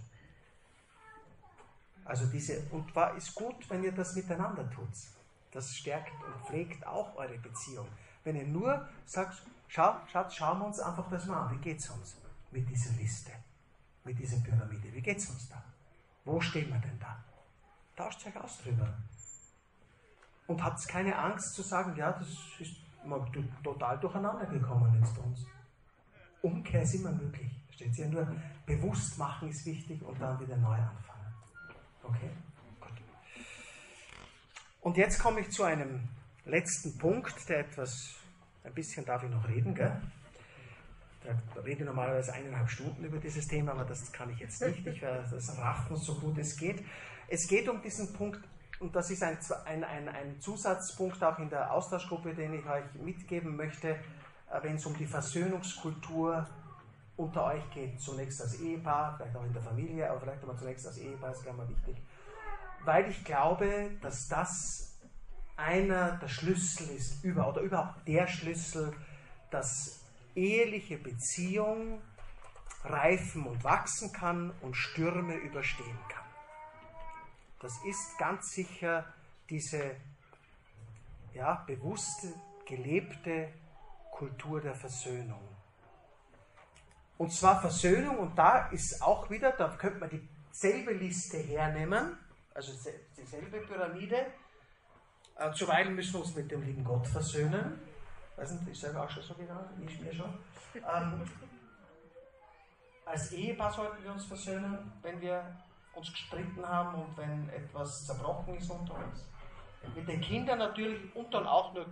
Also 2.05 2.27
diese, 2.27 2.63
und 2.71 2.95
war, 2.97 3.17
ist 3.17 3.35
gut, 3.35 3.69
wenn 3.71 3.85
ihr 3.85 3.93
das 3.93 4.17
miteinander 4.17 4.69
tut. 4.71 4.89
Das 5.53 5.75
stärkt 5.75 6.13
und 6.25 6.47
pflegt 6.47 6.87
auch 6.87 7.17
eure 7.17 7.39
Beziehung. 7.39 7.87
Wenn 8.25 8.37
ihr 8.37 8.47
nur 8.47 8.89
sagt, 9.07 9.43
schau, 9.69 9.97
Schatz, 10.11 10.35
schauen 10.35 10.59
wir 10.59 10.67
uns 10.67 10.81
einfach 10.81 11.09
das 11.11 11.27
mal 11.27 11.47
an, 11.47 11.55
wie 11.55 11.63
geht 11.63 11.79
es 11.79 11.89
uns 11.91 12.17
mit 12.51 12.69
dieser 12.69 12.93
Liste, 12.95 13.33
mit 14.05 14.19
dieser 14.19 14.39
Pyramide, 14.39 14.93
wie 14.93 15.03
geht 15.03 15.19
es 15.19 15.29
uns 15.31 15.49
da? 15.49 15.63
Wo 16.25 16.41
stehen 16.41 16.69
wir 16.69 16.79
denn 16.79 16.99
da? 16.99 17.23
Tauscht 17.97 18.27
euch 18.27 18.37
aus 18.37 18.59
drüber. 18.63 18.93
Und 20.47 20.63
habt 20.63 20.87
keine 20.89 21.17
Angst 21.19 21.55
zu 21.55 21.63
sagen, 21.63 21.97
ja, 21.97 22.13
das 22.13 22.29
ist 22.59 22.77
total 23.63 23.99
durcheinander 23.99 24.47
gekommen 24.47 24.95
jetzt 25.01 25.17
uns. 25.19 25.47
Umkehr 26.43 26.83
ist 26.83 26.95
immer 26.95 27.13
möglich. 27.13 27.51
Steht 27.71 27.95
sie 27.95 28.03
ja 28.03 28.09
nur, 28.09 28.27
bewusst 28.67 29.19
machen 29.19 29.49
ist 29.49 29.65
wichtig 29.67 30.03
und 30.03 30.21
dann 30.21 30.39
wieder 30.41 30.57
neu 30.57 30.75
anfangen. 30.75 31.35
Okay? 32.03 32.31
Gut. 32.81 32.93
Und 34.81 34.97
jetzt 34.97 35.19
komme 35.19 35.41
ich 35.41 35.51
zu 35.51 35.65
einem 35.65 36.09
letzten 36.45 36.97
Punkt, 36.99 37.49
der 37.49 37.61
etwas, 37.61 38.15
ein 38.65 38.75
bisschen 38.75 39.05
darf 39.05 39.23
ich 39.23 39.31
noch 39.31 39.47
reden, 39.49 39.75
gell? 39.75 40.01
Rede 41.65 41.85
normalerweise 41.85 42.33
eineinhalb 42.33 42.69
Stunden 42.71 43.05
über 43.05 43.19
dieses 43.19 43.47
Thema, 43.49 43.73
aber 43.73 43.85
das 43.85 44.11
kann 44.13 44.31
ich 44.31 44.39
jetzt 44.39 44.63
nicht. 44.63 44.87
Ich 44.87 45.03
werde 45.03 45.29
das 45.31 45.59
raffen, 45.59 45.97
so 45.97 46.15
gut 46.15 46.39
es 46.39 46.57
geht. 46.57 46.85
Es 47.29 47.47
geht 47.47 47.69
um 47.69 47.83
diesen 47.83 48.13
Punkt, 48.13 48.41
und 48.81 48.95
das 48.95 49.11
ist 49.11 49.23
ein, 49.23 49.37
ein, 49.65 49.85
ein, 49.85 50.09
ein 50.09 50.41
Zusatzpunkt 50.41 51.23
auch 51.23 51.39
in 51.39 51.51
der 51.51 51.73
Austauschgruppe, 51.73 52.35
den 52.35 52.55
ich 52.55 52.65
euch 52.65 52.85
mitgeben 53.03 53.57
möchte, 53.57 53.91
äh, 53.91 53.97
wenn 54.63 54.77
es 54.77 54.87
um 54.87 54.97
die 54.97 55.07
Versöhnungskultur 55.07 56.47
unter 57.17 57.45
euch 57.47 57.69
geht. 57.71 58.01
Zunächst 58.01 58.41
als 58.41 58.61
Ehepaar, 58.61 59.17
vielleicht 59.17 59.37
auch 59.37 59.45
in 59.45 59.53
der 59.53 59.63
Familie, 59.63 60.09
aber 60.09 60.21
vielleicht 60.21 60.43
aber 60.43 60.57
zunächst 60.57 60.87
als 60.87 60.99
Ehepaar, 60.99 61.33
ist 61.33 61.43
gleich 61.43 61.57
mal 61.57 61.69
wichtig. 61.69 61.97
Weil 62.85 63.11
ich 63.11 63.25
glaube, 63.25 63.91
dass 64.01 64.29
das 64.29 64.97
einer 65.57 66.13
der 66.19 66.29
Schlüssel 66.29 66.89
ist, 66.91 67.25
über, 67.25 67.49
oder 67.49 67.61
überhaupt 67.61 68.07
der 68.07 68.29
Schlüssel, 68.29 68.93
dass 69.51 69.98
eheliche 70.39 70.97
Beziehung 70.97 72.01
reifen 72.85 73.45
und 73.45 73.65
wachsen 73.65 74.13
kann 74.13 74.53
und 74.63 74.75
Stürme 74.75 75.35
überstehen 75.35 75.99
kann. 76.09 76.25
Das 77.61 77.73
ist 77.85 78.17
ganz 78.19 78.53
sicher 78.53 79.05
diese 79.51 79.97
ja, 81.35 81.65
bewusste, 81.67 82.33
gelebte 82.67 83.53
Kultur 84.13 84.61
der 84.61 84.75
Versöhnung. 84.75 85.41
Und 87.17 87.33
zwar 87.33 87.61
Versöhnung, 87.61 88.19
und 88.19 88.39
da 88.39 88.69
ist 88.69 89.03
auch 89.03 89.29
wieder, 89.29 89.51
da 89.51 89.77
könnte 89.77 89.99
man 89.99 90.29
dieselbe 90.53 90.93
Liste 90.93 91.39
hernehmen, 91.39 92.17
also 92.55 92.73
dieselbe 93.17 93.59
Pyramide. 93.59 94.27
Äh, 95.37 95.53
zuweilen 95.53 95.97
müssen 95.97 96.15
wir 96.15 96.21
uns 96.21 96.35
mit 96.37 96.51
dem 96.51 96.63
lieben 96.63 96.85
Gott 96.85 97.09
versöhnen. 97.09 97.81
Weiß 98.39 98.53
nicht, 98.53 98.69
ist 98.69 98.81
selber 98.81 99.03
auch 99.03 99.11
schon 99.11 99.23
so 99.23 99.35
genau, 99.35 99.61
ich 99.85 100.01
mir 100.01 100.15
schon. 100.15 100.33
Ähm, 100.75 101.23
als 103.05 103.33
Ehepaar 103.33 103.73
sollten 103.73 104.05
wir 104.05 104.13
uns 104.13 104.25
versöhnen, 104.27 104.93
wenn 105.03 105.21
wir 105.21 105.43
uns 105.95 106.13
gestritten 106.13 106.65
haben 106.65 107.03
und 107.03 107.17
wenn 107.17 107.49
etwas 107.49 108.07
zerbrochen 108.07 108.57
ist 108.57 108.71
unter 108.71 108.95
uns. 108.95 109.25
Mit 109.97 110.07
den 110.07 110.21
Kindern 110.21 110.59
natürlich 110.59 111.01
und 111.17 111.35
dann 111.35 111.47
auch 111.47 111.75
nur, 111.75 111.87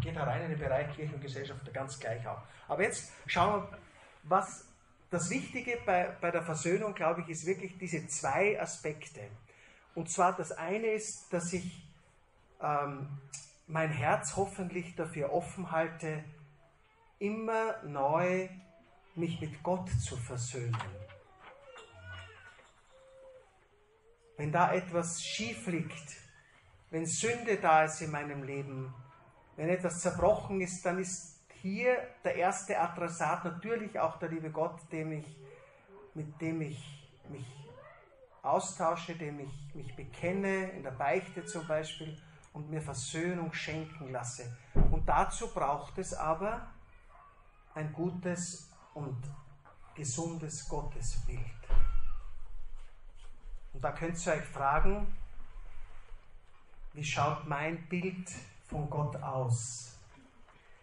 geht 0.00 0.16
da 0.16 0.24
rein 0.24 0.42
in 0.42 0.50
den 0.50 0.58
Bereich 0.58 0.94
Kirche 0.94 1.14
und 1.14 1.20
Gesellschaft 1.20 1.60
ganz 1.74 1.98
gleich 1.98 2.26
auch. 2.26 2.40
Aber 2.66 2.82
jetzt 2.82 3.12
schauen 3.26 3.62
wir, 3.62 3.78
was 4.22 4.66
das 5.10 5.28
Wichtige 5.28 5.78
bei, 5.84 6.16
bei 6.20 6.30
der 6.30 6.42
Versöhnung, 6.42 6.94
glaube 6.94 7.22
ich, 7.22 7.28
ist 7.28 7.44
wirklich 7.44 7.76
diese 7.76 8.06
zwei 8.06 8.58
Aspekte. 8.60 9.20
Und 9.94 10.08
zwar 10.08 10.34
das 10.34 10.52
eine 10.52 10.86
ist, 10.86 11.30
dass 11.32 11.52
ich 11.52 11.84
ähm, 12.62 13.08
mein 13.70 13.90
Herz 13.90 14.36
hoffentlich 14.36 14.94
dafür 14.96 15.32
offen 15.32 15.70
halte, 15.70 16.24
immer 17.18 17.82
neu 17.84 18.48
mich 19.14 19.40
mit 19.40 19.62
Gott 19.62 19.88
zu 19.90 20.16
versöhnen. 20.16 20.76
wenn 24.40 24.52
da 24.52 24.72
etwas 24.72 25.22
schief 25.22 25.66
liegt, 25.66 26.16
wenn 26.88 27.04
Sünde 27.04 27.58
da 27.58 27.84
ist 27.84 28.00
in 28.00 28.10
meinem 28.10 28.42
Leben, 28.42 28.94
wenn 29.56 29.68
etwas 29.68 30.00
zerbrochen 30.00 30.62
ist, 30.62 30.82
dann 30.86 30.98
ist 30.98 31.44
hier 31.60 31.98
der 32.24 32.36
erste 32.36 32.80
Adressat 32.80 33.44
natürlich 33.44 34.00
auch 34.00 34.18
der 34.18 34.30
liebe 34.30 34.48
Gott, 34.48 34.80
dem 34.92 35.12
ich, 35.12 35.36
mit 36.14 36.40
dem 36.40 36.62
ich 36.62 37.10
mich 37.28 37.44
austausche, 38.40 39.14
dem 39.14 39.40
ich 39.40 39.74
mich 39.74 39.94
bekenne, 39.94 40.70
in 40.70 40.84
der 40.84 40.92
Beichte 40.92 41.44
zum 41.44 41.66
Beispiel, 41.66 42.16
und 42.52 42.70
mir 42.70 42.82
Versöhnung 42.82 43.52
schenken 43.52 44.12
lasse. 44.12 44.56
Und 44.90 45.08
dazu 45.08 45.48
braucht 45.48 45.98
es 45.98 46.14
aber 46.14 46.66
ein 47.74 47.92
gutes 47.92 48.70
und 48.94 49.16
gesundes 49.94 50.68
Gottesbild. 50.68 51.40
Und 53.72 53.84
da 53.84 53.92
könnt 53.92 54.26
ihr 54.26 54.32
euch 54.32 54.44
fragen, 54.44 55.06
wie 56.92 57.04
schaut 57.04 57.46
mein 57.46 57.86
Bild 57.88 58.28
von 58.68 58.90
Gott 58.90 59.16
aus? 59.22 59.96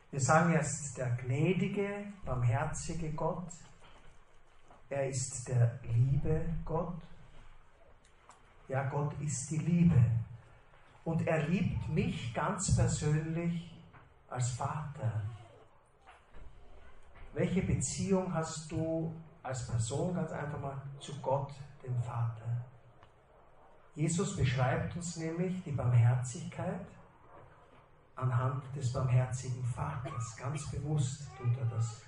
Wir 0.09 0.21
sagen 0.21 0.53
jetzt 0.53 0.97
der 0.97 1.09
gnädige, 1.17 2.13
barmherzige 2.23 3.11
Gott. 3.11 3.49
Er 4.89 5.09
ist 5.09 5.47
der 5.49 5.79
liebe 5.83 6.45
Gott. 6.63 6.95
Ja, 8.69 8.83
Gott 8.83 9.19
ist 9.19 9.51
die 9.51 9.57
Liebe. 9.57 10.01
Und 11.07 11.25
er 11.25 11.47
liebt 11.47 11.87
mich 11.87 12.33
ganz 12.33 12.75
persönlich 12.75 13.73
als 14.27 14.49
Vater. 14.51 15.21
Welche 17.33 17.61
Beziehung 17.61 18.33
hast 18.33 18.69
du 18.69 19.15
als 19.41 19.65
Person 19.67 20.13
ganz 20.13 20.33
einfach 20.33 20.59
mal 20.59 20.81
zu 20.99 21.17
Gott, 21.21 21.53
dem 21.81 21.97
Vater? 22.01 22.65
Jesus 23.95 24.35
beschreibt 24.35 24.97
uns 24.97 25.15
nämlich 25.15 25.63
die 25.63 25.71
Barmherzigkeit 25.71 26.85
anhand 28.17 28.65
des 28.75 28.91
barmherzigen 28.91 29.63
Vaters. 29.63 30.35
Ganz 30.35 30.69
bewusst 30.71 31.29
tut 31.37 31.57
er 31.57 31.65
das. 31.67 32.01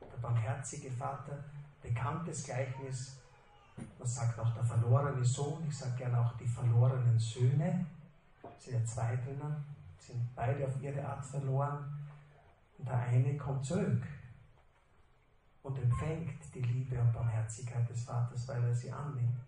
Der 0.00 0.16
barmherzige 0.22 0.90
Vater, 0.92 1.44
bekanntes 1.82 2.42
Gleichnis 2.42 3.19
man 3.98 4.08
sagt 4.08 4.38
auch 4.38 4.54
der 4.54 4.64
verlorene 4.64 5.24
Sohn, 5.24 5.64
ich 5.68 5.76
sage 5.76 5.96
gerne 5.96 6.20
auch 6.20 6.36
die 6.36 6.46
verlorenen 6.46 7.18
Söhne. 7.18 7.86
Es 8.56 8.64
sind 8.64 8.80
ja 8.80 8.84
zwei 8.84 9.16
drinnen, 9.16 9.64
sind 9.98 10.34
beide 10.34 10.66
auf 10.66 10.80
ihre 10.80 11.06
Art 11.06 11.24
verloren. 11.24 12.08
Und 12.78 12.88
der 12.88 12.98
eine 12.98 13.36
kommt 13.36 13.64
zurück 13.64 14.02
und 15.62 15.78
empfängt 15.78 16.54
die 16.54 16.62
Liebe 16.62 16.98
und 17.00 17.12
Barmherzigkeit 17.12 17.88
des 17.88 18.04
Vaters, 18.04 18.48
weil 18.48 18.64
er 18.64 18.74
sie 18.74 18.90
annimmt. 18.90 19.40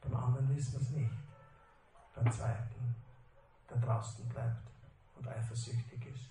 Beim 0.00 0.14
anderen 0.14 0.54
wissen 0.54 0.74
wir 0.74 0.80
es 0.80 0.90
nicht. 0.90 1.12
Beim 2.14 2.30
zweiten, 2.30 2.94
der 3.68 3.78
draußen 3.78 4.28
bleibt 4.28 4.70
und 5.16 5.26
eifersüchtig 5.26 6.06
ist, 6.06 6.30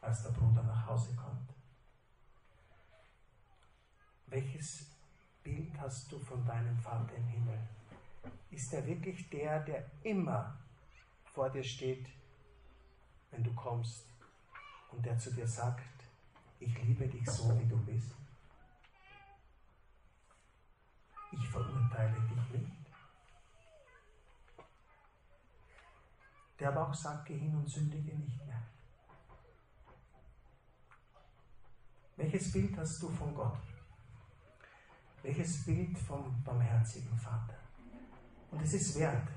als 0.00 0.22
der 0.22 0.30
Bruder 0.30 0.62
nach 0.62 0.86
Hause 0.86 1.14
kommt. 1.14 1.52
Welches 4.26 4.91
Bild 5.42 5.78
hast 5.80 6.10
du 6.12 6.18
von 6.18 6.44
deinem 6.44 6.78
Vater 6.78 7.14
im 7.16 7.26
Himmel? 7.26 7.58
Ist 8.50 8.72
er 8.72 8.86
wirklich 8.86 9.28
der, 9.30 9.60
der 9.60 9.90
immer 10.02 10.58
vor 11.24 11.50
dir 11.50 11.64
steht, 11.64 12.08
wenn 13.30 13.42
du 13.42 13.52
kommst 13.54 14.06
und 14.90 15.04
der 15.04 15.18
zu 15.18 15.32
dir 15.32 15.46
sagt, 15.46 15.82
ich 16.60 16.82
liebe 16.82 17.08
dich 17.08 17.28
so, 17.28 17.58
wie 17.58 17.66
du 17.66 17.76
bist? 17.84 18.14
Ich 21.32 21.48
verurteile 21.48 22.14
dich 22.20 22.60
nicht. 22.60 22.76
Der 26.60 26.68
aber 26.68 26.88
auch 26.88 26.94
sagt, 26.94 27.26
geh 27.26 27.38
hin 27.38 27.56
und 27.56 27.68
sündige 27.68 28.14
nicht 28.14 28.46
mehr. 28.46 28.62
Welches 32.16 32.52
Bild 32.52 32.76
hast 32.76 33.02
du 33.02 33.08
von 33.08 33.34
Gott? 33.34 33.71
Welches 35.22 35.64
Bild 35.64 35.96
vom 35.98 36.42
barmherzigen 36.42 37.16
Vater. 37.16 37.56
Und 38.50 38.60
es 38.60 38.74
ist 38.74 38.98
wert, 38.98 39.28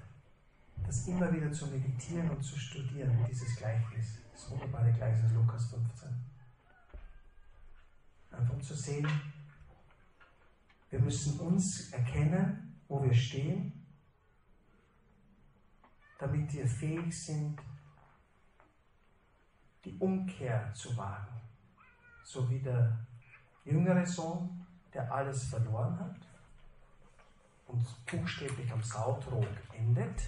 das 0.83 1.07
immer 1.07 1.31
wieder 1.31 1.51
zu 1.51 1.67
meditieren 1.67 2.29
und 2.31 2.41
zu 2.41 2.57
studieren, 2.57 3.23
dieses 3.29 3.55
Gleichnis, 3.55 4.17
das 4.31 4.49
wunderbare 4.49 4.91
Gleichnis 4.91 5.31
Lukas 5.33 5.69
15. 5.69 6.09
Einfach 8.31 8.53
um 8.53 8.61
zu 8.61 8.73
sehen, 8.73 9.07
wir 10.89 10.99
müssen 10.99 11.39
uns 11.39 11.91
erkennen, 11.91 12.81
wo 12.87 13.03
wir 13.03 13.13
stehen, 13.13 13.85
damit 16.17 16.51
wir 16.53 16.67
fähig 16.67 17.13
sind, 17.13 17.61
die 19.83 19.95
Umkehr 19.99 20.73
zu 20.73 20.97
wagen. 20.97 21.41
So 22.23 22.49
wie 22.49 22.59
der 22.59 23.05
jüngere 23.63 24.05
Sohn 24.05 24.64
der 24.95 25.11
alles 25.11 25.43
verloren 25.49 25.99
hat 25.99 26.15
und 27.67 27.85
buchstäblich 28.05 28.71
am 28.71 28.81
Sautrog 28.81 29.47
endet 29.73 30.21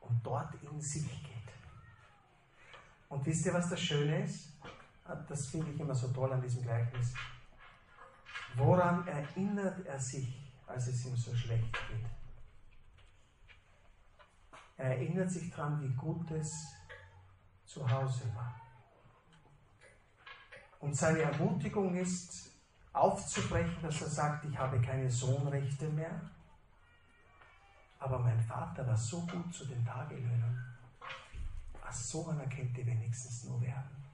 und 0.00 0.18
dort 0.24 0.54
in 0.62 0.80
sich 0.80 1.06
geht. 1.22 1.36
Und 3.08 3.24
wisst 3.26 3.46
ihr, 3.46 3.54
was 3.54 3.68
das 3.68 3.80
Schöne 3.80 4.24
ist? 4.24 4.52
Das 5.28 5.48
finde 5.48 5.70
ich 5.70 5.78
immer 5.78 5.94
so 5.94 6.08
toll 6.08 6.32
an 6.32 6.40
diesem 6.40 6.62
Gleichnis. 6.62 7.14
Woran 8.56 9.06
erinnert 9.06 9.84
er 9.86 10.00
sich, 10.00 10.52
als 10.66 10.88
es 10.88 11.04
ihm 11.04 11.16
so 11.16 11.34
schlecht 11.34 11.72
geht? 11.72 12.06
Er 14.78 14.96
erinnert 14.96 15.30
sich 15.30 15.50
daran, 15.50 15.80
wie 15.82 15.94
gut 15.94 16.30
es 16.32 16.50
zu 17.66 17.88
Hause 17.88 18.34
war. 18.34 18.60
Und 20.80 20.96
seine 20.96 21.22
Ermutigung 21.22 21.94
ist, 21.94 22.55
aufzubrechen, 22.96 23.76
dass 23.82 24.00
er 24.00 24.08
sagt, 24.08 24.44
ich 24.46 24.56
habe 24.56 24.80
keine 24.80 25.10
Sohnrechte 25.10 25.88
mehr. 25.90 26.20
Aber 27.98 28.18
mein 28.18 28.40
Vater 28.40 28.86
war 28.86 28.96
so 28.96 29.20
gut 29.26 29.52
zu 29.54 29.66
den 29.66 29.84
Tagelöhnern. 29.84 30.76
Als 31.82 32.10
so 32.10 32.28
einer 32.28 32.46
könnte 32.46 32.84
wenigstens 32.84 33.44
nur 33.44 33.60
werden. 33.60 34.04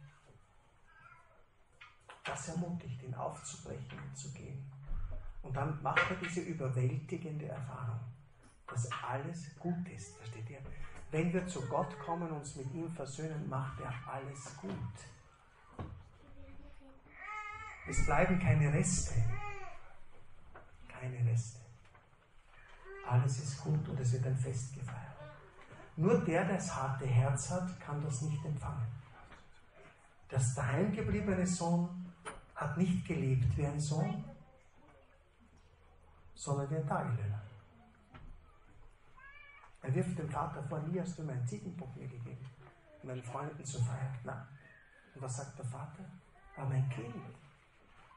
Das 2.24 2.48
ermutigt 2.48 3.02
ihn 3.02 3.14
aufzubrechen 3.14 3.98
und 3.98 4.16
zu 4.16 4.32
gehen. 4.32 4.70
Und 5.42 5.56
dann 5.56 5.82
macht 5.82 6.10
er 6.10 6.16
diese 6.16 6.40
überwältigende 6.40 7.48
Erfahrung, 7.48 8.00
dass 8.68 8.88
alles 9.02 9.56
gut 9.58 9.88
ist. 9.88 10.16
Versteht 10.16 10.48
ihr? 10.50 10.60
Wenn 11.10 11.32
wir 11.32 11.46
zu 11.46 11.60
Gott 11.66 11.98
kommen 11.98 12.30
und 12.30 12.38
uns 12.38 12.56
mit 12.56 12.72
ihm 12.72 12.90
versöhnen, 12.92 13.48
macht 13.48 13.80
er 13.80 13.92
alles 14.06 14.56
gut. 14.56 14.72
Es 17.86 18.04
bleiben 18.04 18.38
keine 18.38 18.72
Reste. 18.72 19.14
Keine 20.88 21.30
Reste. 21.30 21.60
Alles 23.08 23.38
ist 23.40 23.60
gut 23.62 23.88
und 23.88 23.98
es 23.98 24.12
wird 24.12 24.26
ein 24.26 24.36
Fest 24.36 24.74
gefeiert. 24.74 25.12
Nur 25.96 26.24
der, 26.24 26.44
der 26.44 26.54
das 26.54 26.74
harte 26.74 27.06
Herz 27.06 27.50
hat, 27.50 27.78
kann 27.80 28.02
das 28.02 28.22
nicht 28.22 28.44
empfangen. 28.44 28.86
Das 30.28 30.54
daheimgebliebene 30.54 31.46
Sohn 31.46 32.12
hat 32.54 32.78
nicht 32.78 33.04
gelebt 33.06 33.56
wie 33.56 33.66
ein 33.66 33.80
Sohn, 33.80 34.24
sondern 36.34 36.70
wie 36.70 36.76
ein 36.76 36.86
Tagelöhner. 36.86 37.42
Er 39.82 39.94
wirft 39.94 40.18
dem 40.18 40.30
Vater 40.30 40.62
vor, 40.62 40.78
nie 40.80 41.00
hast 41.00 41.18
du 41.18 41.24
mir 41.24 41.32
einen 41.32 41.46
Ziegenbock 41.46 41.94
mir 41.96 42.06
gegeben, 42.06 42.46
meinen 43.02 43.22
Freunden 43.22 43.64
zu 43.64 43.82
feiern. 43.82 44.16
Nein. 44.24 44.46
Und 45.14 45.22
was 45.22 45.36
sagt 45.36 45.58
der 45.58 45.66
Vater? 45.66 46.04
Aber 46.56 46.68
mein 46.68 46.88
Kind, 46.88 47.14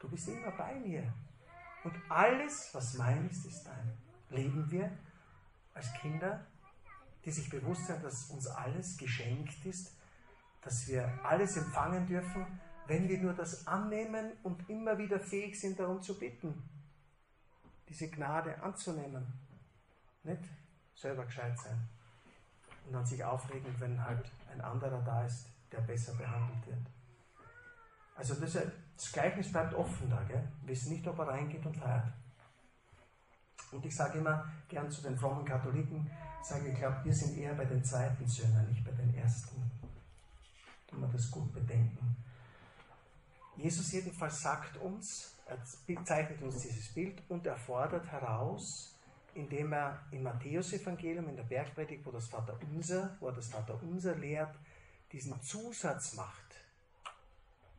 Du 0.06 0.12
bist 0.12 0.28
immer 0.28 0.52
bei 0.52 0.76
mir. 0.76 1.12
Und 1.84 1.96
alles, 2.10 2.70
was 2.74 2.94
mein 2.94 3.28
ist, 3.28 3.44
ist 3.44 3.64
dein. 3.64 3.98
Leben 4.30 4.70
wir 4.70 4.96
als 5.74 5.92
Kinder, 5.94 6.46
die 7.26 7.32
sich 7.32 7.50
bewusst 7.50 7.88
sind, 7.88 8.04
dass 8.04 8.30
uns 8.30 8.46
alles 8.46 8.98
geschenkt 8.98 9.66
ist, 9.66 9.98
dass 10.62 10.88
wir 10.88 11.12
alles 11.24 11.58
empfangen 11.58 12.06
dürfen, 12.06 12.46
wenn 12.86 13.10
wir 13.10 13.18
nur 13.18 13.34
das 13.34 13.66
annehmen 13.66 14.32
und 14.44 14.70
immer 14.70 14.96
wieder 15.00 15.20
fähig 15.20 15.60
sind, 15.60 15.80
darum 15.80 16.04
zu 16.04 16.20
bitten, 16.20 16.54
diese 17.90 18.08
Gnade 18.08 18.62
anzunehmen. 18.62 19.26
Nicht 20.22 20.44
selber 20.94 21.26
gescheit 21.26 21.58
sein 21.58 21.90
und 22.86 22.94
dann 22.94 23.08
sich 23.08 23.24
aufregen, 23.24 23.74
wenn 23.80 24.04
halt 24.04 24.32
ein 24.52 24.62
anderer 24.62 25.02
da 25.02 25.26
ist, 25.26 25.48
der 25.72 25.82
besser 25.82 26.14
behandelt 26.14 26.68
wird. 26.68 26.92
Also 28.16 28.36
das, 28.36 28.56
das 28.96 29.12
Gleichnis 29.12 29.52
bleibt 29.52 29.74
offen 29.74 30.10
da. 30.10 30.24
Gell? 30.24 30.48
Wir 30.62 30.70
wissen 30.70 30.94
nicht, 30.94 31.08
ob 31.08 31.20
er 31.20 31.28
reingeht 31.28 31.66
und 31.66 31.76
feiert. 31.76 32.14
Und 33.72 33.86
ich 33.86 33.96
sage 33.96 34.20
immer 34.20 34.46
gern 34.70 34.90
zu 34.90 35.02
den 35.02 35.18
frommen 35.18 35.44
Katholiken, 35.44 36.10
sage 36.42 36.70
ich 36.70 36.78
glaube, 36.78 37.04
wir 37.04 37.14
sind 37.14 37.38
eher 37.38 37.54
bei 37.56 37.66
den 37.66 37.84
zweiten 37.84 38.28
Söhnen, 38.28 38.70
nicht 38.70 38.86
bei 38.86 38.92
den 38.92 39.14
ersten. 39.16 39.70
Wenn 40.92 41.02
wir 41.02 41.08
das 41.10 41.30
gut 41.30 41.52
bedenken. 41.54 42.16
Jesus 43.58 43.92
jedenfalls 43.92 44.42
sagt 44.42 44.78
uns, 44.78 45.36
er 45.46 45.58
zeichnet 46.04 46.42
uns 46.42 46.62
dieses 46.62 46.94
Bild 46.94 47.22
und 47.30 47.46
er 47.46 47.58
fordert 47.58 48.08
heraus, 48.12 48.96
indem 49.34 49.74
er 49.74 50.00
im 50.12 50.24
Matthäus-Evangelium, 50.24 51.28
in 51.30 51.36
der 51.36 51.44
Bergpredigt, 51.44 52.06
wo 52.06 52.12
das 52.12 52.28
Vater 52.28 52.58
Unser, 52.72 53.18
wo 53.20 53.28
er 53.28 53.34
das 53.34 53.50
Vater 53.50 53.82
Unser 53.84 54.16
lehrt, 54.16 54.56
diesen 55.12 55.42
Zusatz 55.42 56.14
macht 56.16 56.64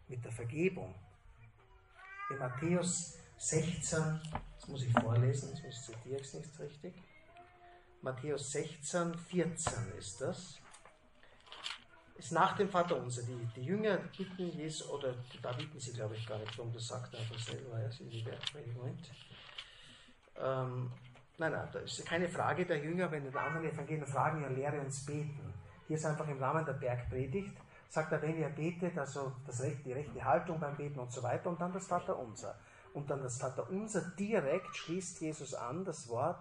mit 0.08 0.24
der 0.24 0.32
Vergebung. 0.32 0.94
In 2.29 2.39
Matthäus 2.39 3.18
16, 3.37 4.20
das 4.55 4.68
muss 4.68 4.83
ich 4.83 4.93
vorlesen, 4.93 5.55
sonst 5.55 5.87
zitiere 5.87 6.20
ich 6.20 6.27
es 6.27 6.35
nicht 6.35 6.59
richtig. 6.59 6.95
Matthäus 8.03 8.51
16, 8.53 9.16
14 9.16 9.93
ist 9.99 10.20
das. 10.20 10.59
Ist 12.16 12.33
nach 12.33 12.57
dem 12.57 12.68
Vater 12.68 12.97
unser. 12.97 13.22
Die, 13.22 13.49
die 13.55 13.62
Jünger 13.62 13.99
bitten 14.16 14.49
Jesus, 14.59 14.89
oder 14.89 15.14
da 15.43 15.53
bitten 15.53 15.79
sie, 15.79 15.93
glaube 15.93 16.16
ich, 16.16 16.27
gar 16.27 16.39
nicht 16.39 16.57
drum, 16.57 16.72
das 16.72 16.87
sagt 16.89 17.14
er 17.14 17.20
einfach 17.20 17.39
selber 17.39 17.79
erst 17.79 18.01
in 18.01 18.11
die 18.11 18.22
Bergpredigt. 18.22 19.11
Ähm, 20.39 20.91
nein, 21.39 21.53
nein, 21.53 21.68
das 21.72 21.99
ist 21.99 22.07
keine 22.07 22.29
Frage 22.29 22.64
der 22.66 22.79
Jünger, 22.79 23.11
wenn 23.11 23.31
die 23.31 23.37
anderen 23.37 23.66
Evangelien 23.66 24.07
fragen, 24.07 24.43
ja, 24.43 24.49
lehre 24.49 24.81
uns 24.81 25.05
beten. 25.05 25.53
Hier 25.87 25.97
ist 25.97 26.07
einfach 26.07 26.27
im 26.27 26.43
Rahmen 26.43 26.64
der 26.64 26.72
Bergpredigt, 26.72 27.57
sagt 27.89 28.12
er, 28.12 28.22
wenn 28.22 28.39
ihr 28.39 28.49
betet, 28.49 28.99
also 28.99 29.32
das 29.47 29.62
Recht, 29.62 29.84
die 29.84 29.93
rechte 29.93 30.24
Haltung 30.24 30.61
beim 30.61 30.76
Beten 30.76 30.99
und 30.99 31.12
so 31.12 31.22
weiter, 31.22 31.51
und 31.51 31.61
dann 31.61 31.72
das 31.72 31.87
Vaterunser. 31.87 32.57
Und 32.95 33.11
dann 33.11 33.22
das 33.22 33.39
Vaterunser 33.39 34.12
direkt 34.18 34.74
schließt 34.74 35.20
Jesus 35.20 35.55
an, 35.55 35.84
das 35.84 36.09
Wort, 36.09 36.41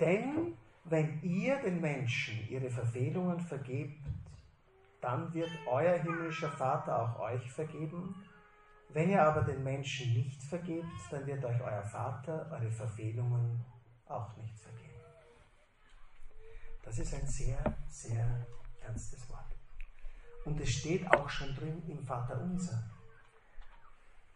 denn 0.00 0.56
wenn 0.84 1.20
ihr 1.22 1.60
den 1.60 1.80
Menschen 1.80 2.48
ihre 2.48 2.70
Verfehlungen 2.70 3.38
vergebt, 3.38 4.00
dann 5.00 5.32
wird 5.34 5.50
euer 5.66 5.98
himmlischer 5.98 6.50
Vater 6.50 7.02
auch 7.02 7.20
euch 7.20 7.52
vergeben. 7.52 8.14
Wenn 8.88 9.10
ihr 9.10 9.22
aber 9.22 9.42
den 9.42 9.62
Menschen 9.62 10.12
nicht 10.12 10.42
vergebt, 10.42 10.86
dann 11.10 11.26
wird 11.26 11.44
euch 11.44 11.60
euer 11.60 11.82
Vater 11.82 12.48
eure 12.50 12.70
Verfehlungen 12.70 13.64
auch 14.06 14.36
nicht 14.36 14.58
vergeben. 14.58 14.82
Das 16.82 16.98
ist 16.98 17.14
ein 17.14 17.26
sehr, 17.26 17.58
sehr 17.88 18.46
ernstes 18.80 19.28
Wort. 19.30 19.41
Und 20.44 20.60
es 20.60 20.70
steht 20.70 21.10
auch 21.12 21.28
schon 21.28 21.54
drin 21.54 21.82
im 21.88 22.04
Vater 22.04 22.40
unser. 22.40 22.90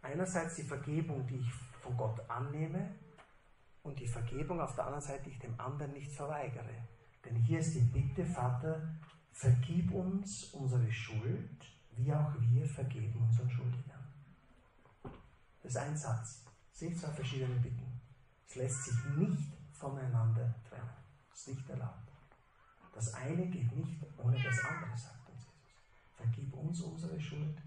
Einerseits 0.02 0.54
die 0.56 0.62
Vergebung, 0.62 1.26
die 1.26 1.38
ich 1.38 1.52
von 1.80 1.96
Gott 1.96 2.18
annehme, 2.30 2.94
und 3.86 3.98
die 4.00 4.08
Vergebung 4.08 4.60
auf 4.60 4.74
der 4.74 4.84
anderen 4.86 5.04
Seite, 5.04 5.24
die 5.24 5.30
ich 5.30 5.38
dem 5.38 5.58
anderen 5.60 5.92
nicht 5.92 6.10
verweigere. 6.12 6.88
Denn 7.24 7.36
hier 7.36 7.60
ist 7.60 7.74
die 7.74 7.80
Bitte, 7.80 8.24
Vater, 8.26 8.88
vergib 9.32 9.92
uns 9.92 10.44
unsere 10.52 10.90
Schuld, 10.90 11.64
wie 11.92 12.12
auch 12.12 12.32
wir 12.40 12.66
vergeben 12.66 13.22
unseren 13.22 13.48
Schuldigern. 13.48 14.04
Das 15.62 15.72
ist 15.72 15.76
ein 15.76 15.96
Satz. 15.96 16.44
Seht 16.72 16.98
zwei 16.98 17.10
verschiedene 17.10 17.54
Bitten. 17.60 18.00
Es 18.48 18.56
lässt 18.56 18.84
sich 18.84 19.04
nicht 19.16 19.52
voneinander 19.72 20.54
trennen. 20.68 20.90
Das 21.30 21.40
ist 21.40 21.48
nicht 21.48 21.70
erlaubt. 21.70 22.12
Das 22.94 23.14
eine 23.14 23.46
geht 23.46 23.74
nicht 23.76 24.02
ohne 24.18 24.42
das 24.42 24.64
andere, 24.64 24.96
sagt. 24.96 25.25
Vergib 26.16 26.52
uns 26.54 26.80
unsere 26.80 27.20
Schuld, 27.20 27.62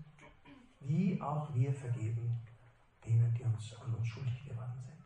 wie 0.82 1.22
auch 1.22 1.54
wir 1.54 1.74
vergeben 1.74 2.40
denen, 3.06 3.34
die 3.34 3.44
uns 3.44 3.76
an 3.76 3.94
uns 3.94 4.08
schuldig 4.08 4.46
geworden 4.48 4.80
sind. 4.84 5.00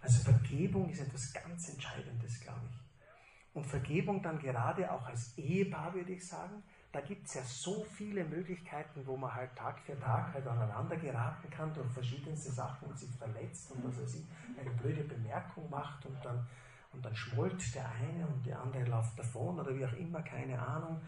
Also 0.00 0.22
Vergebung 0.22 0.88
ist 0.88 1.00
etwas 1.00 1.32
ganz 1.32 1.68
Entscheidendes, 1.68 2.40
glaube 2.40 2.66
ich. 2.70 2.80
Und 3.52 3.66
Vergebung 3.66 4.22
dann 4.22 4.38
gerade 4.38 4.90
auch 4.90 5.04
als 5.06 5.36
Ehepaar, 5.36 5.92
würde 5.94 6.12
ich 6.12 6.26
sagen, 6.26 6.62
da 6.92 7.00
gibt 7.00 7.26
es 7.26 7.34
ja 7.34 7.42
so 7.42 7.84
viele 7.84 8.24
Möglichkeiten, 8.24 9.06
wo 9.06 9.16
man 9.16 9.32
halt 9.32 9.54
Tag 9.54 9.80
für 9.80 9.98
Tag 9.98 10.34
halt 10.34 10.46
aneinander 10.46 10.96
geraten 10.96 11.48
kann 11.50 11.72
durch 11.72 11.90
verschiedenste 11.92 12.50
Sachen 12.50 12.88
und 12.88 12.98
sich 12.98 13.10
verletzt 13.10 13.70
und 13.72 13.84
was 13.84 14.00
weiß 14.00 14.14
ich, 14.16 14.26
eine 14.58 14.70
blöde 14.70 15.04
Bemerkung 15.04 15.68
macht 15.70 16.04
und 16.06 16.16
dann, 16.24 16.46
und 16.92 17.04
dann 17.04 17.14
schmollt 17.14 17.74
der 17.74 17.88
eine 17.90 18.26
und 18.26 18.44
der 18.44 18.60
andere 18.60 18.84
läuft 18.84 19.18
davon 19.18 19.60
oder 19.60 19.76
wie 19.76 19.84
auch 19.84 19.92
immer, 19.92 20.22
keine 20.22 20.60
Ahnung. 20.60 21.00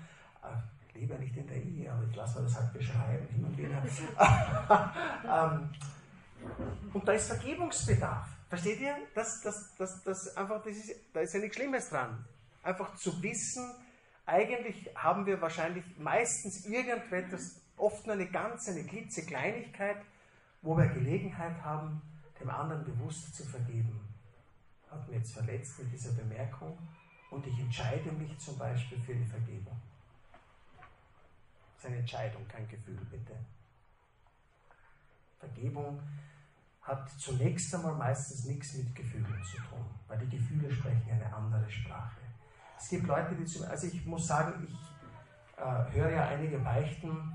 Ja 0.94 1.18
nicht 1.18 1.36
in 1.36 1.46
der 1.46 1.56
Ehe, 1.56 1.92
aber 1.92 2.04
ich 2.08 2.14
lasse 2.14 2.38
mir 2.38 2.44
das 2.44 2.58
halt 2.58 2.72
beschreiben 2.72 3.26
hin 3.28 3.44
und 3.44 3.56
wieder. 3.58 3.82
Ähm, 5.24 5.70
und 6.92 7.06
da 7.06 7.12
ist 7.12 7.28
Vergebungsbedarf. 7.28 8.28
Versteht 8.48 8.80
ihr? 8.80 8.96
Das, 9.14 9.40
das, 9.42 9.74
das, 9.78 10.02
das 10.02 10.36
einfach, 10.36 10.62
das 10.62 10.76
ist, 10.76 10.94
da 11.12 11.20
ist 11.20 11.32
ja 11.32 11.40
nichts 11.40 11.56
Schlimmes 11.56 11.88
dran. 11.88 12.24
Einfach 12.62 12.94
zu 12.96 13.22
wissen, 13.22 13.64
eigentlich 14.26 14.90
haben 14.94 15.26
wir 15.26 15.40
wahrscheinlich 15.40 15.84
meistens 15.98 16.66
irgendetwas, 16.66 17.60
oft 17.76 18.06
nur 18.06 18.14
eine 18.14 18.26
ganz, 18.26 18.68
eine 18.68 18.84
klitzekleinigkeit, 18.84 19.98
wo 20.62 20.76
wir 20.76 20.86
Gelegenheit 20.86 21.62
haben, 21.62 22.00
dem 22.40 22.50
anderen 22.50 22.84
bewusst 22.84 23.34
zu 23.34 23.44
vergeben. 23.44 24.00
Hat 24.90 25.08
mir 25.08 25.16
jetzt 25.16 25.32
verletzt 25.32 25.78
mit 25.78 25.92
dieser 25.92 26.12
Bemerkung 26.12 26.78
und 27.30 27.46
ich 27.46 27.58
entscheide 27.58 28.12
mich 28.12 28.38
zum 28.38 28.58
Beispiel 28.58 29.00
für 29.00 29.14
die 29.14 29.24
Vergebung. 29.24 29.80
Ist 31.82 31.86
eine 31.88 31.96
Entscheidung, 31.96 32.46
kein 32.46 32.68
Gefühl, 32.68 32.96
bitte. 33.10 33.36
Vergebung 35.40 36.00
hat 36.80 37.10
zunächst 37.18 37.74
einmal 37.74 37.96
meistens 37.96 38.44
nichts 38.44 38.74
mit 38.74 38.94
Gefühlen 38.94 39.42
zu 39.42 39.56
tun, 39.62 39.84
weil 40.06 40.16
die 40.18 40.28
Gefühle 40.28 40.72
sprechen 40.72 41.10
eine 41.10 41.34
andere 41.34 41.68
Sprache. 41.68 42.20
Es 42.78 42.88
gibt 42.88 43.04
Leute, 43.08 43.34
die 43.34 43.44
zum, 43.46 43.66
also 43.66 43.88
ich 43.88 44.06
muss 44.06 44.28
sagen, 44.28 44.64
ich 44.64 45.60
äh, 45.60 45.92
höre 45.92 46.10
ja 46.10 46.28
einige 46.28 46.58
Beichten 46.60 47.32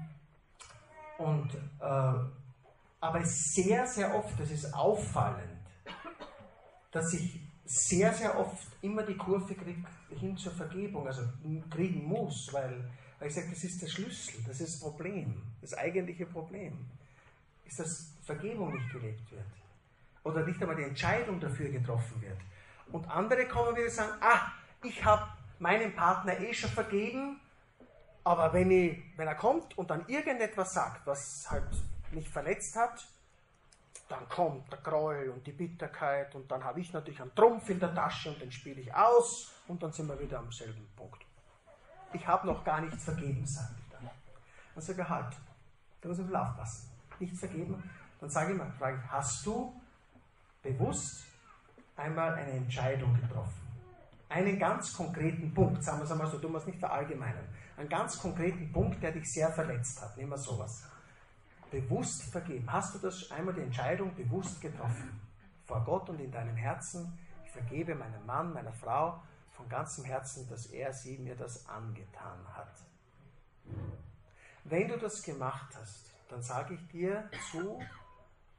und 1.17 1.53
äh, 1.81 2.13
aber 3.01 3.25
sehr, 3.25 3.85
sehr 3.85 4.15
oft, 4.15 4.39
das 4.39 4.49
ist 4.49 4.73
auffallend, 4.73 5.59
dass 6.91 7.11
ich 7.11 7.41
sehr, 7.65 8.13
sehr 8.13 8.39
oft 8.39 8.65
immer 8.81 9.03
die 9.03 9.17
Kurve 9.17 9.53
kriege 9.55 9.83
hin 10.09 10.37
zur 10.37 10.53
Vergebung, 10.53 11.05
also 11.05 11.23
kriegen 11.69 12.05
muss, 12.05 12.47
weil, 12.53 12.89
weil 13.19 13.29
ich 13.29 13.35
sage, 13.35 13.47
das 13.49 13.63
ist 13.63 13.81
der 13.81 13.87
Schlüssel, 13.87 14.43
das 14.47 14.61
ist 14.61 14.75
das 14.75 14.79
Problem, 14.79 15.41
das 15.61 15.73
eigentliche 15.73 16.25
Problem 16.25 16.85
ist, 17.65 17.79
dass 17.79 18.11
Vergebung 18.23 18.73
nicht 18.73 18.91
gelebt 18.91 19.31
wird. 19.31 19.45
Oder 20.23 20.45
nicht 20.45 20.61
einmal 20.61 20.75
die 20.75 20.83
Entscheidung 20.83 21.39
dafür 21.39 21.69
getroffen 21.69 22.21
wird. 22.21 22.37
Und 22.91 23.09
andere 23.09 23.47
kommen 23.47 23.75
wieder 23.75 23.85
und 23.85 23.91
sagen, 23.91 24.13
ah, 24.21 24.51
ich 24.83 25.03
habe 25.03 25.27
meinem 25.59 25.93
Partner 25.95 26.39
eh 26.39 26.53
schon 26.53 26.69
vergeben, 26.69 27.39
aber 28.23 28.51
wenn, 28.53 28.69
ich, 28.71 28.97
wenn 29.15 29.27
er 29.27 29.35
kommt 29.35 29.77
und 29.77 29.89
dann 29.89 30.05
irgendetwas 30.07 30.73
sagt, 30.73 31.07
was 31.07 31.49
halt 31.49 31.63
mich 32.11 32.29
verletzt 32.29 32.75
hat, 32.75 33.07
dann 34.09 34.27
kommt 34.29 34.71
der 34.71 34.79
Groll 34.79 35.29
und 35.29 35.45
die 35.45 35.51
Bitterkeit 35.51 36.33
und 36.35 36.49
dann 36.49 36.63
habe 36.63 36.79
ich 36.79 36.93
natürlich 36.93 37.21
einen 37.21 37.35
Trumpf 37.35 37.69
in 37.69 37.79
der 37.79 37.93
Tasche 37.93 38.29
und 38.29 38.41
den 38.41 38.51
spiele 38.51 38.81
ich 38.81 38.93
aus 38.93 39.51
und 39.67 39.83
dann 39.83 39.91
sind 39.91 40.07
wir 40.07 40.19
wieder 40.19 40.39
am 40.39 40.51
selben 40.51 40.87
Punkt. 40.95 41.26
Ich 42.13 42.27
habe 42.27 42.47
noch 42.47 42.63
gar 42.63 42.81
nichts 42.81 43.03
vergeben, 43.03 43.45
sage 43.45 43.75
ich 43.77 43.91
dann. 43.91 44.09
Dann 44.75 44.83
sage 44.83 45.01
ich 45.01 45.09
halt, 45.09 45.35
da 46.01 46.09
muss 46.09 46.19
ich 46.19 46.35
aufpassen 46.35 46.97
nichts 47.19 47.39
vergeben, 47.39 47.83
dann 48.19 48.29
sage 48.29 48.53
ich 48.53 48.57
mal, 48.57 48.71
frage 48.71 48.99
ich, 49.03 49.11
hast 49.11 49.45
du 49.45 49.73
bewusst 50.61 51.25
einmal 51.95 52.33
eine 52.33 52.51
Entscheidung 52.51 53.13
getroffen? 53.19 53.61
Einen 54.29 54.59
ganz 54.59 54.93
konkreten 54.93 55.53
Punkt, 55.53 55.83
sagen 55.83 55.99
wir 55.99 56.05
es 56.05 56.11
einmal 56.11 56.27
so, 56.27 56.37
du 56.37 56.49
musst 56.49 56.67
nicht 56.67 56.79
verallgemeinern, 56.79 57.47
einen 57.77 57.89
ganz 57.89 58.19
konkreten 58.19 58.71
Punkt, 58.71 59.01
der 59.01 59.11
dich 59.11 59.31
sehr 59.31 59.51
verletzt 59.51 60.01
hat, 60.01 60.17
nehmen 60.17 60.31
wir 60.31 60.37
sowas. 60.37 60.83
Bewusst 61.71 62.23
vergeben. 62.23 62.71
Hast 62.71 62.95
du 62.95 62.99
das 62.99 63.29
einmal 63.29 63.53
die 63.53 63.61
Entscheidung 63.61 64.15
bewusst 64.15 64.61
getroffen? 64.61 65.19
Vor 65.65 65.83
Gott 65.83 66.09
und 66.09 66.19
in 66.19 66.31
deinem 66.31 66.55
Herzen, 66.55 67.17
ich 67.45 67.51
vergebe 67.51 67.93
meinem 67.93 68.25
Mann, 68.25 68.53
meiner 68.53 68.71
Frau 68.71 69.21
von 69.57 69.67
ganzem 69.67 70.05
Herzen, 70.05 70.47
dass 70.47 70.67
er 70.67 70.93
sie 70.93 71.17
mir 71.17 71.35
das 71.35 71.67
angetan 71.67 72.47
hat. 72.53 72.85
Wenn 74.63 74.87
du 74.87 74.97
das 74.97 75.23
gemacht 75.23 75.75
hast, 75.75 76.13
dann 76.29 76.43
sage 76.43 76.75
ich 76.75 76.87
dir 76.89 77.29
zu, 77.51 77.81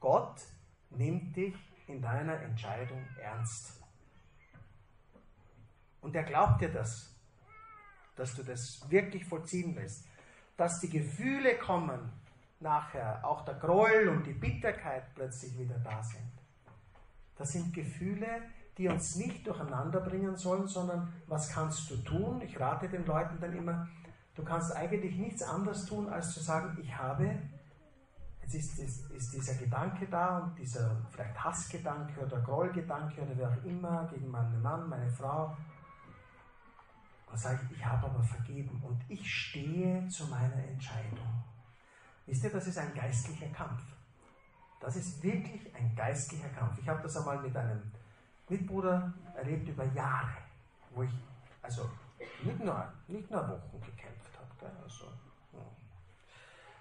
Gott 0.00 0.40
nimmt 0.90 1.36
dich 1.36 1.54
in 1.86 2.02
deiner 2.02 2.40
Entscheidung 2.40 3.06
ernst. 3.22 3.80
Und 6.00 6.14
er 6.16 6.24
glaubt 6.24 6.60
dir 6.60 6.72
das, 6.72 7.14
dass 8.16 8.34
du 8.34 8.42
das 8.42 8.84
wirklich 8.88 9.24
vollziehen 9.24 9.76
willst. 9.76 10.04
Dass 10.56 10.80
die 10.80 10.90
Gefühle 10.90 11.58
kommen 11.58 12.12
nachher, 12.58 13.24
auch 13.24 13.44
der 13.44 13.54
Groll 13.54 14.08
und 14.08 14.26
die 14.26 14.32
Bitterkeit 14.32 15.14
plötzlich 15.14 15.56
wieder 15.56 15.78
da 15.78 16.02
sind. 16.02 16.32
Das 17.36 17.52
sind 17.52 17.72
Gefühle, 17.72 18.42
die 18.78 18.88
uns 18.88 19.16
nicht 19.16 19.46
durcheinander 19.46 20.00
bringen 20.00 20.36
sollen, 20.36 20.66
sondern 20.66 21.12
was 21.26 21.50
kannst 21.50 21.90
du 21.90 21.96
tun? 21.96 22.40
Ich 22.40 22.58
rate 22.58 22.88
den 22.88 23.04
Leuten 23.04 23.38
dann 23.40 23.52
immer, 23.52 23.88
du 24.34 24.44
kannst 24.44 24.74
eigentlich 24.74 25.16
nichts 25.16 25.42
anderes 25.42 25.84
tun, 25.84 26.08
als 26.08 26.32
zu 26.32 26.40
sagen, 26.40 26.78
ich 26.80 26.96
habe 26.96 27.38
Jetzt 28.50 28.78
ist, 28.78 28.78
ist, 28.78 29.10
ist, 29.10 29.32
dieser 29.34 29.54
Gedanke 29.56 30.06
da 30.06 30.38
und 30.38 30.58
dieser 30.58 30.96
vielleicht 31.10 31.44
Hassgedanke 31.44 32.24
oder 32.24 32.40
Grollgedanke 32.40 33.20
oder 33.20 33.36
wer 33.36 33.50
auch 33.50 33.64
immer 33.64 34.06
gegen 34.06 34.30
meinen 34.30 34.62
Mann, 34.62 34.88
meine 34.88 35.10
Frau. 35.10 35.54
Und 37.30 37.38
sage 37.38 37.60
ich, 37.64 37.76
ich 37.76 37.84
habe 37.84 38.06
aber 38.06 38.22
vergeben 38.22 38.82
und 38.82 38.98
ich 39.10 39.30
stehe 39.30 40.08
zu 40.08 40.28
meiner 40.28 40.64
Entscheidung. 40.64 41.44
Wisst 42.24 42.42
ihr, 42.42 42.50
das 42.50 42.66
ist 42.66 42.78
ein 42.78 42.94
geistlicher 42.94 43.48
Kampf. 43.48 43.82
Das 44.80 44.96
ist 44.96 45.22
wirklich 45.22 45.74
ein 45.74 45.94
geistlicher 45.94 46.48
Kampf. 46.48 46.78
Ich 46.78 46.88
habe 46.88 47.02
das 47.02 47.18
einmal 47.18 47.42
mit 47.42 47.54
einem 47.54 47.82
Mitbruder 48.48 49.12
erlebt 49.34 49.68
über 49.68 49.84
Jahre, 49.84 50.36
wo 50.94 51.02
ich 51.02 51.10
also 51.62 51.88
nicht 52.42 52.64
nur, 52.64 52.92
nicht 53.06 53.30
nur 53.30 53.48
Wochen 53.48 53.80
gekämpft 53.80 54.30
habe. 54.38 54.72
Also, 54.82 55.04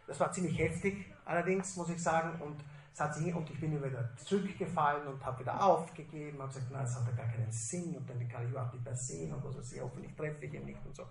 das 0.08 0.20
war 0.20 0.32
ziemlich 0.32 0.58
heftig, 0.58 1.14
allerdings 1.26 1.76
muss 1.76 1.90
ich 1.90 2.02
sagen, 2.02 2.42
und, 2.42 2.64
es 2.94 3.00
hat 3.00 3.14
sich, 3.14 3.36
und 3.36 3.48
ich 3.50 3.60
bin 3.60 3.84
wieder 3.84 4.10
zurückgefallen 4.16 5.08
und 5.08 5.24
habe 5.24 5.42
wieder 5.42 5.62
aufgegeben, 5.64 6.40
habe 6.40 6.48
gesagt, 6.48 6.72
nein, 6.72 6.82
das 6.82 6.96
hat 6.96 7.08
ja 7.08 7.24
gar 7.24 7.28
keinen 7.28 7.52
Sinn 7.52 7.96
und 7.96 8.10
dann 8.10 8.28
kann 8.28 8.44
ich 8.44 8.50
überhaupt 8.50 8.74
nicht 8.74 8.86
mehr 8.86 8.96
sehen 8.96 9.34
und 9.34 9.44
was 9.44 9.58
weiß 9.58 9.74
ich, 9.74 9.82
hoffentlich 9.82 10.16
treffe 10.16 10.46
ich 10.46 10.54
ihn 10.54 10.66
nicht 10.66 10.84
und 10.84 10.96
so. 10.96 11.04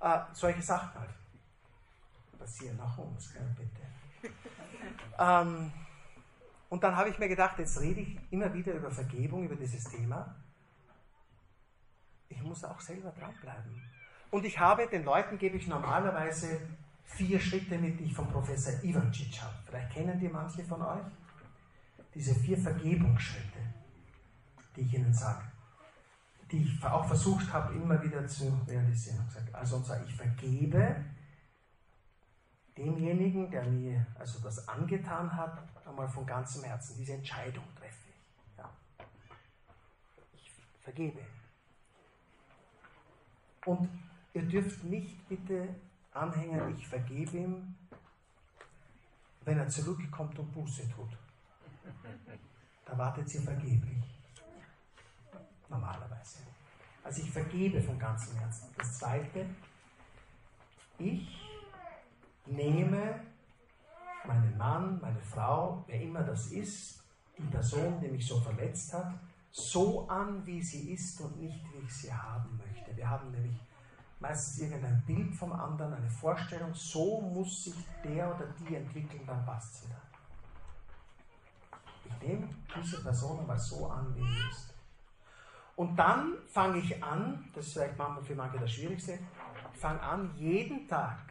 Äh, 0.00 0.20
solche 0.32 0.62
Sachen 0.62 1.00
halt. 1.00 1.10
Passieren 2.38 2.76
nach 2.76 2.96
uns, 2.96 3.32
gell, 3.32 3.56
bitte. 3.56 4.32
ähm, 5.18 5.72
Und 6.68 6.84
dann 6.84 6.96
habe 6.96 7.08
ich 7.08 7.18
mir 7.18 7.28
gedacht, 7.28 7.58
jetzt 7.58 7.80
rede 7.80 8.00
ich 8.00 8.18
immer 8.30 8.52
wieder 8.52 8.74
über 8.74 8.90
Vergebung, 8.90 9.44
über 9.44 9.56
dieses 9.56 9.84
Thema. 9.84 10.36
Ich 12.28 12.42
muss 12.42 12.62
auch 12.64 12.80
selber 12.80 13.10
dranbleiben. 13.10 13.82
Und 14.30 14.44
ich 14.44 14.58
habe 14.58 14.86
den 14.86 15.04
Leuten, 15.04 15.38
gebe 15.38 15.56
ich 15.56 15.66
normalerweise 15.66 16.60
vier 17.04 17.40
Schritte 17.40 17.78
mit, 17.78 17.98
die 17.98 18.04
ich 18.04 18.14
vom 18.14 18.28
Professor 18.28 18.72
Ivancic 18.84 19.40
habe. 19.40 19.54
Vielleicht 19.64 19.92
kennen 19.92 20.20
die 20.20 20.28
manche 20.28 20.62
von 20.64 20.82
euch. 20.82 21.06
Diese 22.14 22.34
vier 22.34 22.58
Vergebungsschritte, 22.58 23.60
die 24.76 24.82
ich 24.82 24.94
ihnen 24.94 25.14
sage. 25.14 25.44
Die 26.50 26.62
ich 26.62 26.84
auch 26.84 27.06
versucht 27.06 27.50
habe, 27.52 27.74
immer 27.74 28.02
wieder 28.02 28.26
zu 28.26 28.44
realisieren. 28.66 29.26
Also, 29.52 29.76
und 29.76 29.86
zwar, 29.86 30.02
ich 30.04 30.14
vergebe 30.14 31.04
demjenigen, 32.76 33.50
der 33.50 33.64
mir 33.64 34.06
also 34.18 34.40
das 34.40 34.68
angetan 34.68 35.34
hat, 35.34 35.62
einmal 35.88 36.08
von 36.08 36.26
ganzem 36.26 36.64
Herzen. 36.64 36.96
Diese 36.96 37.14
Entscheidung 37.14 37.64
treffe 37.76 38.08
ich. 38.08 38.58
Ja. 38.58 38.70
Ich 40.34 40.52
vergebe. 40.80 41.20
Und 43.66 43.88
ihr 44.34 44.42
dürft 44.42 44.84
nicht 44.84 45.28
bitte 45.28 45.74
anhängen, 46.12 46.74
ich 46.76 46.86
vergebe 46.86 47.36
ihm, 47.36 47.74
wenn 49.42 49.58
er 49.58 49.68
zurückkommt 49.68 50.38
und 50.38 50.52
Buße 50.52 50.88
tut. 50.90 51.18
Da 52.84 52.96
wartet 52.96 53.32
ihr 53.34 53.42
vergeblich. 53.42 54.04
Normalerweise. 55.68 56.38
Also 57.04 57.22
ich 57.22 57.30
vergebe 57.30 57.82
von 57.82 57.98
ganzem 57.98 58.36
Herzen. 58.38 58.74
Das 58.76 58.98
zweite, 58.98 59.46
ich 60.98 61.38
nehme 62.46 63.20
meinen 64.26 64.56
Mann, 64.56 65.00
meine 65.00 65.20
Frau, 65.22 65.84
wer 65.86 66.00
immer 66.00 66.22
das 66.22 66.48
ist, 66.48 67.02
die 67.36 67.42
Person, 67.44 68.00
die 68.00 68.08
mich 68.08 68.26
so 68.26 68.40
verletzt 68.40 68.92
hat, 68.92 69.14
so 69.50 70.08
an, 70.08 70.44
wie 70.44 70.62
sie 70.62 70.92
ist 70.92 71.20
und 71.20 71.40
nicht, 71.40 71.64
wie 71.72 71.84
ich 71.84 71.92
sie 71.92 72.12
haben 72.12 72.58
möchte. 72.58 72.96
Wir 72.96 73.08
haben 73.08 73.30
nämlich 73.30 73.60
meistens 74.20 74.58
irgendein 74.60 75.02
Bild 75.06 75.34
vom 75.34 75.52
anderen, 75.52 75.94
eine 75.94 76.10
Vorstellung, 76.10 76.74
so 76.74 77.20
muss 77.20 77.64
sich 77.64 77.76
der 78.04 78.34
oder 78.34 78.46
die 78.58 78.74
entwickeln, 78.74 79.22
dann 79.26 79.44
passt 79.44 79.82
sie 79.82 79.88
da. 79.88 80.00
Ich 82.04 82.28
nehme 82.28 82.48
diese 82.76 83.02
Person 83.02 83.46
mal 83.46 83.58
so 83.58 83.88
an, 83.88 84.14
wie 84.14 84.20
sie 84.20 84.48
ist. 84.50 84.74
Und 85.76 85.96
dann 85.96 86.34
fange 86.48 86.78
ich 86.78 87.02
an, 87.04 87.48
das 87.54 87.66
ist 87.66 87.74
vielleicht 87.74 87.96
manchmal 87.96 88.24
für 88.24 88.34
manche 88.34 88.58
das 88.58 88.72
Schwierigste, 88.72 89.18
ich 89.72 89.80
fange 89.80 90.02
an, 90.02 90.34
jeden 90.36 90.88
Tag 90.88 91.27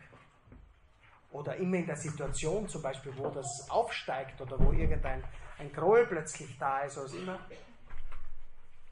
oder 1.37 1.55
immer 1.57 1.77
in 1.77 1.85
der 1.85 1.95
Situation, 1.95 2.67
zum 2.67 2.81
Beispiel, 2.81 3.15
wo 3.15 3.29
das 3.29 3.69
aufsteigt 3.69 4.41
oder 4.41 4.59
wo 4.59 4.71
irgendein 4.71 5.23
ein 5.59 5.71
Groll 5.71 6.05
plötzlich 6.07 6.57
da 6.57 6.81
ist 6.81 6.97
oder 6.97 7.13
immer, 7.13 7.39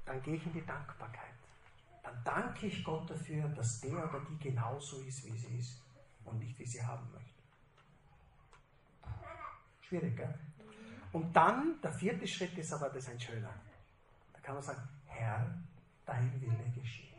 dann 0.06 0.22
gehe 0.22 0.36
ich 0.36 0.46
in 0.46 0.54
die 0.54 0.66
Dankbarkeit. 0.66 1.34
Dann 2.04 2.22
danke 2.24 2.68
ich 2.68 2.84
Gott 2.84 3.10
dafür, 3.10 3.48
dass 3.50 3.82
der 3.82 3.98
oder 3.98 4.22
die 4.30 4.38
genauso 4.38 5.02
ist, 5.02 5.26
wie 5.26 5.36
sie 5.36 5.58
ist 5.58 5.82
und 6.24 6.38
nicht, 6.38 6.58
wie 6.60 6.66
sie 6.66 6.84
haben 6.84 7.08
möchte. 7.12 7.42
Schwierig, 9.82 10.16
gell? 10.16 10.34
Und 11.14 11.36
dann, 11.36 11.80
der 11.82 11.94
vierte 11.94 12.28
Schritt 12.28 12.56
ist 12.58 12.74
aber 12.74 12.90
das 12.90 13.10
ein 13.10 13.20
schöner. 13.20 13.54
Da 14.34 14.40
kann 14.42 14.56
man 14.56 14.64
sagen, 14.64 14.88
Herr, 15.08 15.58
dein 16.06 16.42
Wille 16.42 16.72
geschehe. 16.76 17.15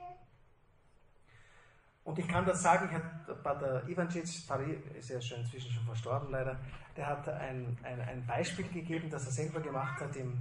Und 2.07 2.16
ich 2.20 2.28
kann 2.28 2.46
das 2.46 2.62
sagen, 2.62 2.88
ich 2.88 2.94
hatte 2.94 3.59
der 3.61 3.88
Ivancic, 3.88 4.22
ist 4.22 5.11
ja 5.11 5.20
schon 5.20 5.40
inzwischen 5.40 5.72
schon 5.72 5.84
verstorben 5.86 6.30
leider, 6.30 6.57
der 6.96 7.04
hat 7.04 7.28
ein, 7.28 7.76
ein, 7.82 8.00
ein 8.00 8.24
Beispiel 8.24 8.68
gegeben, 8.68 9.11
das 9.11 9.26
er 9.26 9.32
selber 9.32 9.59
gemacht 9.59 10.00
hat, 10.00 10.14
im, 10.14 10.38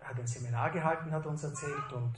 hat 0.00 0.18
ein 0.18 0.26
Seminar 0.26 0.72
gehalten, 0.72 1.12
hat 1.12 1.24
uns 1.24 1.44
erzählt 1.44 1.92
und, 1.92 2.16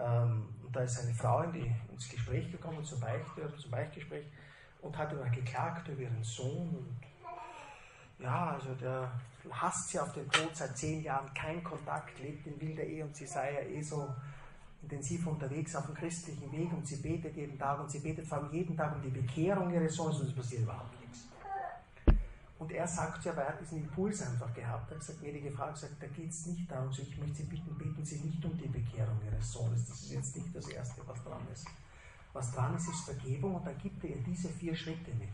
ähm, 0.00 0.48
und 0.64 0.74
da 0.74 0.80
ist 0.80 0.98
eine 1.02 1.12
Frau 1.12 1.42
in 1.42 1.52
die, 1.52 1.74
ins 1.90 2.08
Gespräch 2.08 2.50
gekommen, 2.50 2.82
zum, 2.84 2.98
Beichte, 3.00 3.54
zum 3.58 3.70
Beichtgespräch 3.70 4.24
und 4.80 4.96
hat 4.96 5.12
immer 5.12 5.28
geklagt 5.28 5.86
über 5.88 6.00
ihren 6.00 6.24
Sohn 6.24 6.70
und 6.70 7.00
ja, 8.18 8.52
also 8.52 8.72
der 8.76 9.12
hasst 9.50 9.90
sie 9.90 10.00
auf 10.00 10.12
den 10.14 10.30
Tod 10.30 10.56
seit 10.56 10.74
zehn 10.78 11.02
Jahren, 11.02 11.32
kein 11.34 11.62
Kontakt, 11.62 12.18
lebt 12.18 12.46
in 12.46 12.58
wilder 12.58 12.84
Ehe 12.84 13.04
und 13.04 13.14
sie 13.14 13.26
sei 13.26 13.52
ja 13.52 13.60
eh 13.60 13.82
so 13.82 14.08
intensiv 14.82 15.26
unterwegs 15.26 15.76
auf 15.76 15.86
dem 15.86 15.94
christlichen 15.94 16.50
Weg 16.50 16.72
und 16.72 16.86
sie 16.86 16.96
betet 16.96 17.36
jeden 17.36 17.58
Tag 17.58 17.80
und 17.80 17.90
sie 17.90 18.00
betet 18.00 18.26
vor 18.26 18.38
allem 18.38 18.52
jeden 18.52 18.76
Tag 18.76 18.94
um 18.96 19.02
die 19.02 19.08
Bekehrung 19.08 19.72
ihres 19.72 19.94
Sohnes 19.94 20.20
und 20.20 20.28
es 20.28 20.34
passiert 20.34 20.62
überhaupt 20.62 21.00
nichts. 21.00 21.26
Und 22.58 22.70
er 22.70 22.86
sagt 22.86 23.24
ja, 23.24 23.36
weil 23.36 23.46
er 23.46 23.56
diesen 23.56 23.78
Impuls 23.78 24.22
einfach 24.22 24.52
gehabt. 24.54 24.90
Er 24.90 24.94
hat 24.94 25.00
gesagt, 25.00 25.20
gnädige 25.20 25.50
Frau, 25.50 25.70
gesagt, 25.72 25.94
da 26.00 26.06
geht 26.06 26.30
es 26.30 26.46
nicht 26.46 26.70
darum, 26.70 26.90
ich 26.90 27.18
möchte 27.18 27.36
Sie 27.36 27.44
bitten, 27.44 27.76
beten 27.76 28.04
Sie 28.04 28.20
nicht 28.20 28.44
um 28.44 28.56
die 28.56 28.68
Bekehrung 28.68 29.18
Ihres 29.24 29.50
Sohnes. 29.50 29.84
Das 29.88 30.00
ist 30.00 30.12
jetzt 30.12 30.36
nicht 30.36 30.54
das 30.54 30.68
Erste, 30.68 31.00
was 31.06 31.22
dran 31.24 31.46
ist. 31.52 31.66
Was 32.32 32.52
dran 32.52 32.76
ist, 32.76 32.88
ist 32.88 33.04
Vergebung 33.04 33.56
und 33.56 33.66
dann 33.66 33.76
gibt 33.78 34.02
er 34.04 34.10
ihr 34.10 34.22
diese 34.22 34.48
vier 34.48 34.74
Schritte 34.76 35.12
mit. 35.14 35.28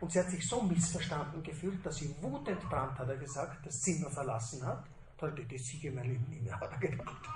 Und 0.00 0.12
sie 0.12 0.18
hat 0.18 0.30
sich 0.30 0.46
so 0.46 0.62
missverstanden 0.62 1.42
gefühlt, 1.42 1.84
dass 1.84 1.96
sie 1.96 2.14
wutentbrannt, 2.20 2.98
hat 2.98 3.08
er 3.08 3.16
gesagt, 3.16 3.66
das 3.66 3.80
Zimmer 3.80 4.10
verlassen 4.10 4.64
hat 4.64 4.84
heute 5.22 5.44
die 5.44 5.58
Siege 5.58 5.90
mein 5.92 6.04
Leben 6.04 6.42
mehr, 6.42 6.58
hat 6.58 6.72
er 6.72 6.78
gedacht. 6.78 7.28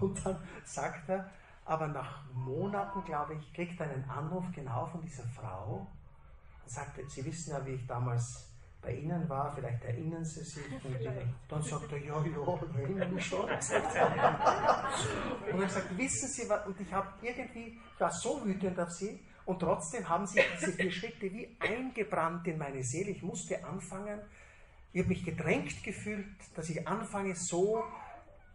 Und 0.00 0.24
dann 0.24 0.36
sagt 0.64 1.08
er, 1.08 1.30
aber 1.64 1.88
nach 1.88 2.24
Monaten, 2.32 3.04
glaube 3.04 3.34
ich, 3.34 3.52
kriegt 3.52 3.78
er 3.80 3.90
einen 3.90 4.08
Anruf 4.08 4.44
genau 4.54 4.86
von 4.86 5.00
dieser 5.02 5.24
Frau 5.24 5.86
und 6.64 6.70
sagt, 6.70 6.98
Sie 7.10 7.24
wissen 7.24 7.50
ja, 7.52 7.64
wie 7.64 7.72
ich 7.72 7.86
damals 7.86 8.50
bei 8.82 8.94
Ihnen 8.94 9.28
war, 9.28 9.52
vielleicht 9.54 9.84
erinnern 9.84 10.24
Sie 10.24 10.42
sich. 10.42 10.64
Und 10.84 10.96
dann 11.48 11.62
sagt 11.62 11.92
er, 11.92 11.98
ja, 11.98 12.24
ja, 12.24 12.24
ich 12.24 12.76
erinnere 12.78 13.08
mich 13.08 13.26
schon. 13.26 13.42
und 13.50 13.60
er 15.62 15.68
sagt, 15.68 15.98
wissen 15.98 16.28
Sie 16.28 16.48
was, 16.48 16.66
und 16.66 16.80
ich 16.80 16.92
habe 16.92 17.08
irgendwie, 17.20 17.78
ich 17.94 18.00
war 18.00 18.10
so 18.10 18.44
wütend 18.44 18.80
auf 18.80 18.90
Sie, 18.90 19.20
und 19.44 19.58
trotzdem 19.58 20.08
haben 20.08 20.26
sich 20.26 20.44
diese 20.58 20.72
vier 20.72 20.92
Schritte 20.92 21.32
wie 21.32 21.56
eingebrannt 21.58 22.46
in 22.46 22.58
meine 22.58 22.82
Seele. 22.84 23.10
Ich 23.10 23.22
musste 23.22 23.64
anfangen, 23.64 24.20
ich 24.92 25.00
habe 25.00 25.08
mich 25.08 25.24
gedrängt 25.24 25.82
gefühlt, 25.84 26.26
dass 26.54 26.68
ich 26.68 26.86
anfange, 26.86 27.34
so 27.36 27.84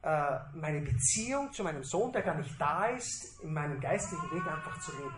äh, 0.02 0.38
meine 0.54 0.82
Beziehung 0.82 1.52
zu 1.54 1.64
meinem 1.64 1.84
Sohn, 1.84 2.12
der 2.12 2.22
gar 2.22 2.36
nicht 2.36 2.60
da 2.60 2.88
ist, 2.88 3.42
in 3.42 3.54
meinem 3.54 3.80
geistlichen 3.80 4.32
Weg 4.32 4.46
einfach 4.46 4.80
zu 4.82 4.92
leben. 4.98 5.16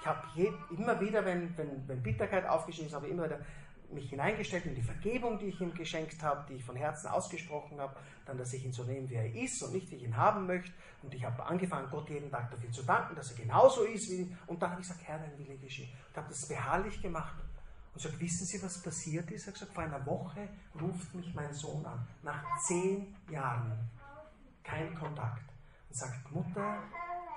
Ich 0.00 0.06
habe 0.06 0.74
immer 0.76 1.00
wieder, 1.00 1.24
wenn, 1.24 1.56
wenn, 1.56 1.88
wenn 1.88 2.02
Bitterkeit 2.02 2.46
aufgestiegen 2.46 2.88
ist, 2.88 2.94
habe 2.94 3.06
ich 3.06 3.12
immer 3.12 3.24
wieder 3.24 3.40
mich 3.90 4.10
hineingestellt 4.10 4.66
in 4.66 4.74
die 4.74 4.82
Vergebung, 4.82 5.38
die 5.38 5.46
ich 5.46 5.60
ihm 5.60 5.72
geschenkt 5.74 6.22
habe, 6.22 6.44
die 6.48 6.54
ich 6.54 6.64
von 6.64 6.76
Herzen 6.76 7.08
ausgesprochen 7.08 7.80
habe, 7.80 7.94
dann, 8.26 8.38
dass 8.38 8.52
ich 8.52 8.64
ihn 8.64 8.72
so 8.72 8.82
nehme, 8.84 9.08
wie 9.08 9.14
er 9.14 9.34
ist 9.34 9.62
und 9.62 9.72
nicht, 9.72 9.90
wie 9.90 9.96
ich 9.96 10.02
ihn 10.02 10.16
haben 10.16 10.46
möchte. 10.46 10.72
Und 11.02 11.14
ich 11.14 11.24
habe 11.24 11.44
angefangen, 11.44 11.88
Gott 11.90 12.08
jeden 12.10 12.30
Tag 12.30 12.50
dafür 12.50 12.70
zu 12.72 12.82
danken, 12.82 13.14
dass 13.14 13.30
er 13.32 13.38
genauso 13.38 13.84
ist 13.84 14.10
wie 14.10 14.22
ich. 14.22 14.28
Und 14.46 14.62
dann 14.62 14.70
habe 14.70 14.80
ich 14.80 14.88
gesagt, 14.88 15.06
Herr, 15.06 15.18
dein 15.18 15.38
Wille 15.38 15.56
geschehe. 15.58 15.88
Und 16.08 16.16
habe 16.16 16.28
das 16.28 16.48
beharrlich 16.48 17.00
gemacht 17.00 17.34
und 17.94 18.00
sagt, 18.00 18.20
wissen 18.20 18.46
Sie, 18.46 18.62
was 18.62 18.82
passiert 18.82 19.30
ist? 19.30 19.44
Er 19.44 19.46
hat 19.48 19.54
gesagt, 19.54 19.72
vor 19.72 19.84
einer 19.84 20.04
Woche 20.04 20.48
ruft 20.80 21.14
mich 21.14 21.32
mein 21.34 21.52
Sohn 21.54 21.84
an, 21.86 22.06
nach 22.22 22.42
zehn 22.66 23.14
Jahren, 23.30 23.88
kein 24.62 24.94
Kontakt, 24.94 25.48
und 25.88 25.96
sagt, 25.96 26.30
Mutter, 26.32 26.82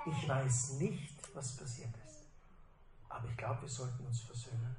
ich 0.06 0.28
weiß 0.28 0.72
nicht, 0.74 1.14
was 1.34 1.56
passiert 1.56 1.94
ist, 2.06 2.26
aber 3.08 3.28
ich 3.28 3.36
glaube, 3.36 3.62
wir 3.62 3.68
sollten 3.68 4.04
uns 4.04 4.20
versöhnen. 4.22 4.76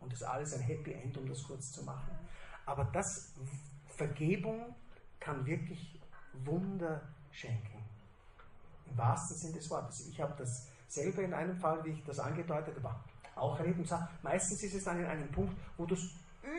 Und 0.00 0.12
das 0.12 0.20
ist 0.20 0.26
alles 0.26 0.54
ein 0.54 0.60
Happy 0.60 0.92
End, 0.92 1.16
um 1.16 1.26
das 1.26 1.42
kurz 1.44 1.72
zu 1.72 1.82
machen. 1.82 2.10
Aber 2.66 2.84
das, 2.84 3.32
Vergebung 3.96 4.74
kann 5.20 5.46
wirklich 5.46 6.00
Wunder 6.44 7.00
schenken. 7.30 7.84
Im 8.90 8.98
wahrsten 8.98 9.36
Sinne 9.36 9.54
des 9.54 9.70
Wortes. 9.70 10.08
Ich 10.08 10.20
habe 10.20 10.34
dasselbe 10.36 11.22
in 11.22 11.32
einem 11.32 11.56
Fall, 11.56 11.84
wie 11.84 11.90
ich 11.90 12.04
das 12.04 12.18
angedeutet 12.18 12.76
habe, 12.82 13.00
auch 13.36 13.58
erlebt 13.58 13.78
und 13.78 13.88
sagt, 13.88 14.22
meistens 14.22 14.62
ist 14.62 14.74
es 14.74 14.84
dann 14.84 15.00
in 15.00 15.06
einem 15.06 15.30
Punkt, 15.30 15.54
wo 15.76 15.86
du 15.86 15.94
es 15.94 16.14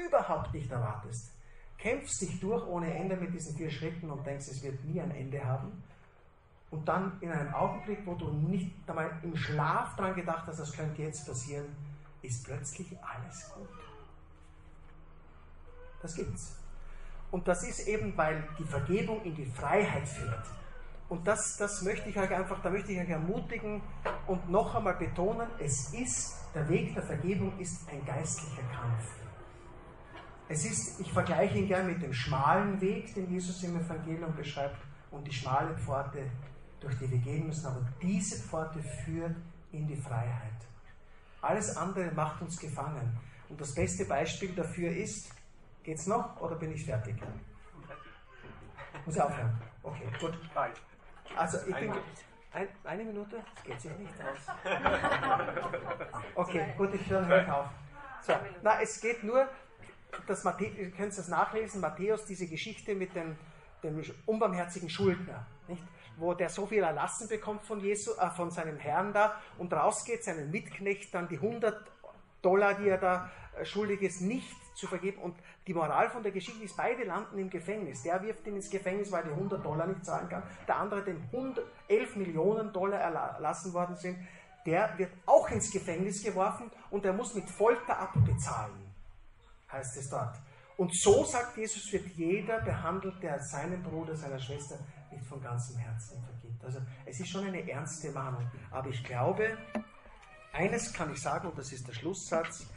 überhaupt 0.06 0.54
nicht 0.54 0.72
erwartest. 0.72 1.32
Kämpfst 1.78 2.22
dich 2.22 2.40
durch 2.40 2.66
ohne 2.68 2.94
Ende 2.94 3.16
mit 3.16 3.34
diesen 3.34 3.56
vier 3.56 3.70
Schritten 3.70 4.10
und 4.10 4.26
denkst, 4.26 4.48
es 4.48 4.64
wird 4.64 4.84
nie 4.86 5.02
ein 5.02 5.12
Ende 5.12 5.44
haben. 5.44 5.84
Und 6.72 6.88
dann 6.88 7.18
in 7.22 7.32
einem 7.32 7.54
Augenblick, 7.54 8.06
wo 8.06 8.16
du 8.16 8.30
nicht 8.32 8.74
einmal 8.88 9.12
im 9.24 9.36
Schlaf 9.36 9.96
daran 9.96 10.16
gedacht 10.16 10.48
hast, 10.48 10.60
das 10.60 10.74
könnte 10.74 11.02
jetzt 11.04 11.26
passieren, 11.26 11.68
ist 12.22 12.44
plötzlich 12.44 12.98
alles 13.02 13.52
gut. 13.54 13.70
Das 16.02 16.16
gibt's. 16.16 16.58
Und 17.32 17.48
das 17.48 17.64
ist 17.68 17.88
eben, 17.88 18.16
weil 18.18 18.48
die 18.58 18.64
Vergebung 18.64 19.24
in 19.24 19.36
die 19.36 19.46
Freiheit 19.46 20.08
führt. 20.08 20.46
Und 21.10 21.28
das, 21.28 21.58
das 21.58 21.82
möchte 21.84 22.10
ich 22.10 22.18
euch 22.18 22.34
einfach, 22.34 22.62
da 22.62 22.70
möchte 22.70 22.92
ich 22.92 23.00
euch 23.00 23.10
ermutigen 23.10 23.82
und 24.28 24.50
noch 24.50 24.74
einmal 24.76 24.96
betonen, 24.96 25.48
es 25.60 25.94
ist, 25.94 26.36
der 26.56 26.68
Weg 26.70 26.94
der 26.96 27.04
Vergebung 27.04 27.58
ist 27.60 27.88
ein 27.90 28.04
geistlicher 28.06 28.64
Kampf. 28.74 29.04
Es 30.48 30.66
ist, 30.66 31.00
ich 31.00 31.12
vergleiche 31.12 31.58
ihn 31.58 31.68
gern 31.68 31.88
mit 31.88 32.02
dem 32.02 32.14
schmalen 32.14 32.80
Weg, 32.82 33.14
den 33.14 33.30
Jesus 33.32 33.62
im 33.64 33.80
Evangelium 33.80 34.36
beschreibt, 34.36 34.78
und 35.12 35.26
die 35.28 35.34
schmale 35.34 35.78
Pforte, 35.78 36.30
durch 36.80 36.98
die 36.98 37.10
wir 37.10 37.20
gehen 37.20 37.48
müssen, 37.48 37.68
aber 37.68 37.88
diese 38.02 38.42
Pforte 38.42 38.82
führt 39.06 39.36
in 39.72 39.88
die 39.88 39.96
Freiheit. 39.96 40.68
Alles 41.42 41.78
andere 41.78 42.12
macht 42.12 42.42
uns 42.42 42.60
gefangen. 42.60 43.18
Und 43.50 43.62
das 43.62 43.74
beste 43.74 44.06
Beispiel 44.06 44.54
dafür 44.56 44.92
ist, 44.92 45.32
Geht's 45.86 46.08
noch 46.08 46.42
oder 46.42 46.56
bin 46.56 46.72
ich 46.72 46.84
fertig? 46.84 47.16
Muss 49.06 49.16
ich 49.16 49.22
aufhören? 49.22 49.56
Okay, 49.84 50.08
gut. 50.20 50.34
Also 51.36 51.60
ich 51.68 51.76
bin. 51.76 51.94
Ein, 52.56 52.70
eine 52.86 53.04
Minute? 53.04 53.44
Das 53.54 53.64
geht 53.66 53.82
sich 53.82 53.92
nicht 53.98 54.14
aus. 54.22 54.56
Okay, 56.36 56.74
gut, 56.78 56.94
ich 56.94 57.10
höre 57.10 57.54
auf. 57.54 57.66
So, 58.22 58.34
na, 58.64 58.82
es 58.82 59.02
geht 59.02 59.24
nur, 59.26 59.50
dass 60.26 60.46
Matthäus, 60.46 60.78
ihr 60.78 60.92
könnt 60.92 61.12
es 61.12 61.28
nachlesen, 61.28 61.82
Matthäus, 61.82 62.24
diese 62.26 62.48
Geschichte 62.48 62.96
mit 62.96 63.14
dem, 63.14 63.36
dem 63.84 64.02
unbarmherzigen 64.26 64.90
Schuldner, 64.90 65.46
nicht? 65.68 65.84
wo 66.16 66.34
der 66.34 66.50
so 66.50 66.66
viel 66.66 66.82
erlassen 66.82 67.28
bekommt 67.28 67.66
von, 67.66 67.82
Jesu, 67.82 68.12
äh, 68.14 68.30
von 68.32 68.52
seinem 68.52 68.78
Herrn 68.78 69.12
da 69.12 69.36
und 69.58 69.74
rausgeht, 69.74 70.24
seinen 70.24 70.50
Mitknecht 70.50 71.14
dann 71.14 71.28
die 71.28 71.36
100 71.36 71.86
Dollar, 72.42 72.76
die 72.76 72.88
er 72.88 72.98
da 72.98 73.32
äh, 73.58 73.66
schuldig 73.66 74.02
ist, 74.02 74.22
nicht 74.22 74.56
zu 74.76 74.88
vergeben. 74.88 75.22
Und 75.22 75.36
die 75.68 75.74
Moral 75.74 76.10
von 76.10 76.24
der 76.24 76.32
Geschichte 76.32 76.64
ist, 76.64 76.78
beide 76.78 77.04
landen 77.04 77.38
im 77.38 77.50
Gefängnis. 77.50 78.04
Der 78.04 78.22
wirft 78.22 78.46
ihn 78.48 78.56
ins 78.56 78.70
Gefängnis, 78.70 79.12
weil 79.12 79.26
er 79.26 79.32
100 79.32 79.66
Dollar 79.66 79.88
nicht 79.88 80.06
zahlen 80.06 80.30
kann. 80.30 80.44
Der 80.68 80.78
andere, 80.78 81.04
dem 81.04 81.24
11 81.88 82.16
Millionen 82.16 82.72
Dollar 82.74 83.00
erlassen 83.00 83.74
worden 83.74 83.96
sind, 83.96 84.18
der 84.66 84.98
wird 84.98 85.12
auch 85.26 85.50
ins 85.50 85.72
Gefängnis 85.72 86.24
geworfen 86.24 86.72
und 86.90 87.06
er 87.06 87.14
muss 87.14 87.36
mit 87.36 87.50
Folter 87.52 88.00
abbezahlen, 88.00 88.92
heißt 89.72 89.98
es 89.98 90.10
dort. 90.10 90.36
Und 90.78 90.94
so, 90.94 91.24
sagt 91.24 91.56
Jesus, 91.56 91.92
wird 91.94 92.08
jeder 92.16 92.62
behandelt, 92.62 93.22
der 93.22 93.40
seinem 93.40 93.82
Bruder, 93.84 94.16
seiner 94.16 94.40
Schwester 94.40 94.78
nicht 95.12 95.26
von 95.26 95.42
ganzem 95.42 95.78
Herzen 95.78 96.22
vergibt. 96.22 96.64
Also 96.66 96.80
es 97.06 97.20
ist 97.20 97.30
schon 97.30 97.46
eine 97.46 97.70
ernste 97.70 98.12
Mahnung. 98.12 98.50
Aber 98.72 98.90
ich 98.90 99.02
glaube, 99.04 99.58
eines 100.52 100.92
kann 100.92 101.14
ich 101.14 101.22
sagen, 101.22 101.48
und 101.48 101.58
das 101.58 101.72
ist 101.72 101.88
der 101.88 101.94
Schlusssatz, 101.94 102.68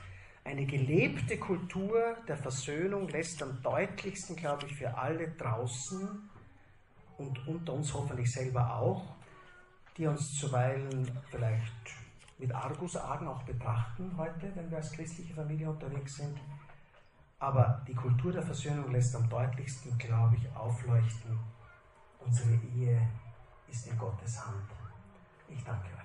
eine 0.49 0.65
gelebte 0.65 1.37
Kultur 1.39 2.17
der 2.27 2.39
Versöhnung 2.39 3.07
lässt 3.09 3.43
am 3.43 3.61
deutlichsten, 3.63 4.35
glaube 4.35 4.67
ich, 4.67 4.75
für 4.75 4.97
alle 4.97 5.29
draußen 5.33 6.31
und 7.19 7.47
unter 7.47 7.75
uns 7.75 7.93
hoffentlich 7.93 8.33
selber 8.33 8.77
auch, 8.77 9.15
die 9.99 10.07
uns 10.07 10.39
zuweilen 10.39 11.11
vielleicht 11.31 11.75
mit 12.39 12.55
Argusaugen 12.55 13.29
auch 13.29 13.43
betrachten 13.43 14.11
heute, 14.17 14.51
wenn 14.55 14.71
wir 14.71 14.79
als 14.79 14.93
christliche 14.93 15.35
Familie 15.35 15.69
unterwegs 15.69 16.17
sind. 16.17 16.39
Aber 17.39 17.85
die 17.87 17.95
Kultur 17.95 18.33
der 18.33 18.43
Versöhnung 18.43 18.91
lässt 18.91 19.15
am 19.15 19.29
deutlichsten, 19.29 19.99
glaube 19.99 20.37
ich, 20.37 20.57
aufleuchten, 20.57 21.39
unsere 22.21 22.55
Ehe 22.75 23.07
ist 23.69 23.87
in 23.87 23.99
Gottes 23.99 24.47
Hand. 24.47 24.65
Ich 25.51 25.63
danke 25.63 25.89
euch. 25.89 25.98